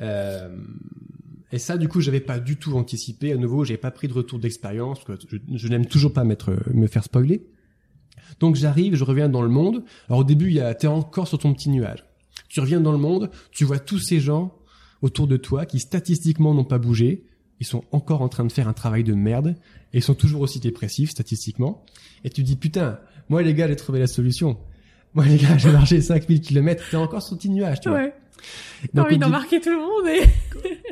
Euh, 0.00 0.48
et 1.54 1.58
ça, 1.58 1.78
du 1.78 1.88
coup, 1.88 2.00
j'avais 2.00 2.20
pas 2.20 2.40
du 2.40 2.56
tout 2.56 2.76
anticipé. 2.76 3.32
À 3.32 3.36
nouveau, 3.36 3.64
j'ai 3.64 3.76
pas 3.76 3.92
pris 3.92 4.08
de 4.08 4.12
retour 4.12 4.40
d'expérience. 4.40 4.98
Je, 5.30 5.36
je 5.54 5.68
n'aime 5.68 5.86
toujours 5.86 6.12
pas 6.12 6.24
m'être, 6.24 6.56
me 6.72 6.88
faire 6.88 7.04
spoiler. 7.04 7.46
Donc 8.40 8.56
j'arrive, 8.56 8.96
je 8.96 9.04
reviens 9.04 9.28
dans 9.28 9.42
le 9.42 9.48
monde. 9.48 9.84
Alors 10.08 10.20
au 10.20 10.24
début, 10.24 10.48
il 10.48 10.54
y 10.54 10.60
a, 10.60 10.74
t'es 10.74 10.86
encore 10.86 11.28
sur 11.28 11.38
ton 11.38 11.54
petit 11.54 11.70
nuage. 11.70 12.04
Tu 12.48 12.58
reviens 12.60 12.80
dans 12.80 12.90
le 12.90 12.98
monde, 12.98 13.30
tu 13.52 13.64
vois 13.64 13.78
tous 13.78 13.98
ces 14.00 14.18
gens 14.18 14.56
autour 15.00 15.26
de 15.26 15.36
toi 15.36 15.64
qui 15.64 15.78
statistiquement 15.78 16.54
n'ont 16.54 16.64
pas 16.64 16.78
bougé. 16.78 17.24
Ils 17.60 17.66
sont 17.66 17.84
encore 17.92 18.22
en 18.22 18.28
train 18.28 18.44
de 18.44 18.50
faire 18.50 18.66
un 18.66 18.72
travail 18.72 19.04
de 19.04 19.14
merde 19.14 19.56
et 19.92 19.98
ils 19.98 20.02
sont 20.02 20.14
toujours 20.14 20.40
aussi 20.40 20.58
dépressifs 20.58 21.10
statistiquement. 21.10 21.84
Et 22.24 22.30
tu 22.30 22.42
dis 22.42 22.56
putain, 22.56 22.98
moi 23.28 23.42
les 23.42 23.54
gars, 23.54 23.68
j'ai 23.68 23.76
trouvé 23.76 24.00
la 24.00 24.08
solution. 24.08 24.58
Moi 25.14 25.24
les 25.26 25.36
gars, 25.36 25.56
j'ai 25.56 25.70
marché 25.70 26.00
5000 26.00 26.40
km, 26.40 26.82
t'es 26.90 26.96
encore 26.96 27.22
sur 27.22 27.30
ton 27.30 27.36
petit 27.36 27.50
nuage, 27.50 27.80
tu 27.80 27.88
vois. 27.88 28.08
T'as 28.94 29.02
envie 29.02 29.18
d'embarquer 29.18 29.60
tout 29.60 29.70
le 29.70 29.78
monde 29.78 30.06
et... 30.08 30.22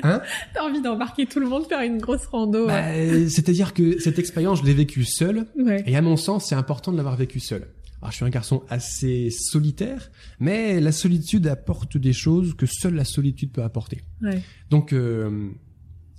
Hein? 0.02 0.22
T'as 0.54 0.62
envie 0.62 0.80
d'embarquer 0.80 1.26
tout 1.26 1.40
le 1.40 1.46
monde, 1.46 1.66
faire 1.66 1.80
une 1.82 1.98
grosse 1.98 2.26
rando. 2.26 2.66
Bah, 2.66 2.74
ouais. 2.74 3.10
euh, 3.12 3.28
C'est-à-dire 3.28 3.74
que 3.74 3.98
cette 4.00 4.18
expérience, 4.18 4.60
je 4.60 4.64
l'ai 4.64 4.74
vécue 4.74 5.04
seule, 5.04 5.46
Ouais. 5.56 5.82
et 5.86 5.96
à 5.96 6.02
mon 6.02 6.16
sens, 6.16 6.48
c'est 6.48 6.54
important 6.54 6.90
de 6.92 6.96
l'avoir 6.96 7.16
vécue 7.16 7.40
seule. 7.40 7.68
Alors, 8.00 8.10
je 8.10 8.16
suis 8.16 8.24
un 8.24 8.30
garçon 8.30 8.62
assez 8.68 9.30
solitaire, 9.30 10.10
mais 10.40 10.80
la 10.80 10.90
solitude 10.90 11.46
apporte 11.46 11.96
des 11.96 12.12
choses 12.12 12.54
que 12.54 12.66
seule 12.66 12.94
la 12.94 13.04
solitude 13.04 13.52
peut 13.52 13.62
apporter. 13.62 14.02
Ouais. 14.22 14.42
Donc, 14.70 14.92
euh, 14.92 15.50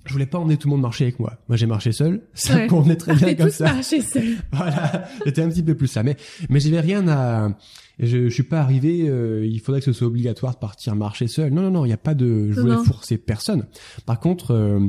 je 0.06 0.14
voulais 0.14 0.26
pas 0.26 0.38
emmener 0.40 0.58
tout 0.58 0.68
le 0.68 0.72
monde 0.74 0.82
marcher 0.82 1.06
avec 1.06 1.20
moi. 1.20 1.38
Moi, 1.48 1.56
j'ai 1.58 1.66
marché 1.66 1.92
seul, 1.92 2.22
ça 2.34 2.56
Ouais. 2.56 2.64
me 2.66 2.70
convenait 2.70 2.96
très 2.96 3.16
bien 3.16 3.34
comme 3.36 3.48
tous 3.48 3.54
ça. 3.56 3.74
marchés 3.74 4.02
seuls. 4.02 4.36
Voilà, 4.52 5.08
j'étais 5.26 5.42
un 5.42 5.50
petit 5.50 5.64
peu 5.64 5.76
plus 5.76 5.88
ça. 5.88 6.04
Mais, 6.04 6.18
mais 6.50 6.60
j'avais 6.60 6.80
rien 6.82 7.08
à... 7.08 7.58
Je, 8.00 8.28
je 8.28 8.34
suis 8.34 8.44
pas 8.44 8.60
arrivé, 8.60 9.08
euh, 9.08 9.46
il 9.46 9.60
faudrait 9.60 9.80
que 9.80 9.86
ce 9.86 9.94
soit 9.94 10.08
obligatoire 10.08 10.56
de 10.56 10.60
partir 10.60 10.96
marcher 10.96 11.28
seul. 11.28 11.54
Non, 11.54 11.62
non, 11.62 11.70
non, 11.72 11.86
il 11.86 11.90
n'y 11.90 11.94
a 11.94 11.98
pas 11.98 12.16
de... 12.16 12.52
Je 12.52 12.60
voulais 12.60 12.74
non. 12.76 12.84
forcer 12.84 13.18
personne. 13.20 13.66
Par 14.08 14.20
contre, 14.20 14.52
euh, 14.52 14.80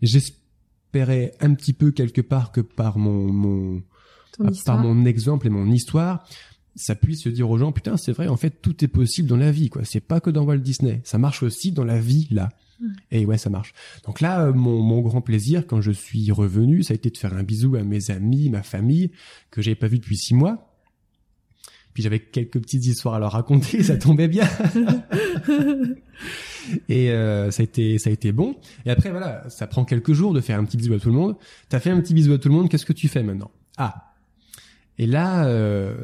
j'espérais 0.00 1.32
un 1.40 1.54
petit 1.54 1.72
peu 1.72 1.90
quelque 1.90 2.20
part 2.20 2.52
que 2.52 2.60
par 2.60 2.98
mon, 2.98 3.32
mon, 3.32 3.82
Ton 4.36 4.44
par 4.44 4.52
histoire. 4.52 4.78
mon 4.78 5.04
exemple 5.04 5.46
et 5.46 5.50
mon 5.50 5.70
histoire, 5.70 6.24
ça 6.76 6.94
puisse 6.94 7.22
se 7.24 7.28
dire 7.28 7.50
aux 7.50 7.58
gens, 7.58 7.72
putain, 7.72 7.96
c'est 7.96 8.12
vrai, 8.12 8.28
en 8.28 8.36
fait, 8.36 8.62
tout 8.62 8.84
est 8.84 8.88
possible 8.88 9.28
dans 9.28 9.36
la 9.36 9.50
vie, 9.50 9.68
quoi. 9.68 9.84
C'est 9.84 10.00
pas 10.00 10.20
que 10.20 10.30
dans 10.30 10.44
Walt 10.44 10.58
Disney. 10.58 11.00
Ça 11.04 11.18
marche 11.18 11.42
aussi 11.42 11.72
dans 11.72 11.84
la 11.84 11.98
vie, 11.98 12.28
là. 12.30 12.50
Et 13.10 13.26
ouais, 13.26 13.38
ça 13.38 13.50
marche. 13.50 13.72
Donc 14.06 14.20
là, 14.20 14.46
euh, 14.46 14.52
mon, 14.52 14.80
mon 14.82 15.00
grand 15.00 15.20
plaisir, 15.20 15.66
quand 15.66 15.80
je 15.80 15.92
suis 15.92 16.30
revenu, 16.32 16.82
ça 16.82 16.92
a 16.92 16.94
été 16.96 17.10
de 17.10 17.18
faire 17.18 17.34
un 17.34 17.42
bisou 17.42 17.76
à 17.76 17.82
mes 17.82 18.10
amis, 18.10 18.50
ma 18.50 18.62
famille, 18.62 19.10
que 19.50 19.62
j'avais 19.62 19.74
pas 19.76 19.88
vu 19.88 19.98
depuis 19.98 20.16
six 20.16 20.34
mois. 20.34 20.68
Puis 21.94 22.02
j'avais 22.02 22.20
quelques 22.20 22.58
petites 22.60 22.86
histoires 22.86 23.14
à 23.14 23.18
leur 23.18 23.32
raconter, 23.32 23.82
ça 23.82 23.96
tombait 23.98 24.28
bien. 24.28 24.48
Et 26.88 27.10
euh, 27.10 27.50
ça 27.50 27.62
a 27.62 27.64
été 27.64 27.98
ça 27.98 28.10
a 28.10 28.12
été 28.12 28.32
bon. 28.32 28.56
Et 28.86 28.90
après 28.90 29.10
voilà, 29.10 29.48
ça 29.50 29.66
prend 29.66 29.84
quelques 29.84 30.12
jours 30.12 30.32
de 30.32 30.40
faire 30.40 30.58
un 30.58 30.64
petit 30.64 30.76
bisou 30.76 30.94
à 30.94 30.98
tout 31.00 31.08
le 31.08 31.14
monde. 31.16 31.36
T'as 31.68 31.80
fait 31.80 31.90
un 31.90 32.00
petit 32.00 32.14
bisou 32.14 32.32
à 32.32 32.38
tout 32.38 32.48
le 32.48 32.54
monde, 32.54 32.68
qu'est-ce 32.68 32.86
que 32.86 32.92
tu 32.92 33.08
fais 33.08 33.22
maintenant? 33.22 33.50
Ah. 33.76 34.12
Et 34.98 35.06
là 35.06 35.46
euh, 35.46 35.94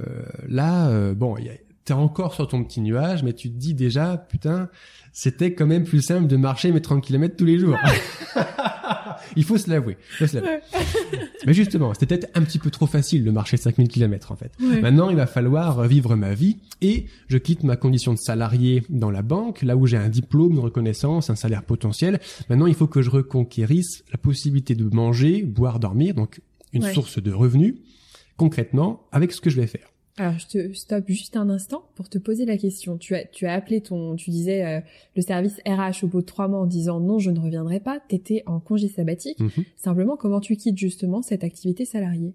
là 0.49 0.88
euh, 0.88 1.14
bon, 1.14 1.37
il 1.38 1.47
y 1.47 1.49
a- 1.49 1.53
t'es 1.88 1.94
encore 1.94 2.35
sur 2.35 2.46
ton 2.48 2.62
petit 2.64 2.81
nuage, 2.81 3.22
mais 3.22 3.33
tu 3.33 3.51
te 3.51 3.57
dis 3.57 3.74
déjà 3.74 4.16
putain, 4.16 4.68
c'était 5.12 5.55
quand 5.55 5.66
même 5.66 5.85
plus 5.85 6.03
simple 6.03 6.27
de 6.27 6.37
marcher 6.37 6.70
mes 6.72 6.81
30 6.83 7.03
km 7.03 7.35
tous 7.37 7.44
les 7.44 7.59
jours. 7.59 7.77
il 9.37 9.44
faut 9.44 9.57
se 9.59 9.68
l'avouer. 9.70 9.96
il 10.12 10.16
faut 10.16 10.27
se 10.27 10.37
l'avouer. 10.37 10.61
mais 11.46 11.55
justement, 11.55 11.92
c'était 11.94 12.07
peut-être 12.07 12.31
un 12.37 12.42
petit 12.42 12.59
peu 12.59 12.70
trop 12.70 12.87
facile 12.87 13.24
de 13.24 13.31
marcher 13.31 13.57
5000 13.57 13.88
km 13.88 14.33
en 14.33 14.37
fait. 14.37 14.53
Ouais. 14.61 14.81
Maintenant, 14.81 15.11
il 15.11 15.16
va 15.16 15.27
falloir 15.27 15.83
vivre 15.88 16.14
ma 16.16 16.35
vie 16.35 16.59
et 16.83 17.07
je 17.29 17.38
quitte 17.38 17.64
ma 17.64 17.77
condition 17.77 18.12
de 18.12 18.18
salarié 18.18 18.83
dans 18.90 19.11
la 19.11 19.22
banque, 19.22 19.62
là 19.62 19.77
où 19.77 19.87
j'ai 19.87 19.96
un 19.96 20.09
diplôme, 20.09 20.53
une 20.53 20.59
reconnaissance, 20.59 21.31
un 21.31 21.37
salaire 21.37 21.62
potentiel. 21.64 22.20
Maintenant, 22.51 22.66
il 22.66 22.74
faut 22.74 22.87
que 22.87 23.03
je 23.03 23.11
reconquérisse 23.11 24.05
la 24.12 24.18
possibilité 24.18 24.74
de 24.74 24.85
manger, 24.94 25.42
boire, 25.42 25.79
dormir, 25.81 26.14
donc 26.14 26.40
une 26.72 26.85
Ouais. 26.85 26.92
source 26.92 27.20
de 27.22 27.33
revenus, 27.33 27.77
concrètement, 28.37 29.07
avec 29.11 29.33
ce 29.33 29.40
que 29.40 29.48
je 29.51 29.57
vais 29.59 29.66
faire. 29.66 29.88
Alors, 30.18 30.38
je 30.38 30.46
te 30.46 30.72
stoppe 30.72 31.09
juste 31.09 31.37
un 31.37 31.48
instant 31.48 31.85
pour 31.94 32.09
te 32.09 32.18
poser 32.18 32.44
la 32.44 32.57
question. 32.57 32.98
Tu 32.98 33.14
as, 33.14 33.24
tu 33.24 33.46
as 33.46 33.52
appelé 33.52 33.81
ton, 33.81 34.16
tu 34.16 34.31
disais 34.31 34.64
euh, 34.64 34.81
le 35.16 35.22
service 35.22 35.61
RH 35.66 36.04
au 36.04 36.09
bout 36.09 36.20
de 36.20 36.26
trois 36.26 36.48
mois 36.48 36.61
en 36.61 36.66
disant 36.66 37.00
non, 37.00 37.18
je 37.18 37.31
ne 37.31 37.38
reviendrai 37.38 37.81
pas. 37.81 38.00
T'étais 38.09 38.42
en 38.46 38.61
congé 38.61 38.88
sabbatique. 38.88 39.38
Mhm. 39.40 39.64
Simplement, 39.76 40.16
comment 40.16 40.40
tu 40.40 40.57
quittes 40.57 40.78
justement 40.78 41.22
cette 41.22 41.44
activité 41.44 41.85
salariée. 41.85 42.35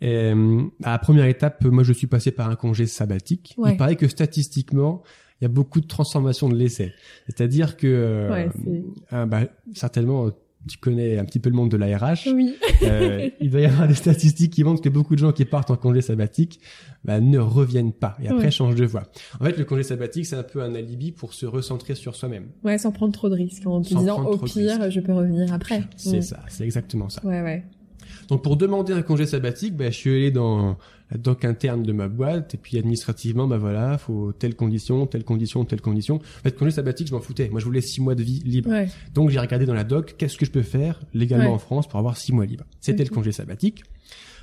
Et, 0.00 0.14
euh, 0.16 0.62
à 0.82 0.92
la 0.92 0.98
première 0.98 1.26
étape, 1.26 1.64
moi, 1.64 1.82
je 1.82 1.92
suis 1.92 2.06
passé 2.06 2.30
par 2.30 2.48
un 2.48 2.56
congé 2.56 2.86
sabbatique. 2.86 3.54
Ouais. 3.56 3.72
Il 3.72 3.76
paraît 3.76 3.96
que 3.96 4.08
statistiquement, 4.08 5.02
il 5.40 5.44
y 5.44 5.46
a 5.46 5.48
beaucoup 5.48 5.80
de 5.80 5.86
transformations 5.86 6.48
de 6.48 6.56
l'essai. 6.56 6.92
C'est-à-dire 7.26 7.76
que, 7.76 7.86
euh, 7.86 8.30
Ouais, 8.30 8.48
ah, 9.10 9.26
bah, 9.26 9.46
certainement, 9.72 10.30
tu 10.68 10.76
connais 10.78 11.18
un 11.18 11.24
petit 11.24 11.38
peu 11.38 11.48
le 11.50 11.56
monde 11.56 11.70
de 11.70 11.76
la 11.76 11.96
RH. 11.96 12.28
Oui. 12.34 12.54
Euh, 12.82 13.30
il 13.40 13.50
doit 13.50 13.60
y 13.60 13.64
avoir 13.66 13.88
des 13.88 13.94
statistiques 13.94 14.52
qui 14.52 14.62
montrent 14.64 14.82
que 14.82 14.88
beaucoup 14.88 15.14
de 15.14 15.20
gens 15.20 15.32
qui 15.32 15.44
partent 15.44 15.70
en 15.70 15.76
congé 15.76 16.00
sabbatique 16.02 16.60
bah, 17.04 17.20
ne 17.20 17.38
reviennent 17.38 17.92
pas 17.92 18.16
et 18.22 18.28
après 18.28 18.44
Ouais. 18.44 18.50
changent 18.50 18.74
de 18.74 18.84
voie. 18.84 19.04
En 19.40 19.44
fait, 19.44 19.56
le 19.56 19.64
congé 19.64 19.82
sabbatique, 19.82 20.26
c'est 20.26 20.36
un 20.36 20.42
peu 20.42 20.62
un 20.62 20.74
alibi 20.74 21.12
pour 21.12 21.32
se 21.34 21.46
recentrer 21.46 21.94
sur 21.94 22.14
soi-même. 22.16 22.48
Ouais, 22.64 22.78
sans 22.78 22.92
prendre 22.92 23.12
trop 23.12 23.28
de 23.28 23.34
risques, 23.34 23.66
en 23.66 23.80
te 23.80 23.88
disant 23.88 24.22
au 24.24 24.36
pire, 24.38 24.90
je 24.90 25.00
peux 25.00 25.12
revenir 25.12 25.52
après. 25.52 25.82
C'est 25.96 26.22
ça, 26.22 26.40
c'est 26.48 26.64
exactement 26.64 27.08
ça. 27.08 27.24
Ouais, 27.26 27.40
ouais. 27.42 27.64
Donc 28.28 28.42
pour 28.42 28.56
demander 28.56 28.92
un 28.92 29.02
congé 29.02 29.26
sabbatique, 29.26 29.76
bah, 29.76 29.90
je 29.90 29.96
suis 29.96 30.10
allé 30.10 30.30
dans 30.30 30.76
la 31.10 31.18
doc 31.18 31.44
interne 31.44 31.82
de 31.82 31.92
ma 31.92 32.08
boîte 32.08 32.54
et 32.54 32.56
puis 32.58 32.78
administrativement, 32.78 33.48
bah 33.48 33.58
voilà, 33.58 33.98
faut 33.98 34.32
telle 34.32 34.54
condition, 34.54 35.06
telle 35.06 35.24
condition, 35.24 35.64
telle 35.64 35.80
condition. 35.80 36.16
En 36.16 36.42
fait, 36.42 36.56
congé 36.56 36.70
sabbatique, 36.70 37.08
je 37.08 37.14
m'en 37.14 37.20
foutais. 37.20 37.48
Moi, 37.48 37.58
je 37.60 37.64
voulais 37.64 37.80
six 37.80 38.00
mois 38.00 38.14
de 38.14 38.22
vie 38.22 38.40
libre. 38.44 38.70
Ouais. 38.70 38.88
Donc 39.14 39.30
j'ai 39.30 39.40
regardé 39.40 39.66
dans 39.66 39.74
la 39.74 39.84
doc, 39.84 40.14
qu'est-ce 40.18 40.36
que 40.38 40.46
je 40.46 40.50
peux 40.52 40.62
faire 40.62 41.00
légalement 41.14 41.46
Ouais. 41.46 41.50
en 41.54 41.58
France 41.58 41.88
pour 41.88 41.98
avoir 41.98 42.16
six 42.16 42.32
mois 42.32 42.46
libres. 42.46 42.64
C'était 42.80 43.02
le 43.04 43.10
congé 43.10 43.32
sabbatique. 43.32 43.82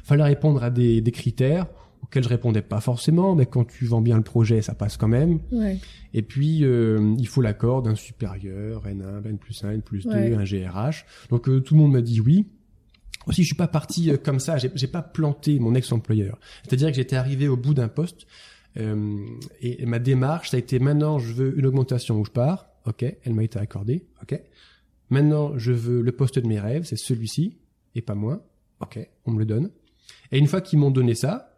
Fallait 0.04 0.24
répondre 0.24 0.64
à 0.64 0.70
des, 0.70 1.02
des 1.02 1.12
critères 1.12 1.68
auxquels 2.04 2.24
je 2.24 2.30
répondais 2.30 2.62
pas 2.62 2.80
forcément, 2.80 3.34
mais 3.34 3.46
quand 3.48 3.66
tu 3.66 3.86
vends 3.86 4.02
bien 4.02 4.18
le 4.18 4.24
projet, 4.24 4.62
ça 4.62 4.74
passe 4.76 4.98
quand 4.98 5.08
même. 5.08 5.40
Ouais. 5.52 5.80
Et 6.14 6.22
puis, 6.22 6.64
euh, 6.64 7.16
il 7.18 7.28
faut 7.28 7.42
l'accord 7.42 7.82
d'un 7.82 7.96
supérieur, 7.96 8.84
N1, 8.86 9.26
N 9.26 9.38
plus 9.38 9.64
1, 9.64 9.72
N 9.72 9.82
plus 9.82 10.06
2, 10.06 10.12
Ouais. 10.12 10.34
un 10.36 10.44
GRH. 10.44 11.06
Donc 11.30 11.50
euh, 11.50 11.60
tout 11.60 11.74
le 11.76 11.82
monde 11.82 11.94
m'a 11.94 12.02
dit 12.02 12.22
oui. 12.22 12.46
Aussi, 13.28 13.44
je 13.44 13.48
suis 13.48 13.56
pas 13.56 13.68
parti 13.68 14.10
euh, 14.12 14.18
comme 14.18 14.40
ça. 14.40 14.58
J'ai 14.58 14.72
j'ai 14.76 14.88
pas 14.88 15.02
planté 15.02 15.60
mon 15.60 15.76
ex-employeur. 15.76 16.40
C'est-à-dire 16.64 16.90
que 16.90 16.96
j'étais 16.96 17.16
arrivé 17.16 17.48
au 17.48 17.58
bout 17.58 17.74
d'un 17.74 17.88
poste 17.88 18.26
euh, 18.78 19.26
et, 19.62 19.84
et 19.84 19.86
ma 19.86 20.00
démarche, 20.00 20.52
ça 20.52 20.58
a 20.58 20.60
été 20.60 20.80
maintenant, 20.80 21.20
je 21.20 21.34
veux 21.34 21.58
une 21.58 21.66
augmentation 21.66 22.20
où 22.20 22.26
je 22.26 22.32
pars. 22.32 22.68
Ok, 22.86 23.04
elle 23.04 23.34
m'a 23.34 23.44
été 23.44 23.60
accordée. 23.60 24.06
Ok. 24.22 24.40
Maintenant, 25.10 25.58
je 25.58 25.72
veux 25.72 26.02
le 26.02 26.12
poste 26.12 26.40
de 26.40 26.48
mes 26.48 26.60
rêves, 26.60 26.84
c'est 26.84 26.98
celui-ci 26.98 27.58
et 27.96 28.02
pas 28.02 28.16
moins. 28.16 28.42
Ok, 28.80 29.00
on 29.26 29.32
me 29.32 29.40
le 29.40 29.46
donne. 29.46 29.72
Et 30.32 30.38
une 30.38 30.48
fois 30.48 30.62
qu'ils 30.62 30.80
m'ont 30.80 30.92
donné 30.92 31.16
ça, 31.16 31.58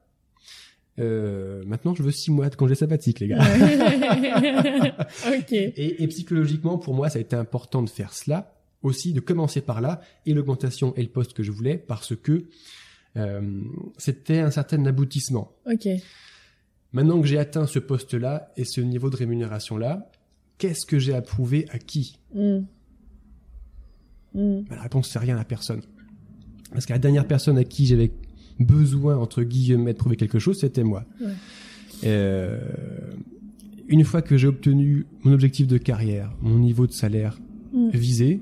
euh, 0.99 1.63
maintenant, 1.65 1.95
je 1.95 2.03
veux 2.03 2.11
six 2.11 2.31
mois 2.31 2.49
de 2.49 2.55
congé 2.55 2.75
sabbatique, 2.75 3.19
les 3.19 3.27
gars. 3.27 3.39
Ok. 5.27 5.51
Et, 5.51 6.03
et 6.03 6.07
psychologiquement, 6.07 6.77
pour 6.77 6.93
moi, 6.93 7.09
ça 7.09 7.17
a 7.17 7.21
été 7.21 7.35
important 7.35 7.81
de 7.81 7.89
faire 7.89 8.13
cela, 8.13 8.58
aussi 8.81 9.13
de 9.13 9.19
commencer 9.19 9.61
par 9.61 9.81
là, 9.81 10.01
et 10.25 10.33
l'augmentation 10.33 10.93
et 10.95 11.03
le 11.03 11.09
poste 11.09 11.33
que 11.33 11.43
je 11.43 11.51
voulais, 11.51 11.77
parce 11.77 12.15
que 12.15 12.45
euh, 13.17 13.61
c'était 13.97 14.39
un 14.39 14.51
certain 14.51 14.85
aboutissement. 14.85 15.51
Ok. 15.69 15.87
Maintenant 16.93 17.21
que 17.21 17.27
j'ai 17.27 17.37
atteint 17.37 17.67
ce 17.67 17.79
poste-là 17.79 18.51
et 18.57 18.63
ce 18.65 18.81
niveau 18.81 19.09
de 19.09 19.15
rémunération-là, 19.15 20.09
qu'est-ce 20.57 20.85
que 20.85 20.97
j'ai 20.99 21.13
à 21.13 21.21
prouver 21.21 21.65
à 21.71 21.79
qui? 21.79 22.17
Mm. 22.33 22.39
Mm. 22.57 22.63
Ben, 24.33 24.65
La 24.71 24.81
réponse, 24.81 25.09
c'est 25.11 25.19
rien 25.19 25.37
à 25.37 25.43
personne. 25.43 25.81
Parce 26.71 26.85
que 26.85 26.93
la 26.93 26.99
dernière 26.99 27.27
personne 27.27 27.57
à 27.57 27.63
qui 27.63 27.85
j'avais 27.85 28.11
besoin, 28.59 29.17
entre 29.17 29.43
guillemets, 29.43 29.93
de 29.93 29.97
prouver 29.97 30.15
quelque 30.15 30.39
chose, 30.39 30.57
c'était 30.59 30.83
moi. 30.83 31.05
Ouais. 31.19 31.27
Euh, 32.05 32.59
une 33.87 34.03
fois 34.05 34.21
que 34.21 34.37
j'ai 34.37 34.47
obtenu 34.47 35.05
mon 35.23 35.33
objectif 35.33 35.67
de 35.67 35.77
carrière, 35.77 36.31
mon 36.41 36.59
niveau 36.59 36.87
de 36.87 36.91
salaire 36.93 37.37
Mm. 37.71 37.89
visé, 37.91 38.41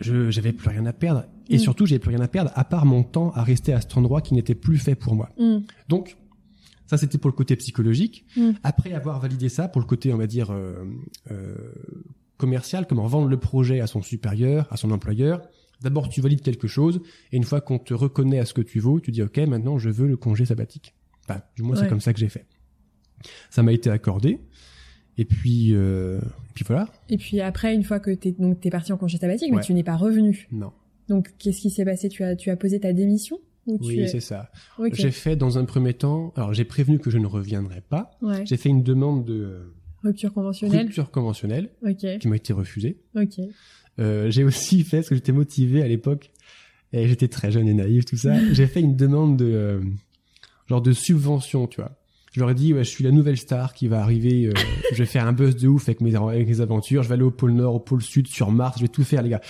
je 0.00 0.30
j'avais 0.30 0.52
plus 0.52 0.68
rien 0.68 0.86
à 0.86 0.92
perdre. 0.92 1.24
Et 1.48 1.56
Mm. 1.56 1.58
surtout, 1.60 1.86
j'avais 1.86 1.98
plus 1.98 2.10
rien 2.10 2.20
à 2.20 2.28
perdre, 2.28 2.50
à 2.54 2.64
part 2.64 2.86
mon 2.86 3.02
temps 3.02 3.30
à 3.32 3.42
rester 3.42 3.72
à 3.72 3.80
cet 3.80 3.96
endroit 3.96 4.20
qui 4.20 4.34
n'était 4.34 4.54
plus 4.54 4.78
fait 4.78 4.94
pour 4.94 5.14
moi. 5.14 5.30
Mm. 5.38 5.58
Donc, 5.88 6.16
ça, 6.86 6.96
c'était 6.96 7.18
pour 7.18 7.28
le 7.30 7.36
côté 7.36 7.54
psychologique. 7.56 8.24
Mm. 8.36 8.50
Après 8.62 8.92
avoir 8.92 9.20
validé 9.20 9.48
ça, 9.48 9.68
pour 9.68 9.80
le 9.80 9.86
côté, 9.86 10.12
on 10.12 10.16
va 10.18 10.26
dire, 10.26 10.50
euh, 10.52 10.84
euh, 11.30 11.54
commercial, 12.36 12.86
comment 12.86 13.06
vendre 13.06 13.28
le 13.28 13.36
projet 13.38 13.80
à 13.80 13.86
son 13.86 14.02
supérieur, 14.02 14.66
à 14.70 14.76
son 14.76 14.90
employeur, 14.90 15.42
d'abord, 15.82 16.08
tu 16.08 16.20
valides 16.20 16.42
quelque 16.42 16.68
chose, 16.68 17.00
et 17.32 17.36
une 17.36 17.44
fois 17.44 17.60
qu'on 17.60 17.78
te 17.78 17.94
reconnaît 17.94 18.38
à 18.38 18.44
ce 18.44 18.54
que 18.54 18.62
tu 18.62 18.80
vaux, 18.80 19.00
tu 19.00 19.10
dis, 19.12 19.22
OK, 19.22 19.38
maintenant, 19.38 19.78
je 19.78 19.90
veux 19.90 20.06
le 20.08 20.16
congé 20.16 20.44
sabbatique. 20.46 20.94
Enfin, 21.28 21.40
du 21.56 21.62
moins, 21.62 21.76
c'est 21.76 21.88
comme 21.88 22.00
ça 22.00 22.12
que 22.12 22.18
j'ai 22.18 22.28
fait. 22.28 22.46
Ça 23.50 23.62
m'a 23.62 23.72
été 23.72 23.90
accordé. 23.90 24.40
Et 25.20 25.24
puis, 25.26 25.74
euh, 25.74 26.18
et 26.18 26.52
puis 26.54 26.64
voilà. 26.66 26.88
Et 27.10 27.18
puis 27.18 27.40
après, 27.42 27.74
une 27.74 27.84
fois 27.84 28.00
que 28.00 28.10
t'es 28.10 28.32
donc 28.32 28.60
t'es 28.60 28.70
parti 28.70 28.90
en 28.92 28.96
congé 28.96 29.18
sabbatique, 29.18 29.52
mais 29.52 29.60
tu 29.60 29.74
n'es 29.74 29.82
pas 29.84 29.96
revenu. 29.96 30.48
Non. 30.50 30.72
Donc 31.08 31.30
qu'est-ce 31.38 31.60
qui 31.60 31.70
s'est 31.70 31.84
passé? 31.84 32.08
Tu 32.08 32.24
as 32.24 32.36
tu 32.36 32.48
as 32.50 32.56
posé 32.56 32.80
ta 32.80 32.92
démission 32.92 33.38
ou 33.66 33.76
tu 33.78 33.84
Oui, 33.88 34.00
es- 34.00 34.06
c'est 34.08 34.20
ça. 34.20 34.50
J'ai 34.92 35.10
fait 35.10 35.36
dans 35.36 35.58
un 35.58 35.64
premier 35.66 35.92
temps, 35.92 36.32
alors 36.36 36.54
j'ai 36.54 36.64
prévenu 36.64 36.98
que 36.98 37.10
je 37.10 37.18
ne 37.18 37.26
reviendrai 37.26 37.82
pas. 37.82 38.12
Ouais. 38.22 38.46
J'ai 38.46 38.56
fait 38.56 38.70
une 38.70 38.82
demande 38.82 39.24
de 39.26 39.72
Rupture 40.02 40.32
conventionnelle. 40.32 40.86
rupture 40.86 41.10
conventionnelle 41.10 41.68
Ok. 41.86 42.18
qui 42.18 42.28
m'a 42.28 42.36
été 42.36 42.54
refusée. 42.54 42.96
Ok. 43.14 43.38
Euh, 43.98 44.30
j'ai 44.30 44.44
aussi 44.50 44.82
fait, 44.84 44.98
parce 44.98 45.10
que 45.10 45.14
j'étais 45.16 45.32
motivé 45.32 45.82
à 45.82 45.88
l'époque, 45.88 46.30
et 46.94 47.06
j'étais 47.08 47.28
très 47.28 47.50
jeune 47.52 47.68
et 47.68 47.74
naïf, 47.74 48.06
tout 48.06 48.16
ça, 48.16 48.32
j'ai 48.54 48.66
fait 48.66 48.80
une 48.80 48.96
demande 48.96 49.36
de 49.36 49.44
euh, 49.44 49.80
genre 50.68 50.80
de 50.80 50.92
subvention, 50.92 51.66
tu 51.66 51.82
vois. 51.82 51.92
Je 52.32 52.40
leur 52.40 52.50
ai 52.50 52.54
dit, 52.54 52.72
ouais, 52.72 52.84
je 52.84 52.90
suis 52.90 53.02
la 53.02 53.10
nouvelle 53.10 53.36
star 53.36 53.74
qui 53.74 53.88
va 53.88 54.00
arriver, 54.00 54.46
euh, 54.46 54.52
je 54.92 54.98
vais 54.98 55.06
faire 55.06 55.26
un 55.26 55.32
buzz 55.32 55.56
de 55.56 55.66
ouf 55.66 55.88
avec 55.88 56.00
mes, 56.00 56.14
aventures, 56.60 57.02
je 57.02 57.08
vais 57.08 57.14
aller 57.14 57.24
au 57.24 57.32
pôle 57.32 57.52
Nord, 57.52 57.74
au 57.74 57.80
pôle 57.80 58.02
Sud, 58.02 58.28
sur 58.28 58.52
Mars, 58.52 58.76
je 58.78 58.82
vais 58.82 58.88
tout 58.88 59.02
faire, 59.02 59.22
les 59.22 59.30
gars. 59.30 59.40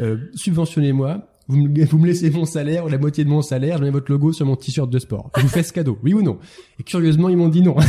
Euh, 0.00 0.16
subventionnez-moi, 0.34 1.28
vous 1.48 1.56
me, 1.56 1.84
vous 1.86 1.98
me 1.98 2.06
laissez 2.06 2.30
mon 2.30 2.44
salaire 2.44 2.84
ou 2.84 2.88
la 2.88 2.98
moitié 2.98 3.24
de 3.24 3.28
mon 3.30 3.42
salaire, 3.42 3.78
je 3.78 3.84
mets 3.84 3.90
votre 3.90 4.10
logo 4.10 4.32
sur 4.32 4.46
mon 4.46 4.56
t-shirt 4.56 4.88
de 4.90 4.98
sport. 4.98 5.30
Je 5.36 5.42
vous 5.42 5.48
fais 5.48 5.62
ce 5.62 5.72
cadeau, 5.72 5.98
oui 6.02 6.14
ou 6.14 6.22
non? 6.22 6.38
Et 6.78 6.82
curieusement, 6.82 7.28
ils 7.28 7.36
m'ont 7.36 7.48
dit 7.48 7.62
non. 7.62 7.76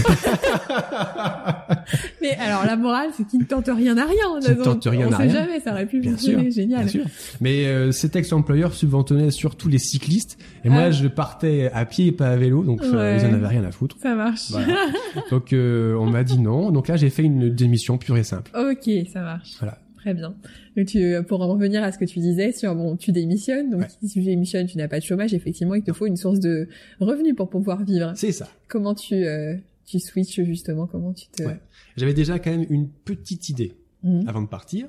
Mais 2.21 2.31
alors 2.37 2.65
la 2.65 2.75
morale, 2.75 3.09
c'est 3.15 3.25
qu'il 3.27 3.39
ne 3.39 3.45
tente 3.45 3.67
rien 3.67 3.97
à 3.97 4.05
rien. 4.05 4.39
Qui 4.41 4.49
ne 4.49 4.55
donc, 4.55 4.63
tente 4.63 4.85
rien 4.85 5.07
on 5.07 5.11
à 5.13 5.17
sait 5.17 5.23
rien. 5.23 5.33
jamais, 5.33 5.59
ça 5.59 5.71
aurait 5.71 5.85
pu 5.85 5.99
Bien 5.99 6.11
fonctionner. 6.11 6.51
sûr, 6.51 6.61
Génial. 6.61 6.81
Bien 6.81 6.87
sûr. 6.89 7.05
Mais 7.41 7.65
euh, 7.65 7.91
cet 7.91 8.15
ex-employeur 8.15 8.73
subventionnait 8.73 9.31
surtout 9.31 9.67
les 9.69 9.79
cyclistes. 9.79 10.37
Et 10.63 10.69
moi, 10.69 10.83
Ah. 10.83 10.91
je 10.91 11.07
partais 11.07 11.69
à 11.73 11.85
pied 11.85 12.07
et 12.07 12.11
pas 12.11 12.27
à 12.29 12.35
vélo, 12.35 12.63
donc 12.63 12.81
euh, 12.83 12.91
Ouais. 12.91 13.17
ils 13.21 13.25
en 13.25 13.33
avaient 13.33 13.47
rien 13.47 13.63
à 13.63 13.71
foutre. 13.71 13.95
Ça 14.01 14.15
marche. 14.15 14.51
Voilà. 14.51 14.75
donc 15.31 15.53
euh, 15.53 15.95
on 15.95 16.05
m'a 16.09 16.23
dit 16.23 16.39
non. 16.39 16.71
Donc 16.71 16.87
là, 16.87 16.97
j'ai 16.97 17.09
fait 17.09 17.23
une 17.23 17.49
démission 17.49 17.97
pure 17.97 18.17
et 18.17 18.23
simple. 18.23 18.51
ok, 18.55 18.89
ça 19.11 19.21
marche. 19.21 19.51
Voilà. 19.59 19.77
Très 20.01 20.13
bien. 20.13 20.35
Donc 20.75 20.87
tu, 20.87 21.13
pour 21.27 21.41
en 21.41 21.47
revenir 21.47 21.83
à 21.83 21.91
ce 21.91 21.97
que 21.97 22.05
tu 22.05 22.19
disais 22.19 22.51
sur 22.51 22.75
bon, 22.75 22.97
tu 22.97 23.11
démissionnes. 23.11 23.69
Donc 23.69 23.81
Ouais. 23.81 23.87
si 24.03 24.09
tu 24.09 24.21
démissionnes, 24.21 24.65
tu 24.67 24.77
n'as 24.77 24.87
pas 24.87 24.99
de 24.99 25.05
chômage. 25.05 25.33
Effectivement, 25.33 25.75
il 25.75 25.83
te 25.83 25.93
faut 25.93 26.07
une 26.07 26.17
source 26.17 26.39
de 26.39 26.67
revenus 26.99 27.35
pour 27.35 27.49
pouvoir 27.49 27.83
vivre. 27.83 28.13
C'est 28.15 28.31
ça. 28.31 28.49
Comment 28.67 28.95
tu 28.95 29.13
euh, 29.13 29.55
tu 29.85 29.99
switches 29.99 30.41
justement 30.43 30.87
Comment 30.87 31.13
tu 31.13 31.27
te 31.29 31.43
Ouais. 31.43 31.59
J'avais 31.97 32.13
déjà 32.13 32.39
quand 32.39 32.51
même 32.51 32.65
une 32.69 32.89
petite 32.89 33.49
idée 33.49 33.73
Mhm. 34.03 34.23
avant 34.27 34.41
de 34.41 34.47
partir, 34.47 34.87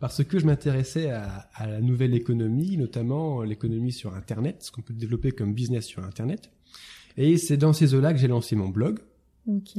parce 0.00 0.22
que 0.22 0.38
je 0.38 0.44
m'intéressais 0.44 1.08
à, 1.10 1.48
à 1.54 1.66
la 1.66 1.80
nouvelle 1.80 2.12
économie, 2.14 2.76
notamment 2.76 3.42
l'économie 3.42 3.92
sur 3.92 4.14
Internet, 4.14 4.56
ce 4.60 4.70
qu'on 4.70 4.82
peut 4.82 4.92
développer 4.92 5.32
comme 5.32 5.54
business 5.54 5.86
sur 5.86 6.04
Internet. 6.04 6.50
Et 7.16 7.38
c'est 7.38 7.56
dans 7.56 7.72
ces 7.72 7.94
eaux-là 7.94 8.12
que 8.12 8.18
j'ai 8.18 8.28
lancé 8.28 8.56
mon 8.56 8.68
blog. 8.68 8.98
Ok. 9.46 9.78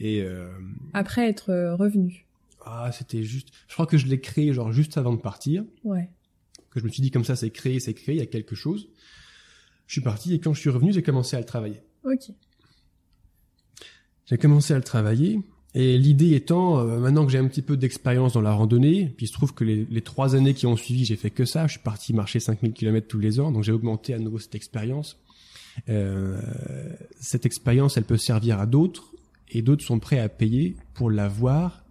Et 0.00 0.22
euh, 0.22 0.48
Après 0.92 1.26
être 1.28 1.50
euh, 1.50 1.74
revenu. 1.74 2.26
Ah, 2.70 2.92
c'était 2.92 3.22
juste. 3.22 3.48
Je 3.68 3.74
crois 3.74 3.86
que 3.86 3.98
je 3.98 4.06
l'ai 4.06 4.20
créé 4.20 4.52
genre 4.52 4.72
juste 4.72 4.96
avant 4.98 5.12
de 5.12 5.20
partir. 5.20 5.64
Ouais. 5.84 6.10
que 6.70 6.80
je 6.80 6.84
me 6.84 6.90
suis 6.90 7.02
dit 7.02 7.10
comme 7.10 7.24
ça, 7.24 7.36
c'est 7.36 7.50
créé, 7.50 7.80
c'est 7.80 7.94
créé, 7.94 8.16
il 8.16 8.18
y 8.18 8.22
a 8.22 8.26
quelque 8.26 8.54
chose. 8.54 8.88
Je 9.86 9.92
suis 9.92 10.00
parti 10.00 10.34
et 10.34 10.40
quand 10.40 10.52
je 10.52 10.60
suis 10.60 10.70
revenu, 10.70 10.92
j'ai 10.92 11.02
commencé 11.02 11.36
à 11.36 11.40
le 11.40 11.46
travailler. 11.46 11.80
Ok. 12.04 12.30
J'ai 14.26 14.36
commencé 14.36 14.74
à 14.74 14.76
le 14.76 14.84
travailler 14.84 15.40
et 15.74 15.96
l'idée 15.96 16.34
étant, 16.34 16.80
euh, 16.80 16.98
maintenant 16.98 17.24
que 17.24 17.32
j'ai 17.32 17.38
un 17.38 17.46
petit 17.46 17.62
peu 17.62 17.76
d'expérience 17.76 18.32
dans 18.32 18.40
la 18.40 18.52
randonnée, 18.52 19.14
puis 19.16 19.26
il 19.26 19.28
se 19.28 19.32
trouve 19.32 19.54
que 19.54 19.64
les, 19.64 19.86
les 19.90 20.02
trois 20.02 20.34
années 20.34 20.54
qui 20.54 20.66
ont 20.66 20.76
suivi, 20.76 21.04
j'ai 21.04 21.16
fait 21.16 21.30
que 21.30 21.44
ça. 21.44 21.66
Je 21.66 21.72
suis 21.72 21.82
parti 21.82 22.12
marcher 22.12 22.40
5000 22.40 22.72
km 22.72 23.06
tous 23.06 23.18
les 23.18 23.40
ans, 23.40 23.50
donc 23.50 23.64
j'ai 23.64 23.72
augmenté 23.72 24.12
à 24.12 24.18
nouveau 24.18 24.38
cette 24.38 24.54
expérience. 24.54 25.18
Euh, 25.88 26.40
cette 27.20 27.46
expérience, 27.46 27.96
elle 27.96 28.04
peut 28.04 28.16
servir 28.16 28.60
à 28.60 28.66
d'autres 28.66 29.12
et 29.50 29.62
d'autres 29.62 29.84
sont 29.84 29.98
prêts 29.98 30.18
à 30.18 30.28
payer 30.28 30.76
pour 30.94 31.10
l'avoir, 31.10 31.84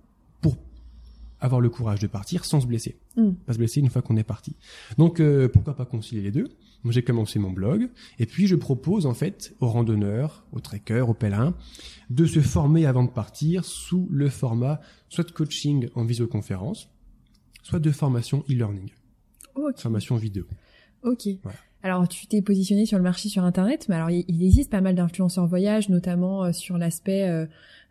avoir 1.39 1.61
le 1.61 1.69
courage 1.69 1.99
de 1.99 2.07
partir 2.07 2.45
sans 2.45 2.61
se 2.61 2.67
blesser. 2.67 2.97
Mm. 3.15 3.31
Pas 3.45 3.53
se 3.53 3.57
blesser 3.57 3.79
une 3.79 3.89
fois 3.89 4.01
qu'on 4.01 4.17
est 4.17 4.23
parti. 4.23 4.55
Donc 4.97 5.19
euh, 5.19 5.47
pourquoi 5.47 5.75
pas 5.75 5.85
concilier 5.85 6.21
les 6.21 6.31
deux? 6.31 6.49
J'ai 6.89 7.03
commencé 7.03 7.37
mon 7.37 7.51
blog 7.51 7.89
et 8.17 8.25
puis 8.25 8.47
je 8.47 8.55
propose 8.55 9.05
en 9.07 9.13
fait 9.13 9.53
aux 9.59 9.67
randonneurs, 9.67 10.45
aux 10.53 10.61
trekkers, 10.61 11.09
aux 11.09 11.13
pèlerins 11.13 11.53
de 12.09 12.25
se 12.25 12.39
former 12.39 12.85
avant 12.85 13.03
de 13.03 13.09
partir 13.09 13.65
sous 13.65 14.07
le 14.09 14.29
format 14.29 14.79
soit 15.09 15.25
de 15.25 15.31
coaching 15.31 15.89
en 15.95 16.05
visioconférence, 16.05 16.87
soit 17.61 17.79
de 17.79 17.91
formation 17.91 18.45
e-learning, 18.49 18.91
Ok. 19.55 19.79
formation 19.79 20.15
vidéo. 20.15 20.45
Ok. 21.03 21.27
Voilà. 21.43 21.57
Alors, 21.83 22.07
tu 22.07 22.27
t'es 22.27 22.41
positionné 22.41 22.85
sur 22.85 22.97
le 22.97 23.03
marché 23.03 23.29
sur 23.29 23.43
Internet, 23.43 23.85
mais 23.87 23.95
alors 23.95 24.09
il 24.09 24.25
il 24.27 24.43
existe 24.43 24.71
pas 24.71 24.81
mal 24.81 24.95
d'influenceurs 24.95 25.47
voyage, 25.47 25.89
notamment 25.89 26.45
euh, 26.45 26.51
sur 26.51 26.77
l'aspect, 26.77 27.27
euh, 27.29 27.45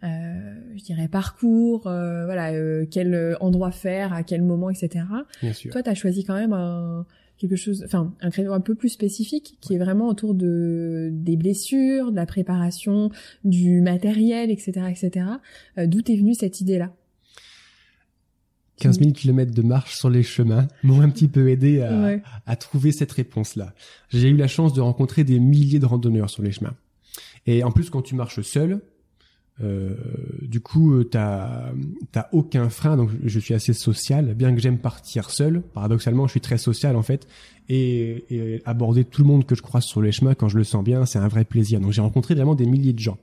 euh, 0.04 0.54
je 0.76 0.82
dirais 0.82 1.08
parcours, 1.08 1.86
euh, 1.86 2.24
voilà, 2.24 2.52
euh, 2.52 2.84
quel 2.90 3.36
endroit 3.40 3.70
faire, 3.70 4.12
à 4.12 4.22
quel 4.22 4.42
moment, 4.42 4.70
etc. 4.70 5.04
Bien 5.40 5.52
sûr. 5.52 5.72
Toi, 5.72 5.82
tu 5.82 5.90
as 5.90 5.94
choisi 5.94 6.24
quand 6.24 6.34
même 6.34 6.52
un 6.52 7.06
quelque 7.38 7.56
chose, 7.56 7.82
enfin 7.84 8.14
un 8.22 8.30
créneau 8.30 8.54
un 8.54 8.60
peu 8.60 8.74
plus 8.74 8.88
spécifique, 8.88 9.58
qui 9.60 9.74
est 9.74 9.78
vraiment 9.78 10.08
autour 10.08 10.34
de 10.34 11.10
des 11.12 11.36
blessures, 11.36 12.10
de 12.10 12.16
la 12.16 12.24
préparation, 12.24 13.10
du 13.44 13.82
matériel, 13.82 14.50
etc., 14.50 14.86
etc. 14.90 15.26
D'où 15.76 16.00
t'es 16.00 16.16
venue 16.16 16.32
cette 16.32 16.62
idée-là? 16.62 16.92
15 18.78 18.98
000 18.98 19.12
km 19.12 19.52
de 19.52 19.62
marche 19.62 19.94
sur 19.96 20.10
les 20.10 20.22
chemins 20.22 20.68
m'ont 20.82 21.00
un 21.00 21.08
petit 21.10 21.28
peu 21.28 21.48
aidé 21.48 21.80
à, 21.82 22.00
Ouais. 22.02 22.22
à 22.46 22.56
trouver 22.56 22.92
cette 22.92 23.12
réponse-là. 23.12 23.72
J'ai 24.10 24.28
eu 24.28 24.36
la 24.36 24.48
chance 24.48 24.72
de 24.74 24.80
rencontrer 24.80 25.24
des 25.24 25.38
milliers 25.40 25.78
de 25.78 25.86
randonneurs 25.86 26.28
sur 26.30 26.42
les 26.42 26.52
chemins. 26.52 26.74
Et 27.46 27.62
en 27.64 27.70
plus, 27.70 27.88
quand 27.90 28.02
tu 28.02 28.14
marches 28.14 28.40
seul, 28.42 28.80
euh, 29.62 29.94
du 30.42 30.60
coup, 30.60 30.92
euh, 30.94 31.04
t'as 31.04 31.72
t'as 32.12 32.26
aucun 32.32 32.68
frein. 32.68 32.96
Donc, 32.98 33.10
je 33.24 33.38
suis 33.40 33.54
assez 33.54 33.72
social, 33.72 34.34
bien 34.34 34.54
que 34.54 34.60
j'aime 34.60 34.78
partir 34.78 35.30
seul. 35.30 35.62
Paradoxalement, 35.72 36.26
je 36.26 36.32
suis 36.32 36.40
très 36.42 36.58
social 36.58 36.94
en 36.96 37.02
fait, 37.02 37.26
et, 37.70 38.24
et 38.28 38.62
aborder 38.66 39.04
tout 39.04 39.22
le 39.22 39.28
monde 39.28 39.46
que 39.46 39.54
je 39.54 39.62
croise 39.62 39.84
sur 39.84 40.02
les 40.02 40.12
chemins 40.12 40.34
quand 40.34 40.48
je 40.48 40.58
le 40.58 40.64
sens 40.64 40.84
bien, 40.84 41.06
c'est 41.06 41.18
un 41.18 41.28
vrai 41.28 41.44
plaisir. 41.46 41.80
Donc, 41.80 41.92
j'ai 41.92 42.02
rencontré 42.02 42.34
vraiment 42.34 42.54
des 42.54 42.66
milliers 42.66 42.92
de 42.92 42.98
gens 42.98 43.16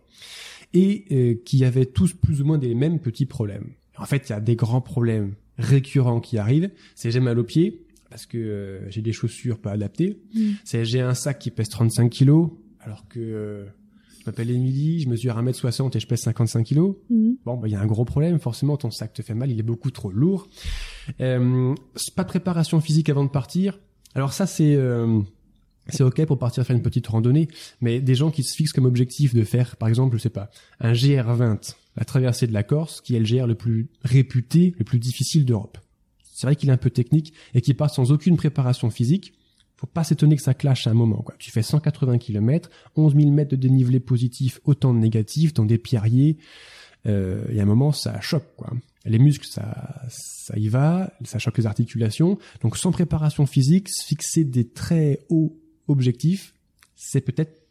et 0.74 1.06
euh, 1.12 1.36
qui 1.46 1.64
avaient 1.66 1.86
tous 1.86 2.14
plus 2.14 2.42
ou 2.42 2.46
moins 2.46 2.58
des 2.58 2.74
mêmes 2.74 2.98
petits 3.00 3.28
problèmes. 3.28 3.68
En 4.00 4.06
fait, 4.06 4.28
il 4.30 4.32
y 4.32 4.36
a 4.36 4.40
des 4.40 4.56
grands 4.56 4.82
problèmes 4.82 5.34
récurrents 5.58 6.20
qui 6.20 6.38
arrivent. 6.38 6.72
C'est 6.96 7.12
j'ai 7.12 7.20
mal 7.20 7.40
aux 7.40 7.44
pieds 7.44 7.86
parce 8.10 8.26
que 8.26 8.38
euh, 8.38 8.90
j'ai 8.90 9.02
des 9.02 9.14
chaussures 9.14 9.60
pas 9.60 9.72
adaptées. 9.72 10.20
Mm. 10.34 10.52
C'est 10.64 10.86
j'ai 10.86 11.02
un 11.02 11.14
sac 11.14 11.40
qui 11.40 11.52
pèse 11.52 11.70
35 11.70 12.10
kilos 12.10 12.52
alors 12.80 13.08
que 13.08 13.20
euh, 13.20 13.66
je 14.24 14.30
m'appelle 14.30 14.52
Émilie, 14.52 15.02
je 15.02 15.10
mesure 15.10 15.36
1m60 15.36 15.98
et 15.98 16.00
je 16.00 16.08
pèse 16.08 16.22
55 16.22 16.64
kilos. 16.64 16.96
Mhm. 17.10 17.38
Bon, 17.46 17.58
bah, 17.58 17.68
il 17.68 17.72
y 17.72 17.76
a 17.76 17.82
un 17.82 17.86
gros 17.86 18.06
problème. 18.06 18.40
Forcément, 18.40 18.78
ton 18.78 18.90
sac 18.90 19.14
te 19.14 19.22
fait 19.22 19.34
mal, 19.34 19.52
il 19.52 19.60
est 19.60 19.64
beaucoup 19.64 19.92
trop 19.92 20.12
lourd. 20.12 20.48
Euh, 21.20 21.76
pas 22.16 22.24
de 22.24 22.30
préparation 22.30 22.80
physique 22.80 23.10
avant 23.10 23.26
de 23.26 23.30
partir. 23.30 23.80
Alors 24.16 24.32
ça, 24.32 24.46
c'est 24.46 24.76
euh, 24.76 25.20
c'est 25.90 26.04
ok 26.04 26.26
pour 26.26 26.40
partir 26.40 26.66
faire 26.66 26.76
une 26.76 26.82
petite 26.82 27.08
randonnée, 27.08 27.50
mais 27.82 28.00
des 28.00 28.16
gens 28.16 28.32
qui 28.32 28.44
se 28.44 28.56
fixent 28.56 28.72
comme 28.72 28.86
objectif 28.86 29.34
de 29.34 29.44
faire, 29.44 29.76
par 29.76 29.90
exemple, 29.90 30.16
je 30.16 30.22
sais 30.22 30.30
pas, 30.30 30.50
un 30.80 30.94
GR20, 30.94 31.76
la 31.96 32.06
traversée 32.06 32.48
de 32.48 32.54
la 32.54 32.64
Corse, 32.64 33.02
qui 33.02 33.16
est 33.16 33.20
le 33.20 33.26
GR 33.26 33.48
le 33.48 33.56
plus 33.56 33.90
réputé, 34.04 34.74
le 34.78 34.84
plus 34.84 35.00
difficile 35.00 35.46
d'Europe. 35.46 35.78
C'est 36.34 36.48
vrai 36.48 36.56
qu'il 36.56 36.70
est 36.70 36.74
un 36.74 36.78
peu 36.78 36.90
technique 36.90 37.34
et 37.54 37.62
qui 37.62 37.74
part 37.74 37.90
sans 37.90 38.12
aucune 38.12 38.38
préparation 38.38 38.90
physique. 38.90 39.34
Faut 39.76 39.88
pas 39.88 40.04
s'étonner 40.04 40.36
que 40.36 40.42
ça 40.42 40.54
clash 40.54 40.88
à 40.88 40.92
un 40.92 40.94
moment. 40.96 41.22
Quoi. 41.22 41.36
Tu 41.38 41.52
fais 41.52 41.62
180 41.62 42.18
km, 42.18 42.70
11 42.96 43.16
000 43.16 43.30
mètres 43.32 43.52
de 43.52 43.56
dénivelé 43.56 44.00
positif, 44.00 44.60
autant 44.64 44.94
de 44.94 45.00
négatifs, 45.00 45.54
dans 45.54 45.66
des 45.66 45.78
pierriers. 45.78 46.38
Euh, 47.06 47.46
et 47.52 47.60
à 47.60 47.64
un 47.64 47.66
moment, 47.66 47.92
ça 47.92 48.20
choque. 48.22 48.56
Quoi. 48.56 48.72
Les 49.06 49.20
muscles, 49.20 49.48
ça, 49.48 50.02
ça 50.10 50.58
y 50.58 50.70
va, 50.70 51.14
ça 51.24 51.38
choque 51.38 51.58
les 51.58 51.66
articulations. 51.66 52.38
Donc 52.62 52.78
sans 52.78 52.92
préparation 52.92 53.46
physique, 53.46 53.90
se 53.90 54.06
fixer 54.06 54.44
des 54.44 54.68
très 54.68 55.20
hauts 55.30 55.60
objectifs, 55.88 56.54
c'est 56.96 57.22
peut-être 57.22 57.63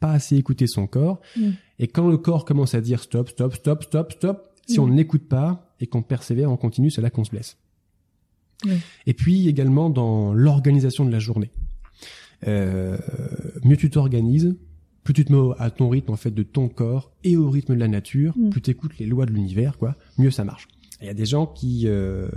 pas 0.00 0.12
assez 0.12 0.36
écouter 0.36 0.66
son 0.66 0.86
corps. 0.86 1.20
Mm. 1.36 1.50
Et 1.78 1.88
quand 1.88 2.08
le 2.08 2.16
corps 2.18 2.44
commence 2.44 2.74
à 2.74 2.80
dire 2.80 3.02
stop, 3.02 3.28
stop, 3.30 3.54
stop, 3.54 3.82
stop, 3.84 4.12
stop, 4.12 4.48
si 4.66 4.78
Mm. 4.78 4.82
on 4.82 4.88
n'écoute 4.88 5.28
pas 5.28 5.74
et 5.80 5.86
qu'on 5.86 6.02
persévère, 6.02 6.50
on 6.50 6.56
continue, 6.56 6.90
c'est 6.90 7.00
là 7.02 7.10
qu'on 7.10 7.24
se 7.24 7.30
blesse. 7.30 7.56
Et 9.06 9.12
puis 9.14 9.48
également 9.48 9.90
dans 9.90 10.32
l'organisation 10.32 11.04
de 11.04 11.12
la 11.12 11.18
journée. 11.18 11.50
Euh, 12.46 12.96
mieux 13.64 13.76
tu 13.76 13.90
t'organises, 13.90 14.56
plus 15.04 15.14
tu 15.14 15.24
te 15.24 15.32
mets 15.32 15.54
à 15.58 15.70
ton 15.70 15.88
rythme 15.88 16.12
en 16.12 16.16
fait 16.16 16.30
de 16.30 16.42
ton 16.42 16.68
corps 16.68 17.12
et 17.24 17.36
au 17.36 17.48
rythme 17.50 17.74
de 17.74 17.80
la 17.80 17.88
nature, 17.88 18.32
Mm. 18.36 18.50
plus 18.50 18.60
tu 18.62 18.70
écoutes 18.70 18.98
les 18.98 19.06
lois 19.06 19.26
de 19.26 19.32
l'univers, 19.32 19.78
quoi, 19.78 19.94
mieux 20.18 20.30
ça 20.30 20.44
marche. 20.44 20.68
Il 21.00 21.06
y 21.06 21.10
a 21.10 21.14
des 21.14 21.26
gens 21.26 21.46
qui 21.46 21.82
euh, 21.86 22.28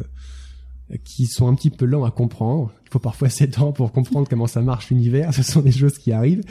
qui 1.03 1.27
sont 1.27 1.47
un 1.47 1.55
petit 1.55 1.69
peu 1.69 1.85
lents 1.85 2.03
à 2.03 2.11
comprendre. 2.11 2.71
Il 2.85 2.89
faut 2.89 2.99
parfois 2.99 3.29
7 3.29 3.59
ans 3.59 3.71
pour 3.71 3.91
comprendre 3.91 4.27
comment 4.29 4.47
ça 4.47 4.61
marche 4.61 4.89
l'univers. 4.89 5.33
Ce 5.33 5.43
sont 5.43 5.61
des 5.61 5.71
choses 5.71 5.97
qui 5.97 6.11
arrivent. 6.11 6.43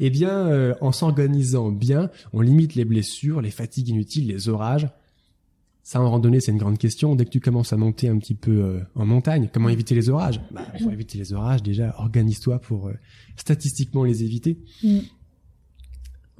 Eh 0.00 0.10
bien, 0.10 0.30
euh, 0.30 0.74
en 0.80 0.92
s'organisant 0.92 1.70
bien, 1.70 2.10
on 2.32 2.40
limite 2.40 2.74
les 2.74 2.84
blessures, 2.84 3.40
les 3.40 3.50
fatigues 3.50 3.88
inutiles, 3.88 4.28
les 4.28 4.48
orages. 4.48 4.88
Ça, 5.82 6.00
en 6.00 6.10
randonnée, 6.10 6.40
c'est 6.40 6.50
une 6.50 6.58
grande 6.58 6.78
question. 6.78 7.14
Dès 7.14 7.24
que 7.24 7.30
tu 7.30 7.38
commences 7.40 7.72
à 7.72 7.76
monter 7.76 8.08
un 8.08 8.18
petit 8.18 8.34
peu 8.34 8.50
euh, 8.50 8.80
en 8.96 9.06
montagne, 9.06 9.48
comment 9.52 9.68
éviter 9.68 9.94
les 9.94 10.08
orages? 10.08 10.40
Bah, 10.50 10.66
Pour 10.82 10.90
éviter 10.90 11.16
les 11.16 11.32
orages, 11.32 11.62
déjà, 11.62 11.94
organise-toi 11.98 12.58
pour 12.58 12.88
euh, 12.88 12.94
statistiquement 13.36 14.02
les 14.02 14.24
éviter. 14.24 14.58
Mm. 14.82 14.98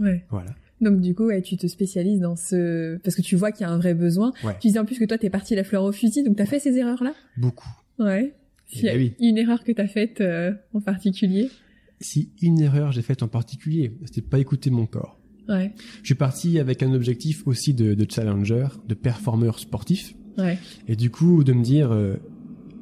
Ouais. 0.00 0.24
Voilà. 0.30 0.50
Donc 0.80 1.00
du 1.00 1.14
coup, 1.14 1.26
ouais, 1.26 1.40
tu 1.42 1.56
te 1.56 1.66
spécialises 1.66 2.20
dans 2.20 2.36
ce 2.36 2.96
parce 2.98 3.16
que 3.16 3.22
tu 3.22 3.34
vois 3.36 3.50
qu'il 3.52 3.66
y 3.66 3.68
a 3.68 3.72
un 3.72 3.78
vrai 3.78 3.94
besoin. 3.94 4.32
Ouais. 4.44 4.54
Tu 4.60 4.68
disais 4.68 4.78
en 4.78 4.84
plus 4.84 4.98
que 4.98 5.04
toi 5.04 5.16
t'es 5.18 5.30
parti 5.30 5.54
la 5.54 5.64
fleur 5.64 5.82
au 5.84 5.92
fusil, 5.92 6.22
donc 6.22 6.36
t'as 6.36 6.46
fait 6.46 6.58
ces 6.58 6.76
erreurs 6.76 7.02
là. 7.02 7.14
Beaucoup. 7.36 7.70
Ouais. 7.98 8.34
Eh 8.72 8.76
S'il 8.76 8.84
y 8.84 8.88
a 8.88 8.92
ben 8.94 9.00
oui. 9.00 9.14
une 9.20 9.38
erreur 9.38 9.64
que 9.64 9.72
t'as 9.72 9.86
faite 9.86 10.20
euh, 10.20 10.52
en 10.74 10.80
particulier? 10.80 11.50
Si 12.00 12.30
une 12.42 12.60
erreur 12.60 12.92
j'ai 12.92 13.00
faite 13.02 13.22
en 13.22 13.28
particulier, 13.28 13.92
c'était 14.04 14.20
pas 14.20 14.38
écouter 14.38 14.70
mon 14.70 14.86
corps. 14.86 15.18
Ouais. 15.48 15.72
Je 16.02 16.06
suis 16.06 16.14
parti 16.14 16.58
avec 16.58 16.82
un 16.82 16.92
objectif 16.92 17.46
aussi 17.46 17.72
de, 17.72 17.94
de 17.94 18.06
challenger, 18.10 18.66
de 18.88 18.94
performeur 18.94 19.58
sportif. 19.60 20.14
Ouais. 20.36 20.58
Et 20.88 20.96
du 20.96 21.08
coup, 21.08 21.44
de 21.44 21.52
me 21.52 21.62
dire, 21.62 21.92
euh, 21.92 22.16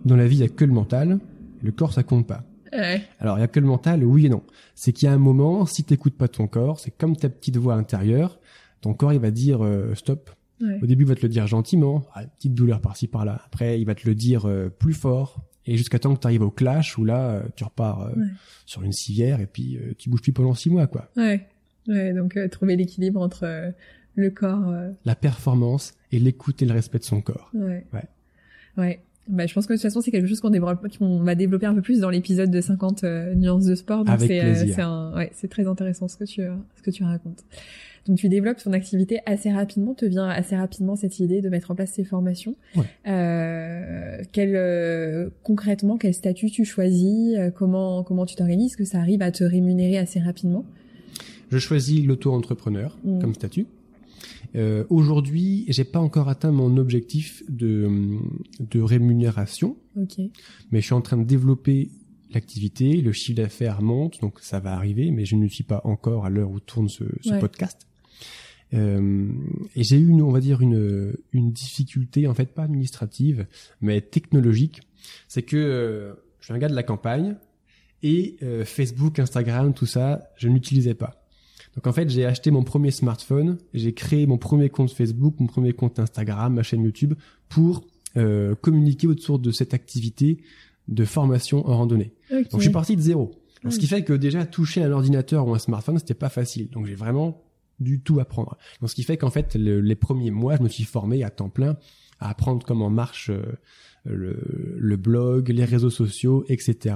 dans 0.07 0.17
la 0.17 0.27
vie, 0.27 0.37
il 0.37 0.41
y 0.41 0.45
a 0.45 0.49
que 0.49 0.65
le 0.65 0.73
mental, 0.73 1.21
le 1.63 1.73
corps, 1.73 1.93
ça 1.93 2.03
compte 2.03 2.27
pas. 2.27 2.45
Ouais. 2.75 3.03
Alors, 3.21 3.39
il 3.39 3.41
y 3.41 3.45
a 3.45 3.49
que 3.49 3.61
le 3.61 3.67
mental, 3.67 4.05
oui 4.05 4.27
et 4.27 4.29
non. 4.29 4.43
C'est 4.75 4.93
qu'il 4.93 5.07
y 5.07 5.09
a 5.09 5.15
un 5.15 5.19
moment, 5.19 5.65
si 5.67 5.85
t'écoutes 5.85 6.17
pas 6.17 6.29
ton 6.29 6.47
corps, 6.49 6.81
c'est 6.81 6.91
comme 6.91 7.17
ta 7.17 7.29
petite 7.29 7.57
voix 7.57 7.75
intérieure, 7.75 8.41
ton 8.81 8.95
corps, 8.95 9.13
il 9.13 9.21
va 9.21 9.31
dire 9.31 9.65
euh, 9.65 9.95
stop. 9.95 10.31
Ouais. 10.61 10.79
Au 10.83 10.87
début, 10.87 11.05
il 11.05 11.09
va 11.09 11.15
te 11.15 11.23
le 11.23 11.29
dire 11.29 11.47
gentiment, 11.47 12.05
ah, 12.15 12.25
petite 12.27 12.55
douleur 12.55 12.81
par-ci 12.81 13.07
par-là. 13.07 13.41
Après, 13.47 13.81
il 13.81 13.85
va 13.87 13.95
te 13.95 14.07
le 14.09 14.15
dire 14.15 14.47
euh, 14.49 14.69
plus 14.69 14.93
fort, 14.95 15.43
et 15.67 15.77
jusqu'à 15.77 15.99
temps 15.99 16.15
que 16.15 16.21
tu 16.21 16.27
arrives 16.27 16.43
au 16.43 16.51
clash, 16.51 16.99
où 16.99 17.05
là, 17.05 17.29
euh, 17.31 17.43
tu 17.57 17.65
repars 17.65 18.11
Ouais. 18.17 18.27
sur 18.67 18.83
une 18.83 18.93
civière, 18.93 19.41
et 19.41 19.47
puis 19.47 19.79
tu 19.99 20.11
bouges 20.11 20.23
plus 20.23 20.33
pendant 20.33 20.55
six 20.55 20.69
mois, 20.71 20.87
quoi. 20.87 21.09
Ouais. 21.17 21.47
Ouais. 21.89 22.13
Donc 22.13 22.37
trouver 22.51 22.77
l'équilibre 22.77 23.21
entre 23.21 23.73
le 24.17 24.31
corps. 24.31 24.73
La 25.05 25.15
performance 25.15 25.95
et 26.13 26.19
l'écoute 26.19 26.61
et 26.63 26.67
le 26.67 26.73
respect 26.73 26.99
de 26.99 27.05
son 27.05 27.21
corps. 27.21 27.51
Ouais. 27.55 27.87
Ouais. 27.93 28.05
Ouais. 28.77 29.01
Bah, 29.29 29.47
je 29.47 29.55
pense 29.55 29.67
que 29.67 29.73
de 29.73 29.79
toute 29.79 29.83
façon, 29.83 30.01
c'est 30.03 30.11
quelque 30.11 30.27
chose 30.27 30.41
qu'on 30.41 30.51
développe, 30.51 30.87
qu'on 30.99 31.21
va 31.23 31.35
développer 31.35 31.65
un 31.67 31.75
peu 31.75 31.81
plus 31.81 32.01
dans 32.01 32.11
l'épisode 32.11 32.51
de 32.51 32.61
50 32.61 33.05
euh, 33.05 33.35
nuances 33.35 33.65
de 33.65 33.75
sport. 33.75 34.05
Donc 34.05 34.21
c'est, 34.21 34.45
euh, 34.45 34.55
c'est 34.55 34.83
un, 34.83 35.15
ouais, 35.17 35.31
c'est 35.33 35.49
très 35.49 35.67
intéressant 35.67 36.09
ce 36.09 36.17
que 36.19 36.25
tu, 36.25 36.43
euh, 36.43 36.55
ce 36.77 36.83
que 36.83 36.91
tu 36.91 37.05
racontes. 37.05 37.43
Donc 38.07 38.19
tu 38.19 38.29
développes 38.29 38.59
ton 38.63 38.75
activité 38.75 39.21
assez 39.25 39.51
rapidement, 39.51 39.95
te 39.95 40.05
vient 40.05 40.29
assez 40.29 40.55
rapidement 40.57 40.95
cette 40.95 41.21
idée 41.21 41.41
de 41.41 41.49
mettre 41.49 41.71
en 41.71 41.75
place 41.75 41.91
ces 41.93 42.05
formations. 42.05 42.55
Ouais. 42.77 42.83
Euh, 43.07 44.19
quel, 44.33 44.53
euh, 44.57 45.31
concrètement, 45.43 45.97
quel 45.97 46.13
statut 46.13 46.51
tu 46.51 46.67
choisis, 46.67 47.35
comment, 47.55 48.03
comment 48.03 48.27
tu 48.27 48.35
t'organises, 48.37 48.77
que 48.77 48.85
ça 48.85 48.99
arrive 48.99 49.23
à 49.23 49.31
te 49.33 49.43
rémunérer 49.43 49.97
assez 49.97 50.21
rapidement? 50.21 50.67
Je 51.51 51.57
choisis 51.57 52.05
l'auto-entrepreneur 52.05 52.99
Mm. 53.05 53.21
comme 53.21 53.33
statut. 53.35 53.67
Euh, 54.57 54.85
Aujourd'hui, 54.89 55.65
j'ai 55.69 55.85
pas 55.85 55.99
encore 56.01 56.29
atteint 56.29 56.53
mon 56.53 56.77
objectif 56.77 57.43
de, 57.49 58.19
de 58.61 58.81
rémunération, 58.81 59.77
Ok. 59.97 60.19
mais 60.71 60.81
je 60.81 60.85
suis 60.87 60.95
en 60.95 61.01
train 61.01 61.17
de 61.17 61.25
développer 61.25 61.91
l'activité, 62.33 63.01
le 63.01 63.13
chiffre 63.13 63.37
d'affaires 63.37 63.83
monte, 63.83 64.21
donc 64.21 64.39
ça 64.41 64.61
va 64.61 64.75
arriver, 64.75 65.11
mais 65.11 65.25
je 65.25 65.37
ne 65.37 65.47
suis 65.49 65.65
pas 65.65 65.81
encore 65.85 66.25
à 66.27 66.31
l'heure 66.31 66.51
où 66.51 66.61
tourne 66.61 66.89
ce, 66.89 67.05
ce 67.23 67.31
Ouais. 67.31 67.39
podcast. 67.41 67.87
Euh, 68.73 69.29
et 69.77 69.85
j'ai 69.85 69.97
eu, 69.99 70.09
une, 70.09 70.23
on 70.23 70.31
va 70.33 70.41
dire, 70.41 70.61
une, 70.61 71.15
une 71.33 71.53
difficulté, 71.53 72.27
en 72.27 72.35
fait, 72.35 72.47
pas 72.55 72.65
administrative, 72.65 73.47
mais 73.81 74.01
technologique. 74.01 74.81
C'est 75.29 75.43
que 75.43 75.57
euh, 75.57 76.15
je 76.41 76.47
suis 76.47 76.55
un 76.55 76.59
gars 76.59 76.69
de 76.69 76.75
la 76.75 76.83
campagne 76.83 77.37
et 78.03 78.37
euh, 78.43 78.65
Facebook, 78.65 79.19
Instagram, 79.19 79.75
tout 79.75 79.87
ça, 79.87 80.31
je 80.37 80.49
n'utilisais 80.49 80.95
pas. 80.95 81.24
Donc 81.77 81.87
en 81.87 81.93
fait, 81.93 82.09
j'ai 82.09 82.25
acheté 82.25 82.51
mon 82.51 82.63
premier 82.63 82.91
smartphone, 82.91 83.59
j'ai 83.73 83.93
créé 83.95 84.27
mon 84.27 84.39
premier 84.39 84.69
compte 84.69 84.91
Facebook, 84.93 85.35
mon 85.41 85.47
premier 85.47 85.73
compte 85.73 85.99
Instagram, 85.99 86.55
ma 86.55 86.63
chaîne 86.63 86.83
YouTube, 86.83 87.15
pour 87.49 87.85
euh, 88.17 88.55
communiquer 88.55 89.07
autour 89.09 89.39
de 89.39 89.51
cette 89.51 89.75
activité 89.75 90.39
de 90.89 91.05
formation 91.05 91.67
en 91.69 91.77
randonnée. 91.79 92.13
Donc 92.45 92.61
je 92.61 92.65
suis 92.65 92.71
parti 92.73 92.95
de 92.97 93.01
zéro. 93.01 93.33
Donc, 93.63 93.73
Ce 93.73 93.79
qui 93.79 93.87
fait 93.87 94.05
que 94.05 94.13
déjà 94.13 94.45
toucher 94.47 94.83
un 94.83 94.93
ordinateur 94.93 95.49
ou 95.49 95.55
un 95.55 95.59
smartphone, 95.59 95.99
c'était 95.99 96.15
pas 96.15 96.29
facile. 96.29 96.69
Donc 96.71 96.87
j'ai 96.87 96.95
vraiment 96.95 97.43
du 97.81 98.01
tout 98.01 98.21
apprendre. 98.21 98.57
Donc 98.81 98.91
ce 98.91 98.95
qui 98.95 99.03
fait 99.03 99.17
qu'en 99.17 99.31
fait 99.31 99.57
le- 99.57 99.81
les 99.81 99.97
premiers 99.97 100.31
mois, 100.31 100.57
je 100.57 100.63
me 100.63 100.69
suis 100.69 100.85
formé 100.85 101.25
à 101.25 101.31
temps 101.31 101.49
plein 101.49 101.77
à 102.21 102.31
apprendre 102.31 102.65
comment 102.65 102.89
marche 102.91 103.31
euh, 103.31 103.43
le, 104.05 104.77
le 104.79 104.97
blog, 104.97 105.49
les 105.49 105.65
réseaux 105.65 105.91
sociaux, 105.91 106.45
etc. 106.49 106.95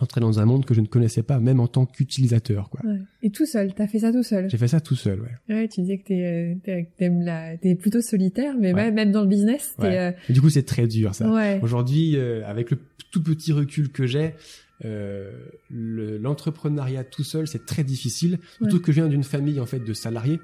Entrer 0.00 0.22
dans 0.22 0.40
un 0.40 0.46
monde 0.46 0.64
que 0.64 0.72
je 0.72 0.80
ne 0.80 0.86
connaissais 0.86 1.22
pas, 1.22 1.38
même 1.38 1.60
en 1.60 1.68
tant 1.68 1.84
qu'utilisateur. 1.84 2.70
Quoi. 2.70 2.80
Ouais. 2.84 2.98
Et 3.22 3.30
tout 3.30 3.44
seul, 3.44 3.74
t'as 3.74 3.86
fait 3.86 3.98
ça 3.98 4.10
tout 4.12 4.22
seul? 4.22 4.48
J'ai 4.48 4.56
fait 4.56 4.68
ça 4.68 4.80
tout 4.80 4.94
seul. 4.96 5.20
Ouais. 5.20 5.54
Ouais, 5.54 5.68
tu 5.68 5.82
disais 5.82 5.98
que 5.98 6.04
t'es, 6.04 6.56
euh, 6.66 6.82
t'aimes 6.96 7.20
la, 7.22 7.56
t'es 7.58 7.74
plutôt 7.74 8.00
solitaire, 8.00 8.54
mais 8.58 8.72
Ouais. 8.72 8.90
même 8.90 9.12
dans 9.12 9.20
le 9.20 9.28
business, 9.28 9.74
t'es, 9.78 9.86
Ouais. 9.88 10.16
Et 10.30 10.32
du 10.32 10.40
coup, 10.40 10.48
c'est 10.48 10.62
très 10.62 10.86
dur 10.86 11.14
ça. 11.14 11.26
euh, 11.28 11.34
ouais. 11.34 11.60
Aujourd'hui, 11.62 12.16
euh, 12.16 12.42
avec 12.46 12.70
le 12.70 12.78
tout 13.10 13.22
petit 13.22 13.52
recul 13.52 13.90
que 13.92 14.06
j'ai, 14.06 14.34
euh, 14.86 15.30
le- 15.70 16.16
l'entrepreneuriat 16.16 17.04
tout 17.04 17.22
seul, 17.22 17.46
c'est 17.46 17.66
très 17.66 17.84
difficile. 17.84 18.38
Surtout 18.62 18.80
que 18.80 18.92
je 18.92 19.00
viens 19.02 19.08
d'une 19.08 19.24
famille 19.24 19.60
en 19.60 19.66
fait 19.66 19.80
de 19.80 19.92
salariés. 19.92 20.40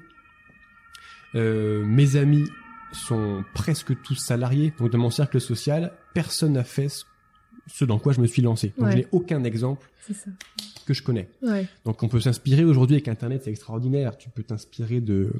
Euh, 1.35 1.83
mes 1.85 2.15
amis 2.15 2.45
sont 2.91 3.43
presque 3.53 3.99
tous 4.03 4.15
salariés, 4.15 4.73
donc 4.79 4.91
dans 4.91 4.97
mon 4.97 5.09
cercle 5.11 5.39
social, 5.41 5.91
personne 6.13 6.53
n'a 6.53 6.63
fait 6.63 6.89
ce, 6.89 7.03
ce 7.71 7.85
dans 7.85 7.99
quoi 7.99 8.13
je 8.13 8.21
me 8.21 8.27
suis 8.27 8.41
lancé. 8.41 8.73
Donc 8.77 8.87
Ouais. 8.87 8.91
je 8.93 8.97
n'ai 8.97 9.07
aucun 9.11 9.43
exemple 9.43 9.89
ça. 10.11 10.29
que 10.85 10.93
je 10.93 11.03
connais. 11.03 11.29
Ouais. 11.41 11.67
Donc 11.85 12.01
on 12.03 12.07
peut 12.07 12.19
s'inspirer 12.19 12.63
aujourd'hui 12.65 12.95
avec 12.95 13.07
Internet, 13.07 13.41
c'est 13.45 13.51
extraordinaire. 13.51 14.17
Tu 14.17 14.29
peux 14.29 14.43
t'inspirer 14.43 15.01
de 15.01 15.31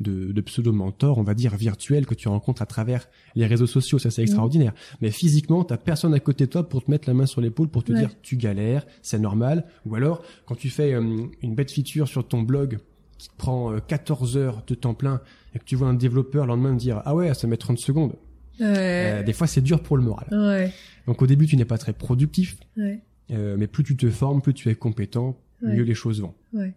de, 0.00 0.32
de 0.32 0.40
pseudo-mentors, 0.40 1.18
on 1.18 1.22
va 1.22 1.34
dire, 1.34 1.54
virtuels 1.54 2.06
que 2.06 2.14
tu 2.14 2.26
rencontres 2.26 2.60
à 2.62 2.66
travers 2.66 3.08
les 3.36 3.46
réseaux 3.46 3.68
sociaux. 3.68 4.00
Ça, 4.00 4.10
c'est 4.10 4.22
extraordinaire. 4.22 4.72
Mais 5.00 5.10
physiquement, 5.12 5.62
t'as 5.62 5.76
personne 5.76 6.12
à 6.12 6.18
côté 6.18 6.46
de 6.46 6.50
toi 6.50 6.68
pour 6.68 6.82
te 6.82 6.90
mettre 6.90 7.08
la 7.08 7.14
main 7.14 7.26
sur 7.26 7.40
l'épaule 7.40 7.68
pour 7.68 7.84
te 7.84 7.92
Ouais. 7.92 8.00
dire 8.00 8.10
tu 8.22 8.36
galères, 8.36 8.84
c'est 9.02 9.20
normal. 9.20 9.64
Ou 9.86 9.94
alors, 9.94 10.22
quand 10.46 10.56
tu 10.56 10.70
fais 10.70 10.92
euh, 10.94 11.26
une 11.42 11.54
bête 11.54 11.70
feature 11.70 12.08
sur 12.08 12.26
ton 12.26 12.42
blog 12.42 12.78
qui 13.18 13.28
te 13.28 13.36
prend 13.36 13.70
euh, 13.72 13.78
14 13.86 14.36
heures 14.38 14.64
de 14.66 14.74
temps 14.74 14.94
plein 14.94 15.20
et 15.54 15.60
que 15.60 15.64
tu 15.64 15.76
vois 15.76 15.86
un 15.88 15.94
développeur 15.94 16.46
le 16.46 16.52
lendemain 16.52 16.72
me 16.72 16.78
dire 16.78 17.02
ah 17.04 17.14
ouais, 17.14 17.32
ça 17.34 17.46
met 17.46 17.56
30 17.58 17.78
secondes. 17.78 18.14
Ouais. 18.60 18.66
Euh, 18.66 19.22
des 19.22 19.32
fois, 19.32 19.46
c'est 19.46 19.60
dur 19.60 19.82
pour 19.82 19.96
le 19.96 20.02
moral. 20.02 20.26
Ouais. 20.30 20.72
Donc 21.06 21.22
au 21.22 21.26
début, 21.26 21.46
tu 21.46 21.56
n'es 21.56 21.64
pas 21.64 21.78
très 21.78 21.92
productif, 21.92 22.56
Ouais. 22.76 23.00
euh, 23.30 23.56
mais 23.58 23.66
plus 23.66 23.82
tu 23.84 23.96
te 23.96 24.08
formes, 24.10 24.40
plus 24.42 24.54
tu 24.54 24.68
es 24.68 24.74
compétent, 24.74 25.36
mieux 25.62 25.82
les 25.84 25.94
choses 25.94 26.20
vont. 26.20 26.34
Ouais. 26.52 26.72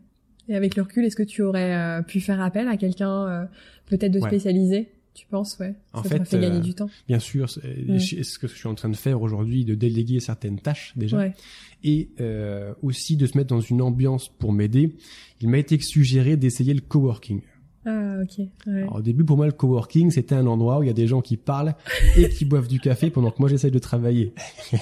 Et 0.47 0.55
avec 0.55 0.75
le 0.75 0.83
recul, 0.83 1.03
est-ce 1.05 1.15
que 1.15 1.23
tu 1.23 1.41
aurais 1.41 1.73
euh, 1.75 2.01
pu 2.03 2.19
faire 2.21 2.39
appel 2.41 2.67
à 2.67 2.77
quelqu'un 2.77 3.27
euh, 3.27 3.45
peut-être 3.87 4.11
de 4.11 4.19
Ouais. 4.19 4.29
spécialisé 4.29 4.89
Tu 5.15 5.25
penses, 5.27 5.57
ouais. 5.59 5.73
En 5.93 6.03
ça 6.03 6.09
t'aurait 6.09 6.25
fait, 6.25 6.37
fait 6.37 6.41
gagner 6.41 6.57
euh, 6.57 6.61
du 6.61 6.73
temps. 6.75 6.89
Bien 7.07 7.19
sûr, 7.19 7.49
c'est 7.49 7.61
ce 8.23 8.37
que 8.37 8.47
je 8.47 8.53
suis 8.53 8.67
en 8.67 8.75
train 8.75 8.89
de 8.89 8.95
faire 8.95 9.21
aujourd'hui, 9.21 9.63
de 9.65 9.73
déléguer 9.73 10.19
certaines 10.19 10.59
tâches 10.59 10.93
déjà, 10.97 11.17
Ouais. 11.17 11.33
et 11.83 12.09
euh, 12.19 12.73
aussi 12.83 13.15
de 13.17 13.25
se 13.25 13.37
mettre 13.37 13.49
dans 13.49 13.61
une 13.61 13.81
ambiance 13.81 14.29
pour 14.29 14.51
m'aider. 14.53 14.95
Il 15.41 15.49
m'a 15.49 15.57
été 15.57 15.79
suggéré 15.79 16.35
d'essayer 16.37 16.73
le 16.73 16.81
coworking. 16.81 17.41
Ah, 17.85 18.15
ok. 18.23 18.39
Ouais. 18.67 18.81
Alors, 18.81 18.95
au 18.95 19.01
début, 19.01 19.23
pour 19.23 19.37
moi, 19.37 19.45
le 19.45 19.51
coworking, 19.51 20.09
c'était 20.11 20.35
un 20.35 20.47
endroit 20.47 20.79
où 20.79 20.83
il 20.83 20.87
y 20.87 20.89
a 20.89 20.93
des 20.93 21.07
gens 21.07 21.21
qui 21.21 21.37
parlent 21.37 21.75
et 22.17 22.29
qui 22.29 22.43
boivent 22.45 22.67
du 22.67 22.79
café 22.79 23.09
pendant 23.11 23.29
que 23.31 23.37
moi, 23.39 23.47
j'essaye 23.49 23.71
de 23.71 23.79
travailler. 23.79 24.33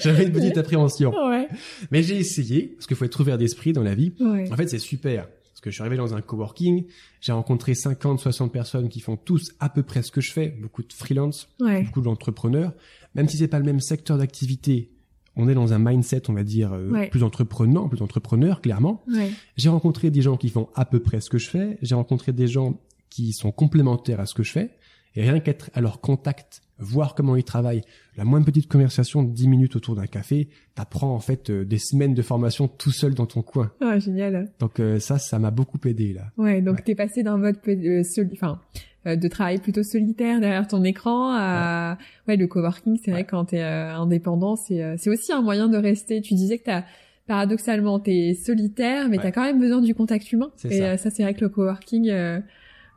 J'avais 0.00 0.24
une 0.24 0.32
petite 0.32 0.56
appréhension. 0.58 1.12
Ouais. 1.28 1.48
Mais 1.90 2.02
j'ai 2.02 2.16
essayé, 2.16 2.68
parce 2.76 2.86
qu'il 2.86 2.96
faut 2.96 3.04
être 3.04 3.20
ouvert 3.20 3.38
d'esprit 3.38 3.72
dans 3.72 3.82
la 3.82 3.94
vie. 3.94 4.12
Ouais. 4.20 4.50
En 4.52 4.56
fait, 4.56 4.68
c'est 4.68 4.78
super. 4.78 5.28
Parce 5.52 5.60
que 5.62 5.70
je 5.70 5.74
suis 5.76 5.82
arrivé 5.82 5.96
dans 5.96 6.14
un 6.14 6.20
coworking, 6.20 6.84
j'ai 7.20 7.32
rencontré 7.32 7.74
50, 7.74 8.20
60 8.20 8.52
personnes 8.52 8.88
qui 8.88 9.00
font 9.00 9.16
tous 9.16 9.52
à 9.58 9.68
peu 9.70 9.82
près 9.82 10.02
ce 10.02 10.12
que 10.12 10.20
je 10.20 10.30
fais, 10.32 10.48
beaucoup 10.48 10.82
de 10.82 10.92
freelance, 10.92 11.48
Ouais. 11.60 11.82
beaucoup 11.84 12.02
d'entrepreneurs. 12.02 12.72
Même 13.14 13.28
si 13.28 13.38
c'est 13.38 13.48
pas 13.48 13.58
le 13.58 13.64
même 13.64 13.80
secteur 13.80 14.18
d'activité, 14.18 14.90
on 15.36 15.48
est 15.48 15.54
dans 15.54 15.72
un 15.72 15.78
mindset, 15.78 16.28
on 16.30 16.32
va 16.32 16.42
dire, 16.44 16.72
euh, 16.72 16.90
Ouais. 16.90 17.08
plus 17.08 17.22
entreprenant, 17.22 17.88
plus 17.88 18.02
entrepreneur, 18.02 18.60
clairement. 18.60 19.02
Ouais. 19.12 19.30
J'ai 19.56 19.68
rencontré 19.68 20.10
des 20.10 20.22
gens 20.22 20.36
qui 20.36 20.48
font 20.48 20.68
à 20.74 20.84
peu 20.84 21.00
près 21.00 21.20
ce 21.20 21.28
que 21.30 21.38
je 21.38 21.48
fais. 21.48 21.78
J'ai 21.82 21.94
rencontré 21.94 22.32
des 22.32 22.46
gens 22.48 22.80
qui 23.10 23.32
sont 23.32 23.52
complémentaires 23.52 24.20
à 24.20 24.26
ce 24.26 24.34
que 24.34 24.42
je 24.42 24.52
fais. 24.52 24.70
Et 25.14 25.22
rien 25.22 25.40
qu'être 25.40 25.70
à 25.74 25.80
leur 25.80 26.00
contact, 26.00 26.62
voir 26.78 27.14
comment 27.14 27.36
ils 27.36 27.44
travaillent, 27.44 27.82
la 28.16 28.24
moindre 28.24 28.44
petite 28.46 28.68
conversation 28.70 29.22
de 29.22 29.30
10 29.30 29.48
minutes 29.48 29.76
autour 29.76 29.94
d'un 29.96 30.06
café, 30.06 30.48
t'apprends 30.74 31.14
en 31.14 31.20
fait 31.20 31.50
euh, 31.50 31.64
des 31.64 31.78
semaines 31.78 32.14
de 32.14 32.22
formation 32.22 32.68
tout 32.68 32.90
seul 32.92 33.14
dans 33.14 33.26
ton 33.26 33.42
coin. 33.42 33.70
Ah, 33.80 33.98
génial. 33.98 34.50
Donc 34.58 34.78
euh, 34.80 34.98
ça, 35.00 35.18
ça 35.18 35.38
m'a 35.38 35.50
beaucoup 35.50 35.78
aidé 35.86 36.12
là. 36.12 36.30
Ouais, 36.36 36.60
donc 36.60 36.76
Ouais. 36.76 36.82
t'es 36.84 36.94
passé 36.94 37.22
d'un 37.22 37.38
mode 37.38 37.56
euh, 37.68 38.02
enfin 38.32 38.60
euh, 39.06 39.16
de 39.16 39.28
travail 39.28 39.58
plutôt 39.58 39.82
solitaire 39.82 40.40
derrière 40.40 40.66
ton 40.66 40.82
écran 40.84 41.32
à 41.32 41.96
ouais, 42.28 42.36
le 42.36 42.46
coworking, 42.46 42.98
c'est 43.04 43.10
vrai 43.12 43.24
quand 43.24 43.46
t'es 43.46 43.62
euh, 43.62 43.94
indépendant, 43.94 44.56
c'est 44.56 44.82
euh, 44.82 44.96
c'est 44.98 45.10
aussi 45.10 45.32
un 45.32 45.42
moyen 45.42 45.68
de 45.68 45.76
rester. 45.78 46.20
Tu 46.20 46.34
disais 46.34 46.58
que 46.58 46.64
t'as 46.64 46.82
paradoxalement 47.26 47.98
t'es 47.98 48.34
solitaire, 48.34 49.08
mais 49.08 49.18
t'as 49.18 49.32
quand 49.32 49.42
même 49.42 49.58
besoin 49.58 49.80
du 49.80 49.94
contact 49.94 50.30
humain. 50.32 50.50
C'est 50.56 50.68
Et 50.72 50.78
ça. 50.78 50.84
euh, 50.84 50.96
ça, 50.96 51.10
c'est 51.10 51.22
vrai 51.22 51.34
que 51.34 51.40
le 51.40 51.48
coworking 51.48 52.08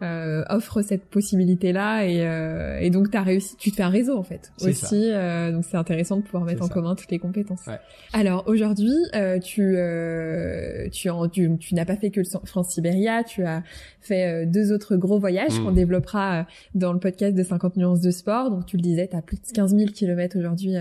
euh, 0.02 0.44
offre 0.50 0.82
cette 0.82 1.06
possibilité-là 1.06 2.06
et, 2.06 2.26
euh, 2.26 2.80
et 2.80 2.90
donc 2.90 3.12
t'as 3.12 3.22
réussi, 3.22 3.56
tu 3.58 3.72
te 3.72 3.76
fais 3.76 3.84
un 3.84 3.90
réseau 3.90 4.18
en 4.18 4.24
fait 4.24 4.52
aussi. 4.70 5.12
euh, 5.12 5.52
donc 5.52 5.66
c'est 5.70 5.78
intéressant 5.78 6.18
de 6.18 6.22
pouvoir 6.22 6.46
mettre 6.46 6.64
en 6.64 6.68
ça. 6.68 6.74
commun 6.74 6.96
toutes 6.96 7.12
les 7.12 7.20
compétences. 7.20 7.66
Ouais. 7.68 7.80
Alors 8.14 8.44
aujourd'hui, 8.48 8.94
euh, 9.16 9.40
tu, 9.40 9.76
euh, 9.78 10.88
tu, 10.92 11.10
en- 11.10 11.28
tu, 11.28 11.50
tu 11.60 11.76
n'as 11.76 11.86
pas 11.86 11.96
fait 11.96 12.10
que 12.12 12.22
le 12.22 12.26
France 12.46 12.70
Sibéria, 12.70 13.24
tu 13.24 13.44
as 13.44 13.64
fait 14.02 14.26
euh, 14.26 14.46
deux 14.46 14.72
autres 14.72 14.96
gros 14.96 15.20
voyages 15.20 15.60
Mm. 15.60 15.64
qu'on 15.66 15.72
développera 15.72 16.48
dans 16.76 16.94
le 16.94 17.00
podcast 17.00 17.36
de 17.36 17.44
50 17.44 17.76
nuances 17.78 18.02
de 18.02 18.12
sport. 18.12 18.52
Donc 18.52 18.66
tu 18.66 18.78
le 18.78 18.82
disais, 18.82 19.08
tu 19.08 19.16
as 19.16 19.22
plus 19.22 19.38
de 19.38 19.48
15 19.54 19.76
000 19.76 19.92
kilomètres 19.92 20.38
aujourd'hui 20.38 20.76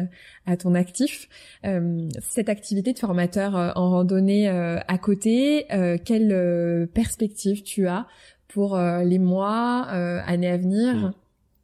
à 0.46 0.56
ton 0.56 0.74
actif. 0.74 1.28
Euh, 1.64 2.08
cette 2.20 2.48
activité 2.48 2.92
de 2.92 2.98
formateur 2.98 3.72
en 3.76 3.90
randonnée 3.90 4.48
euh, 4.48 4.78
à 4.88 4.98
côté, 4.98 5.66
euh, 5.72 5.96
quelle 6.02 6.32
euh, 6.32 6.86
perspective 6.86 7.62
tu 7.62 7.86
as 7.86 8.06
pour 8.48 8.76
euh, 8.76 9.02
les 9.04 9.18
mois, 9.18 9.86
euh, 9.92 10.20
années 10.26 10.48
à 10.48 10.56
venir 10.56 10.94
Mm. 10.94 11.12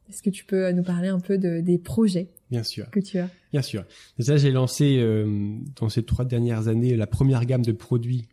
Est-ce 0.07 0.21
que 0.21 0.29
tu 0.29 0.45
peux 0.45 0.65
euh, 0.65 0.71
nous 0.71 0.83
parler 0.83 1.07
un 1.07 1.19
peu 1.19 1.39
de, 1.39 1.61
des 1.61 1.79
projets 1.79 2.27
Bien 2.51 2.61
sûr, 2.61 2.87
que 2.91 2.99
tu 2.99 3.17
as? 3.17 3.27
Bien 3.51 3.63
sûr. 3.63 3.83
Déjà, 4.19 4.37
j'ai 4.37 4.51
lancé 4.51 4.97
euh, 4.99 5.55
dans 5.77 5.89
ces 5.89 6.03
trois 6.03 6.25
dernières 6.25 6.67
années 6.67 6.95
la 6.95 7.07
première 7.07 7.43
gamme 7.45 7.63
de 7.65 7.71
produits 7.71 8.27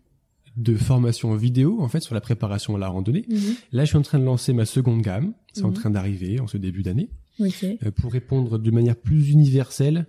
de 0.59 0.75
formation 0.75 1.35
vidéo 1.35 1.79
en 1.81 1.89
fait 1.89 2.01
sur 2.01 2.15
la 2.15 2.21
préparation 2.21 2.77
à 2.77 2.79
la 2.79 2.89
randonnée. 2.89 3.25
Là, 3.73 3.85
je 3.85 3.89
suis 3.89 3.97
en 3.97 4.03
train 4.03 4.19
de 4.19 4.25
lancer 4.25 4.53
ma 4.53 4.67
seconde 4.67 5.01
gamme. 5.01 5.33
C'est 5.55 5.65
en 5.65 5.69
Mhm. 5.69 5.75
train 5.75 5.91
d'arriver 5.91 6.41
en 6.41 6.47
ce 6.47 6.59
début 6.59 6.83
d'année. 6.83 7.09
Ok. 7.41 7.65
euh, 7.65 7.91
pour 7.91 8.13
répondre 8.13 8.59
de 8.59 8.71
manière 8.71 8.97
plus 8.97 9.31
universelle 9.31 10.05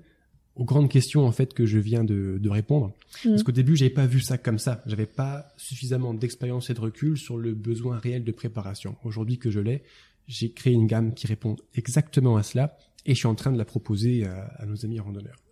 aux 0.55 0.65
grandes 0.65 0.89
questions 0.89 1.25
en 1.25 1.31
fait 1.31 1.53
que 1.53 1.65
je 1.65 1.79
viens 1.79 2.03
de, 2.03 2.37
de 2.39 2.49
répondre. 2.49 2.93
Mhm. 3.23 3.31
Parce 3.31 3.43
qu'au 3.43 3.51
début, 3.51 3.75
j'avais 3.75 3.89
pas 3.89 4.05
vu 4.05 4.21
ça 4.21 4.37
comme 4.37 4.59
ça. 4.59 4.83
J'avais 4.85 5.05
pas 5.05 5.47
suffisamment 5.57 6.13
d'expérience 6.13 6.69
et 6.69 6.73
de 6.73 6.79
recul 6.79 7.17
sur 7.17 7.37
le 7.37 7.53
besoin 7.53 7.97
réel 7.97 8.23
de 8.23 8.31
préparation. 8.31 8.95
Aujourd'hui 9.03 9.37
que 9.37 9.49
je 9.49 9.59
l'ai, 9.59 9.83
j'ai 10.27 10.51
créé 10.51 10.73
une 10.73 10.87
gamme 10.87 11.13
qui 11.13 11.27
répond 11.27 11.55
exactement 11.75 12.37
à 12.37 12.43
cela 12.43 12.77
et 13.05 13.13
je 13.13 13.19
suis 13.19 13.27
en 13.27 13.35
train 13.35 13.51
de 13.51 13.57
la 13.57 13.65
proposer 13.65 14.25
à, 14.25 14.45
à 14.57 14.65
nos 14.65 14.85
amis 14.85 14.99
randonneurs. 14.99 15.43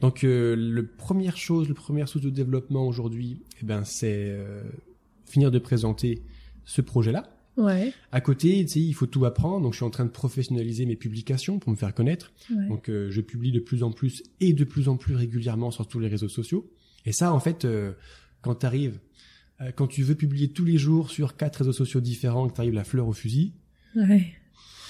Donc, 0.00 0.24
euh, 0.24 0.54
le 0.56 0.86
première 0.86 1.36
chose, 1.36 1.68
le 1.68 1.74
premier 1.74 2.06
source 2.06 2.24
de 2.24 2.30
développement 2.30 2.86
aujourd'hui, 2.86 3.42
eh 3.60 3.66
ben, 3.66 3.84
c'est 3.84 4.30
euh, 4.30 4.62
finir 5.26 5.50
de 5.50 5.58
présenter 5.58 6.22
ce 6.64 6.80
projet-là. 6.80 7.28
Ouais. 7.56 7.92
À 8.12 8.20
côté, 8.20 8.64
tu 8.64 8.72
sais, 8.72 8.80
il 8.80 8.92
faut 8.94 9.06
tout 9.06 9.24
apprendre. 9.24 9.60
Donc, 9.62 9.72
je 9.72 9.78
suis 9.78 9.84
en 9.84 9.90
train 9.90 10.04
de 10.04 10.10
professionnaliser 10.10 10.86
mes 10.86 10.96
publications 10.96 11.58
pour 11.58 11.70
me 11.70 11.76
faire 11.76 11.94
connaître. 11.94 12.32
ouais. 12.50 12.68
Donc, 12.68 12.88
euh, 12.88 13.10
je 13.10 13.20
publie 13.20 13.52
de 13.52 13.60
plus 13.60 13.82
en 13.82 13.90
plus 13.92 14.22
et 14.40 14.52
de 14.52 14.64
plus 14.64 14.88
en 14.88 14.96
plus 14.96 15.14
régulièrement 15.14 15.70
sur 15.70 15.86
tous 15.86 15.98
les 16.00 16.08
réseaux 16.08 16.28
sociaux. 16.28 16.70
Et 17.06 17.12
ça, 17.12 17.32
en 17.34 17.40
fait, 17.40 17.64
euh, 17.64 17.92
quand 18.42 18.54
tu 18.56 18.66
arrives, 18.66 18.98
quand 19.76 19.86
tu 19.88 20.02
veux 20.02 20.14
publier 20.14 20.48
tous 20.48 20.64
les 20.64 20.78
jours 20.78 21.10
sur 21.10 21.36
quatre 21.36 21.56
réseaux 21.56 21.72
sociaux 21.74 22.00
différents, 22.00 22.48
que 22.48 22.54
tu 22.54 22.60
arrives 22.60 22.72
la 22.74 22.84
fleur 22.84 23.06
au 23.08 23.12
fusil, 23.12 23.52
Ouais. 23.94 24.32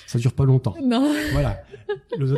ça 0.06 0.18
dure 0.18 0.32
pas 0.32 0.44
longtemps. 0.44 0.76
Non. 0.84 1.12
voilà. 1.32 1.60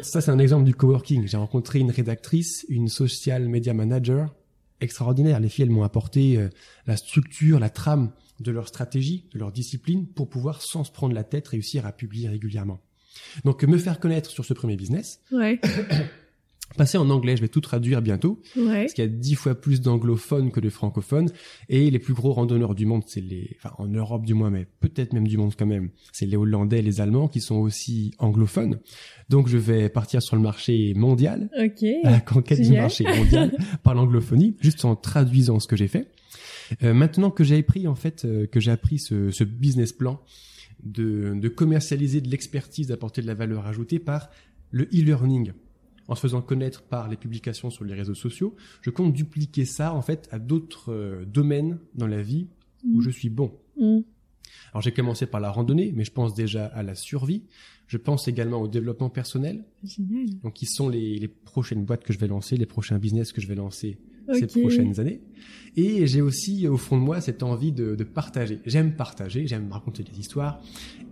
Ça, 0.02 0.20
c'est 0.22 0.30
un 0.30 0.38
exemple 0.38 0.64
du 0.64 0.74
coworking. 0.74 1.26
J'ai 1.26 1.36
rencontré 1.36 1.80
une 1.80 1.90
rédactrice, 1.90 2.64
une 2.70 2.88
social 2.88 3.48
media 3.48 3.74
manager 3.74 4.34
extraordinaire. 4.82 5.40
Les 5.40 5.48
filles, 5.48 5.64
elles 5.64 5.70
m'ont 5.70 5.82
apporté 5.82 6.36
euh, 6.36 6.48
la 6.86 6.96
structure, 6.96 7.58
la 7.58 7.70
trame 7.70 8.12
de 8.40 8.50
leur 8.50 8.68
stratégie, 8.68 9.28
de 9.32 9.38
leur 9.38 9.52
discipline 9.52 10.06
pour 10.06 10.28
pouvoir, 10.28 10.62
sans 10.62 10.84
se 10.84 10.92
prendre 10.92 11.14
la 11.14 11.24
tête, 11.24 11.48
réussir 11.48 11.86
à 11.86 11.92
publier 11.92 12.28
régulièrement. 12.28 12.80
Donc, 13.44 13.62
me 13.64 13.78
faire 13.78 14.00
connaître 14.00 14.30
sur 14.30 14.44
ce 14.44 14.54
premier 14.54 14.76
business, 14.76 15.20
Ouais. 15.30 15.60
passer 16.76 16.98
en 16.98 17.08
anglais, 17.10 17.36
je 17.36 17.42
vais 17.42 17.48
tout 17.48 17.60
traduire 17.60 18.02
bientôt, 18.02 18.40
Ouais. 18.56 18.82
parce 18.82 18.92
qu'il 18.94 19.04
y 19.04 19.06
a 19.06 19.10
dix 19.10 19.34
fois 19.34 19.54
plus 19.54 19.80
d'anglophones 19.80 20.50
que 20.50 20.60
de 20.60 20.68
francophones, 20.70 21.30
et 21.68 21.90
les 21.90 21.98
plus 21.98 22.14
gros 22.14 22.32
randonneurs 22.32 22.74
du 22.74 22.86
monde, 22.86 23.02
c'est 23.06 23.20
les, 23.20 23.56
enfin 23.58 23.74
en 23.78 23.86
Europe 23.88 24.24
du 24.24 24.34
moins, 24.34 24.50
mais 24.50 24.66
peut-être 24.80 25.12
même 25.12 25.26
du 25.28 25.36
monde 25.38 25.54
quand 25.58 25.66
même, 25.66 25.90
c'est 26.12 26.26
les 26.26 26.36
Hollandais, 26.36 26.82
les 26.82 27.00
Allemands 27.00 27.28
qui 27.28 27.40
sont 27.40 27.56
aussi 27.56 28.12
anglophones. 28.18 28.78
Donc 29.28 29.48
je 29.48 29.56
vais 29.58 29.88
partir 29.88 30.22
sur 30.22 30.36
le 30.36 30.42
marché 30.42 30.94
mondial, 30.94 31.50
Ok. 31.58 31.82
à 32.04 32.10
la 32.10 32.20
conquête 32.20 32.60
du 32.60 32.72
marché 32.72 33.04
mondial 33.04 33.56
par 33.82 33.94
l'anglophonie, 33.94 34.56
juste 34.60 34.84
en 34.84 34.96
traduisant 34.96 35.60
ce 35.60 35.66
que 35.68 35.76
j'ai 35.76 35.88
fait. 35.88 36.08
Euh, 36.82 36.94
maintenant 36.94 37.30
que 37.30 37.44
j'ai 37.44 37.58
appris 37.58 37.86
en 37.86 37.94
fait, 37.94 38.24
euh, 38.24 38.46
que 38.46 38.58
j'ai 38.60 38.70
appris 38.70 38.98
ce, 38.98 39.30
ce 39.30 39.44
business 39.44 39.92
plan 39.92 40.20
de, 40.82 41.34
de 41.38 41.48
commercialiser 41.48 42.20
de 42.20 42.28
l'expertise, 42.30 42.86
d'apporter 42.88 43.20
de 43.22 43.26
la 43.26 43.34
valeur 43.34 43.66
ajoutée 43.66 43.98
par 43.98 44.30
le 44.70 44.84
e-learning, 44.84 45.52
en 46.08 46.14
se 46.14 46.20
faisant 46.20 46.42
connaître 46.42 46.82
par 46.82 47.08
les 47.08 47.16
publications 47.16 47.70
sur 47.70 47.84
les 47.84 47.94
réseaux 47.94 48.14
sociaux, 48.14 48.54
je 48.80 48.90
compte 48.90 49.12
dupliquer 49.12 49.64
ça 49.64 49.94
en 49.94 50.02
fait 50.02 50.28
à 50.32 50.38
d'autres 50.38 50.92
euh, 50.92 51.24
domaines 51.24 51.78
dans 51.94 52.06
la 52.06 52.22
vie 52.22 52.46
où 52.84 52.98
Mm. 52.98 53.02
je 53.02 53.10
suis 53.10 53.28
bon. 53.30 53.52
Mm. 53.78 54.00
Alors 54.72 54.82
j'ai 54.82 54.92
commencé 54.92 55.26
par 55.26 55.40
la 55.40 55.50
randonnée, 55.50 55.92
mais 55.94 56.04
je 56.04 56.10
pense 56.12 56.34
déjà 56.34 56.66
à 56.66 56.82
la 56.82 56.94
survie. 56.96 57.42
Je 57.86 57.96
pense 57.98 58.26
également 58.26 58.60
au 58.60 58.68
développement 58.68 59.10
personnel, 59.10 59.64
Génial. 59.84 60.26
donc 60.42 60.54
qui 60.54 60.66
sont 60.66 60.88
les, 60.88 61.18
les 61.18 61.28
prochaines 61.28 61.84
boîtes 61.84 62.02
que 62.04 62.12
je 62.12 62.18
vais 62.18 62.26
lancer, 62.26 62.56
les 62.56 62.66
prochains 62.66 62.98
business 62.98 63.32
que 63.32 63.40
je 63.40 63.46
vais 63.46 63.54
lancer 63.54 63.98
ces 64.32 64.46
prochaines 64.46 64.98
années. 65.00 65.20
Et 65.76 66.06
j'ai 66.06 66.20
aussi 66.20 66.68
au 66.68 66.76
fond 66.76 66.98
de 66.98 67.02
moi 67.02 67.20
cette 67.22 67.42
envie 67.42 67.72
de, 67.72 67.94
de 67.94 68.04
partager. 68.04 68.60
J'aime 68.66 68.94
partager, 68.94 69.46
j'aime 69.46 69.72
raconter 69.72 70.02
des 70.02 70.18
histoires 70.20 70.60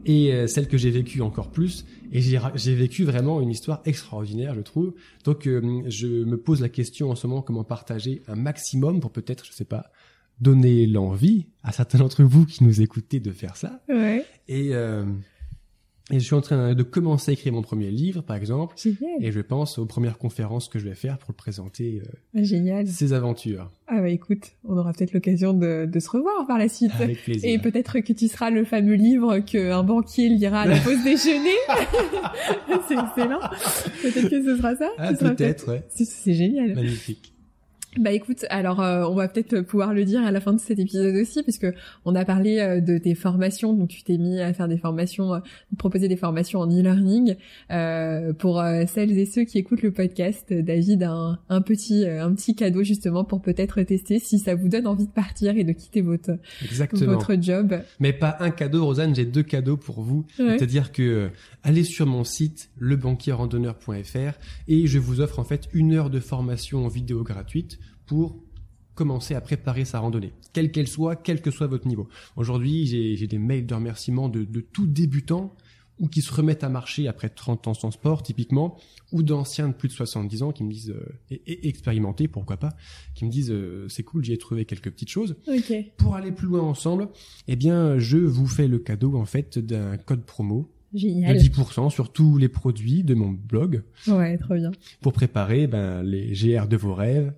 et 0.05 0.33
euh, 0.33 0.47
celle 0.47 0.69
que 0.69 0.77
j'ai 0.77 0.91
vécue 0.91 1.23
encore 1.23 1.51
plus. 1.51 1.87
Et 2.13 2.21
j'ai 2.21 2.75
vécu 2.75 3.05
vraiment 3.05 3.41
une 3.41 3.51
histoire 3.51 3.81
extraordinaire, 3.87 4.55
je 4.55 4.61
trouve. 4.61 4.93
Donc 5.25 5.47
euh, 5.47 5.83
je 5.87 6.07
me 6.07 6.37
pose 6.37 6.61
la 6.61 6.69
question 6.69 7.11
en 7.11 7.15
ce 7.15 7.27
moment 7.27 7.41
comment 7.41 7.65
partager 7.65 8.23
un 8.29 8.37
maximum 8.37 9.01
pour 9.01 9.13
peut-être, 9.13 9.47
je 9.47 9.53
sais 9.53 9.65
pas, 9.65 9.91
donner 10.41 10.87
l'envie 10.87 11.47
à 11.63 11.73
certains 11.73 11.99
d'entre 11.99 12.23
vous 12.23 12.45
qui 12.45 12.65
nous 12.65 12.83
écoutez 12.83 13.21
de 13.21 13.31
faire 13.31 13.57
ça. 13.57 13.81
Ouais. 13.89 14.25
Et 14.49 14.75
euh, 14.75 15.05
Et 16.11 16.21
je 16.21 16.25
suis 16.25 16.35
en 16.35 16.41
train 16.41 16.75
de 16.75 16.83
commencer 16.83 17.31
à 17.31 17.35
écrire 17.35 17.53
mon 17.53 17.63
premier 17.63 17.91
livre, 17.91 18.23
par 18.23 18.37
exemple. 18.37 18.75
Génial. 18.77 19.23
Et 19.23 19.33
je 19.33 19.41
pense 19.41 19.79
aux 19.79 19.87
premières 19.87 20.19
conférences 20.19 20.69
que 20.69 20.79
je 20.79 20.89
vais 20.89 20.95
faire 20.95 21.19
pour 21.19 21.31
le 21.31 21.37
présenter. 21.37 22.03
Euh, 22.05 22.39
ah, 22.39 22.43
génial. 22.43 22.87
Ces 22.87 23.13
aventures. 23.13 23.71
Ah 23.87 24.01
bah 24.01 24.09
écoute, 24.09 24.53
on 24.65 24.77
aura 24.77 24.93
peut-être 24.93 25.13
l'occasion 25.13 25.53
de, 25.53 25.85
de, 25.87 26.01
se 26.01 26.11
revoir 26.11 26.47
par 26.47 26.59
la 26.59 26.69
suite. 26.69 26.93
Avec 27.01 27.23
plaisir. 27.25 27.51
Et 27.51 27.59
peut-être 27.59 28.01
que 28.01 28.13
tu 28.13 28.29
seras 28.29 28.51
le 28.51 28.65
fameux 28.65 28.95
livre 28.95 29.39
qu'un 29.41 29.83
banquier 29.83 30.29
lira 30.29 30.61
à 30.61 30.67
la 30.67 30.79
pause 30.79 31.03
déjeuner. 31.03 31.57
c'est 32.89 32.95
excellent. 32.95 33.41
Peut-être 34.03 34.29
que 34.29 34.45
ce 34.45 34.57
sera 34.57 34.77
ça. 34.77 34.91
Ah, 34.99 35.13
peut-être, 35.13 35.73
ouais. 35.73 35.85
C'est 35.89 36.35
génial. 36.35 36.75
Magnifique. 36.75 37.33
Bah 37.99 38.13
écoute, 38.13 38.47
alors 38.51 38.81
euh, 38.81 39.05
on 39.05 39.17
va 39.17 39.27
peut-être 39.27 39.63
pouvoir 39.63 39.93
le 39.93 40.05
dire 40.05 40.23
à 40.25 40.31
la 40.31 40.41
fin 40.41 40.53
de 40.53 40.61
cet 40.61 40.79
épisode 40.79 41.17
aussi, 41.17 41.43
puisque 41.43 41.67
on 42.05 42.15
a 42.15 42.25
parlé 42.25 42.61
euh, 42.61 42.81
de 42.81 42.99
tes 42.99 43.17
formations, 43.17 43.75
donc 43.75 43.89
tu 43.89 44.05
t'es 44.05 44.17
mis 44.17 44.41
à 44.41 44.53
faire 44.53 44.69
des 44.69 44.79
formations, 44.79 45.35
euh, 45.35 45.41
proposer 45.77 46.07
des 46.07 46.17
formations 46.17 46.61
en 46.61 46.69
e-learning. 46.69 47.35
pour 48.39 48.63
celles 48.87 49.19
et 49.19 49.27
ceux 49.27 49.43
qui 49.43 49.59
écoutent 49.59 49.83
le 49.83 49.93
podcast, 49.93 50.53
David 50.53 51.03
a 51.03 51.11
un, 51.11 51.39
un 51.49 51.61
petit 51.63 52.07
un 52.07 52.33
petit 52.33 52.55
cadeau 52.55 52.85
justement 52.85 53.25
pour 53.25 53.43
peut-être 53.43 53.83
tester 53.83 54.21
si 54.21 54.39
ça 54.39 54.55
vous 54.55 54.69
donne 54.69 54.87
envie 54.87 55.07
de 55.07 55.13
partir 55.13 55.57
et 55.57 55.65
de 55.65 55.73
quitter 55.73 56.01
votre 56.01 56.39
Exactement. 56.63 57.15
votre 57.15 57.35
job. 57.43 57.75
Mais 57.99 58.13
pas 58.13 58.37
un 58.39 58.51
cadeau, 58.51 58.85
Rosanne, 58.85 59.17
j'ai 59.17 59.25
deux 59.25 59.43
cadeaux 59.43 59.77
pour 59.77 60.01
vous. 60.03 60.25
C'est-à-dire 60.37 60.93
que 60.93 61.31
allez 61.65 61.85
sur 61.85 62.07
mon 62.07 62.23
site 62.23 62.71
lebanquierrandonneur.fr 62.79 64.39
et 64.69 64.87
je 64.87 64.99
vous 64.99 65.21
offre 65.21 65.41
en 65.41 65.45
fait 65.45 65.69
une 65.73 65.93
heure 65.95 66.11
de 66.11 66.21
formation 66.21 66.85
en 66.85 66.89
vidéo 66.89 67.25
gratuite 67.25 67.81
pour 68.11 68.43
commencer 68.97 69.37
à 69.37 69.41
préparer 69.41 69.85
sa 69.85 70.01
randonnée, 70.01 70.33
quelle 70.53 70.73
qu'elle 70.73 70.89
soit, 70.89 71.15
quel 71.15 71.41
que 71.41 71.53
soit 71.53 71.69
votre 71.69 71.87
niveau. 71.87 72.09
Aujourd'hui, 72.35 72.85
j'ai 72.85 73.27
des 73.29 73.39
mails 73.39 73.67
de 73.67 73.73
remerciement 73.73 74.29
de, 74.29 74.43
de 74.43 74.61
tout 74.61 74.89
débutants 74.89 75.55
ou 76.01 76.09
qui 76.09 76.23
se 76.23 76.35
remettent 76.35 76.65
à 76.65 76.69
marcher 76.69 77.07
après 77.07 77.29
30 77.29 77.69
ans 77.69 77.75
sans 77.75 77.93
sport, 77.93 78.25
typiquement, 78.25 78.77
ou 79.13 79.23
d'anciens 79.23 79.69
de 79.69 79.75
plus 79.75 79.87
de 79.87 79.93
70 79.93 80.43
ans 80.43 80.51
qui 80.51 80.65
me 80.65 80.73
disent, 80.73 80.91
euh, 80.91 81.37
et, 81.47 81.69
expérimentés, 81.69 82.27
pourquoi 82.27 82.57
pas, 82.57 82.71
qui 83.15 83.25
me 83.25 83.31
disent, 83.31 83.53
euh, 83.53 83.87
c'est 83.89 84.03
cool, 84.03 84.25
j'ai 84.25 84.39
trouvé 84.39 84.65
quelques 84.65 84.91
petites 84.91 85.11
choses. 85.11 85.37
Pour 85.97 86.17
aller 86.17 86.33
plus 86.33 86.49
loin 86.49 86.63
ensemble, 86.63 87.11
eh 87.47 87.55
bien, 87.55 87.97
je 87.97 88.19
vous 88.19 88.49
fais 88.49 88.67
le 88.67 88.81
cadeau, 88.81 89.17
en 89.17 89.25
fait, 89.25 89.61
d'un 89.61 89.97
code 89.99 90.25
promo. 90.25 90.69
Génial. 90.93 91.37
De 91.37 91.41
10% 91.41 91.91
sur 91.91 92.11
tous 92.13 92.39
les 92.39 92.49
produits 92.49 93.05
de 93.05 93.15
mon 93.15 93.31
blog. 93.31 93.85
Ouais, 94.09 94.37
trop 94.39 94.55
bien. 94.55 94.73
Pour 95.01 95.13
préparer, 95.13 95.69
ben, 95.69 96.03
les 96.03 96.33
GR 96.33 96.67
de 96.67 96.77
vos 96.77 96.95
rêves, 96.95 97.33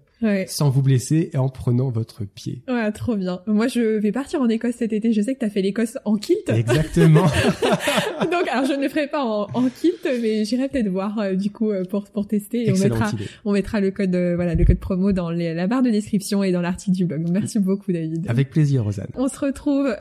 sans 0.46 0.70
vous 0.70 0.82
blesser 0.82 1.30
et 1.32 1.36
en 1.36 1.48
prenant 1.48 1.90
votre 1.90 2.24
pied. 2.24 2.62
Ouais, 2.68 2.90
trop 2.92 3.16
bien. 3.16 3.40
Moi, 3.46 3.68
je 3.68 3.98
vais 3.98 4.12
partir 4.12 4.40
en 4.40 4.48
Écosse 4.48 4.76
cet 4.76 4.92
été. 4.92 5.12
Je 5.12 5.20
sais 5.20 5.34
que 5.34 5.40
tu 5.40 5.44
as 5.44 5.50
fait 5.50 5.62
l'Écosse 5.62 5.98
en 6.04 6.16
kilt. 6.16 6.48
Exactement. 6.48 7.24
Donc, 8.22 8.48
alors 8.50 8.64
je 8.64 8.74
ne 8.74 8.82
le 8.82 8.88
ferai 8.88 9.08
pas 9.08 9.24
en, 9.24 9.48
en 9.52 9.68
kilt, 9.68 10.06
mais 10.20 10.44
j'irai 10.44 10.68
peut-être 10.68 10.88
voir 10.88 11.18
euh, 11.18 11.34
du 11.34 11.50
coup 11.50 11.70
euh, 11.70 11.84
pour 11.84 12.04
pour 12.04 12.26
tester. 12.26 12.68
Et 12.68 12.72
on 12.72 12.78
mettra 12.78 13.10
on 13.44 13.52
mettra 13.52 13.80
le 13.80 13.90
code 13.90 14.14
euh, 14.14 14.34
voilà 14.36 14.54
le 14.54 14.64
code 14.64 14.78
promo 14.78 15.12
dans 15.12 15.30
la 15.30 15.66
barre 15.66 15.82
de 15.82 15.90
description 15.90 16.42
et 16.42 16.52
dans 16.52 16.60
l'article 16.60 16.96
du 16.96 17.04
blog. 17.04 17.28
merci 17.30 17.58
beaucoup 17.58 17.92
David. 17.92 18.26
Avec 18.28 18.50
plaisir, 18.50 18.84
Rosanne. 18.84 19.08
On 19.14 19.28
se 19.28 19.38
retrouve 19.38 19.94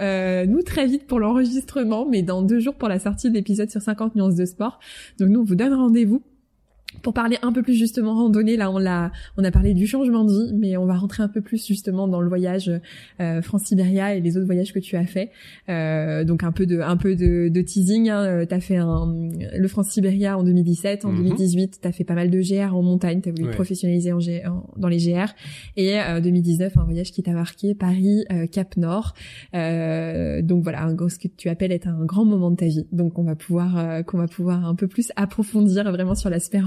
nous 0.48 0.62
très 0.64 0.88
vite 0.88 1.08
pour 1.08 1.20
l'enregistrement, 1.20 2.08
mais 2.10 2.22
dans 2.22 2.42
deux 2.42 2.60
jours 2.60 2.76
pour 2.76 2.90
la 2.90 3.00
sortie 3.00 3.30
de 3.30 3.36
l'épisode 3.36 3.70
sur 3.70 3.82
50 3.82 4.16
nuances 4.16 4.36
de 4.36 4.46
sport. 4.46 4.80
Donc 5.20 5.30
nous 5.30 5.42
on 5.42 5.44
vous 5.44 5.56
donne 5.56 5.74
rendez-vous 5.74 6.22
pour 7.02 7.14
parler 7.14 7.38
un 7.42 7.52
peu 7.52 7.64
plus 7.64 7.74
justement 7.74 8.16
randonnée, 8.16 8.58
là 8.58 8.72
on 8.72 8.78
l'a, 8.78 9.12
on 9.38 9.44
a 9.44 9.52
parlé 9.52 9.74
du 9.74 9.88
changement 9.88 10.26
de 10.26 10.32
vie, 10.32 10.54
mais 10.54 10.78
on 10.78 10.86
va 10.86 10.96
rentrer 10.96 11.24
un 11.24 11.28
peu 11.28 11.42
plus 11.42 11.66
justement 11.66 12.08
dans 12.08 12.22
le 12.22 12.28
voyage 12.28 12.72
euh, 13.20 13.42
France-Sibéria 13.42 14.16
et 14.16 14.22
les 14.22 14.38
autres 14.38 14.46
voyages 14.46 14.74
que 14.74 14.80
tu 14.80 14.96
as 14.96 15.06
fait. 15.06 15.32
Euh, 15.70 16.24
donc 16.24 16.44
un 16.44 16.52
peu 16.52 16.66
de, 16.66 16.80
un 16.80 16.98
peu 16.98 17.16
de, 17.16 17.50
de 17.50 17.62
teasing. 17.62 18.10
Hein. 18.10 18.24
Euh, 18.24 18.46
t'as 18.46 18.60
fait 18.60 18.78
un, 18.78 19.30
le 19.58 19.68
France-Sibéria 19.68 20.38
en 20.38 20.44
2017, 20.44 21.06
en 21.06 21.14
2018, 21.14 21.80
t'as 21.82 21.92
fait 21.92 22.04
pas 22.04 22.14
mal 22.14 22.30
de 22.30 22.40
GR 22.42 22.76
en 22.76 22.82
montagne, 22.82 23.22
t'as 23.22 23.32
voulu 23.32 23.52
professionnaliser 23.52 24.12
en, 24.12 24.20
dans 24.78 24.88
les 24.88 24.98
GR. 24.98 25.34
Et 25.78 26.00
euh, 26.00 26.20
2019, 26.20 26.78
un 26.78 26.84
voyage 26.84 27.12
qui 27.12 27.24
t'a 27.24 27.32
marqué, 27.32 27.76
Paris, 27.76 28.26
euh, 28.32 28.48
Cap 28.48 28.78
Nord. 28.78 29.14
Euh, 29.54 30.42
donc 30.42 30.64
voilà, 30.64 30.84
un, 30.84 31.10
ce 31.10 31.18
que 31.18 31.28
tu 31.28 31.50
appelles 31.50 31.72
être 31.72 31.88
un 31.88 32.06
grand 32.06 32.26
moment 32.26 32.52
de 32.52 32.58
ta 32.58 32.66
vie. 32.66 32.86
Donc 32.92 33.18
on 33.20 33.24
va 33.24 33.36
pouvoir, 33.36 34.04
qu'on 34.06 34.18
va 34.18 34.28
pouvoir 34.28 34.66
un 34.66 34.76
peu 34.76 34.88
plus 34.88 35.12
approfondir 35.16 35.84
vraiment 35.92 36.16
sur 36.16 36.30
l'aspect 36.30 36.60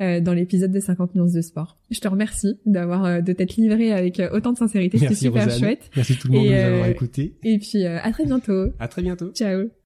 euh, 0.00 0.20
dans 0.20 0.32
l'épisode 0.32 0.72
de 0.72 0.80
50 0.80 1.14
nuances 1.14 1.32
de 1.32 1.40
sport. 1.40 1.78
Je 1.90 2.00
te 2.00 2.08
remercie 2.08 2.58
d'avoir 2.66 3.04
euh, 3.04 3.20
de 3.20 3.32
t'être 3.32 3.56
livré 3.56 3.92
avec 3.92 4.20
euh, 4.20 4.30
autant 4.32 4.52
de 4.52 4.58
sincérité, 4.58 4.98
c'était 4.98 5.14
super 5.14 5.50
chouette. 5.50 5.90
Merci 5.96 6.16
tout 6.16 6.28
le 6.28 6.34
monde 6.34 6.46
de 6.46 6.50
nous 6.50 6.56
avoir 6.56 6.88
écoutés. 6.88 7.34
Et 7.42 7.58
puis 7.58 7.84
à 7.84 8.10
très 8.12 8.24
bientôt. 8.24 8.72
À 8.78 8.88
très 8.88 9.02
bientôt. 9.02 9.30
Ciao. 9.32 9.72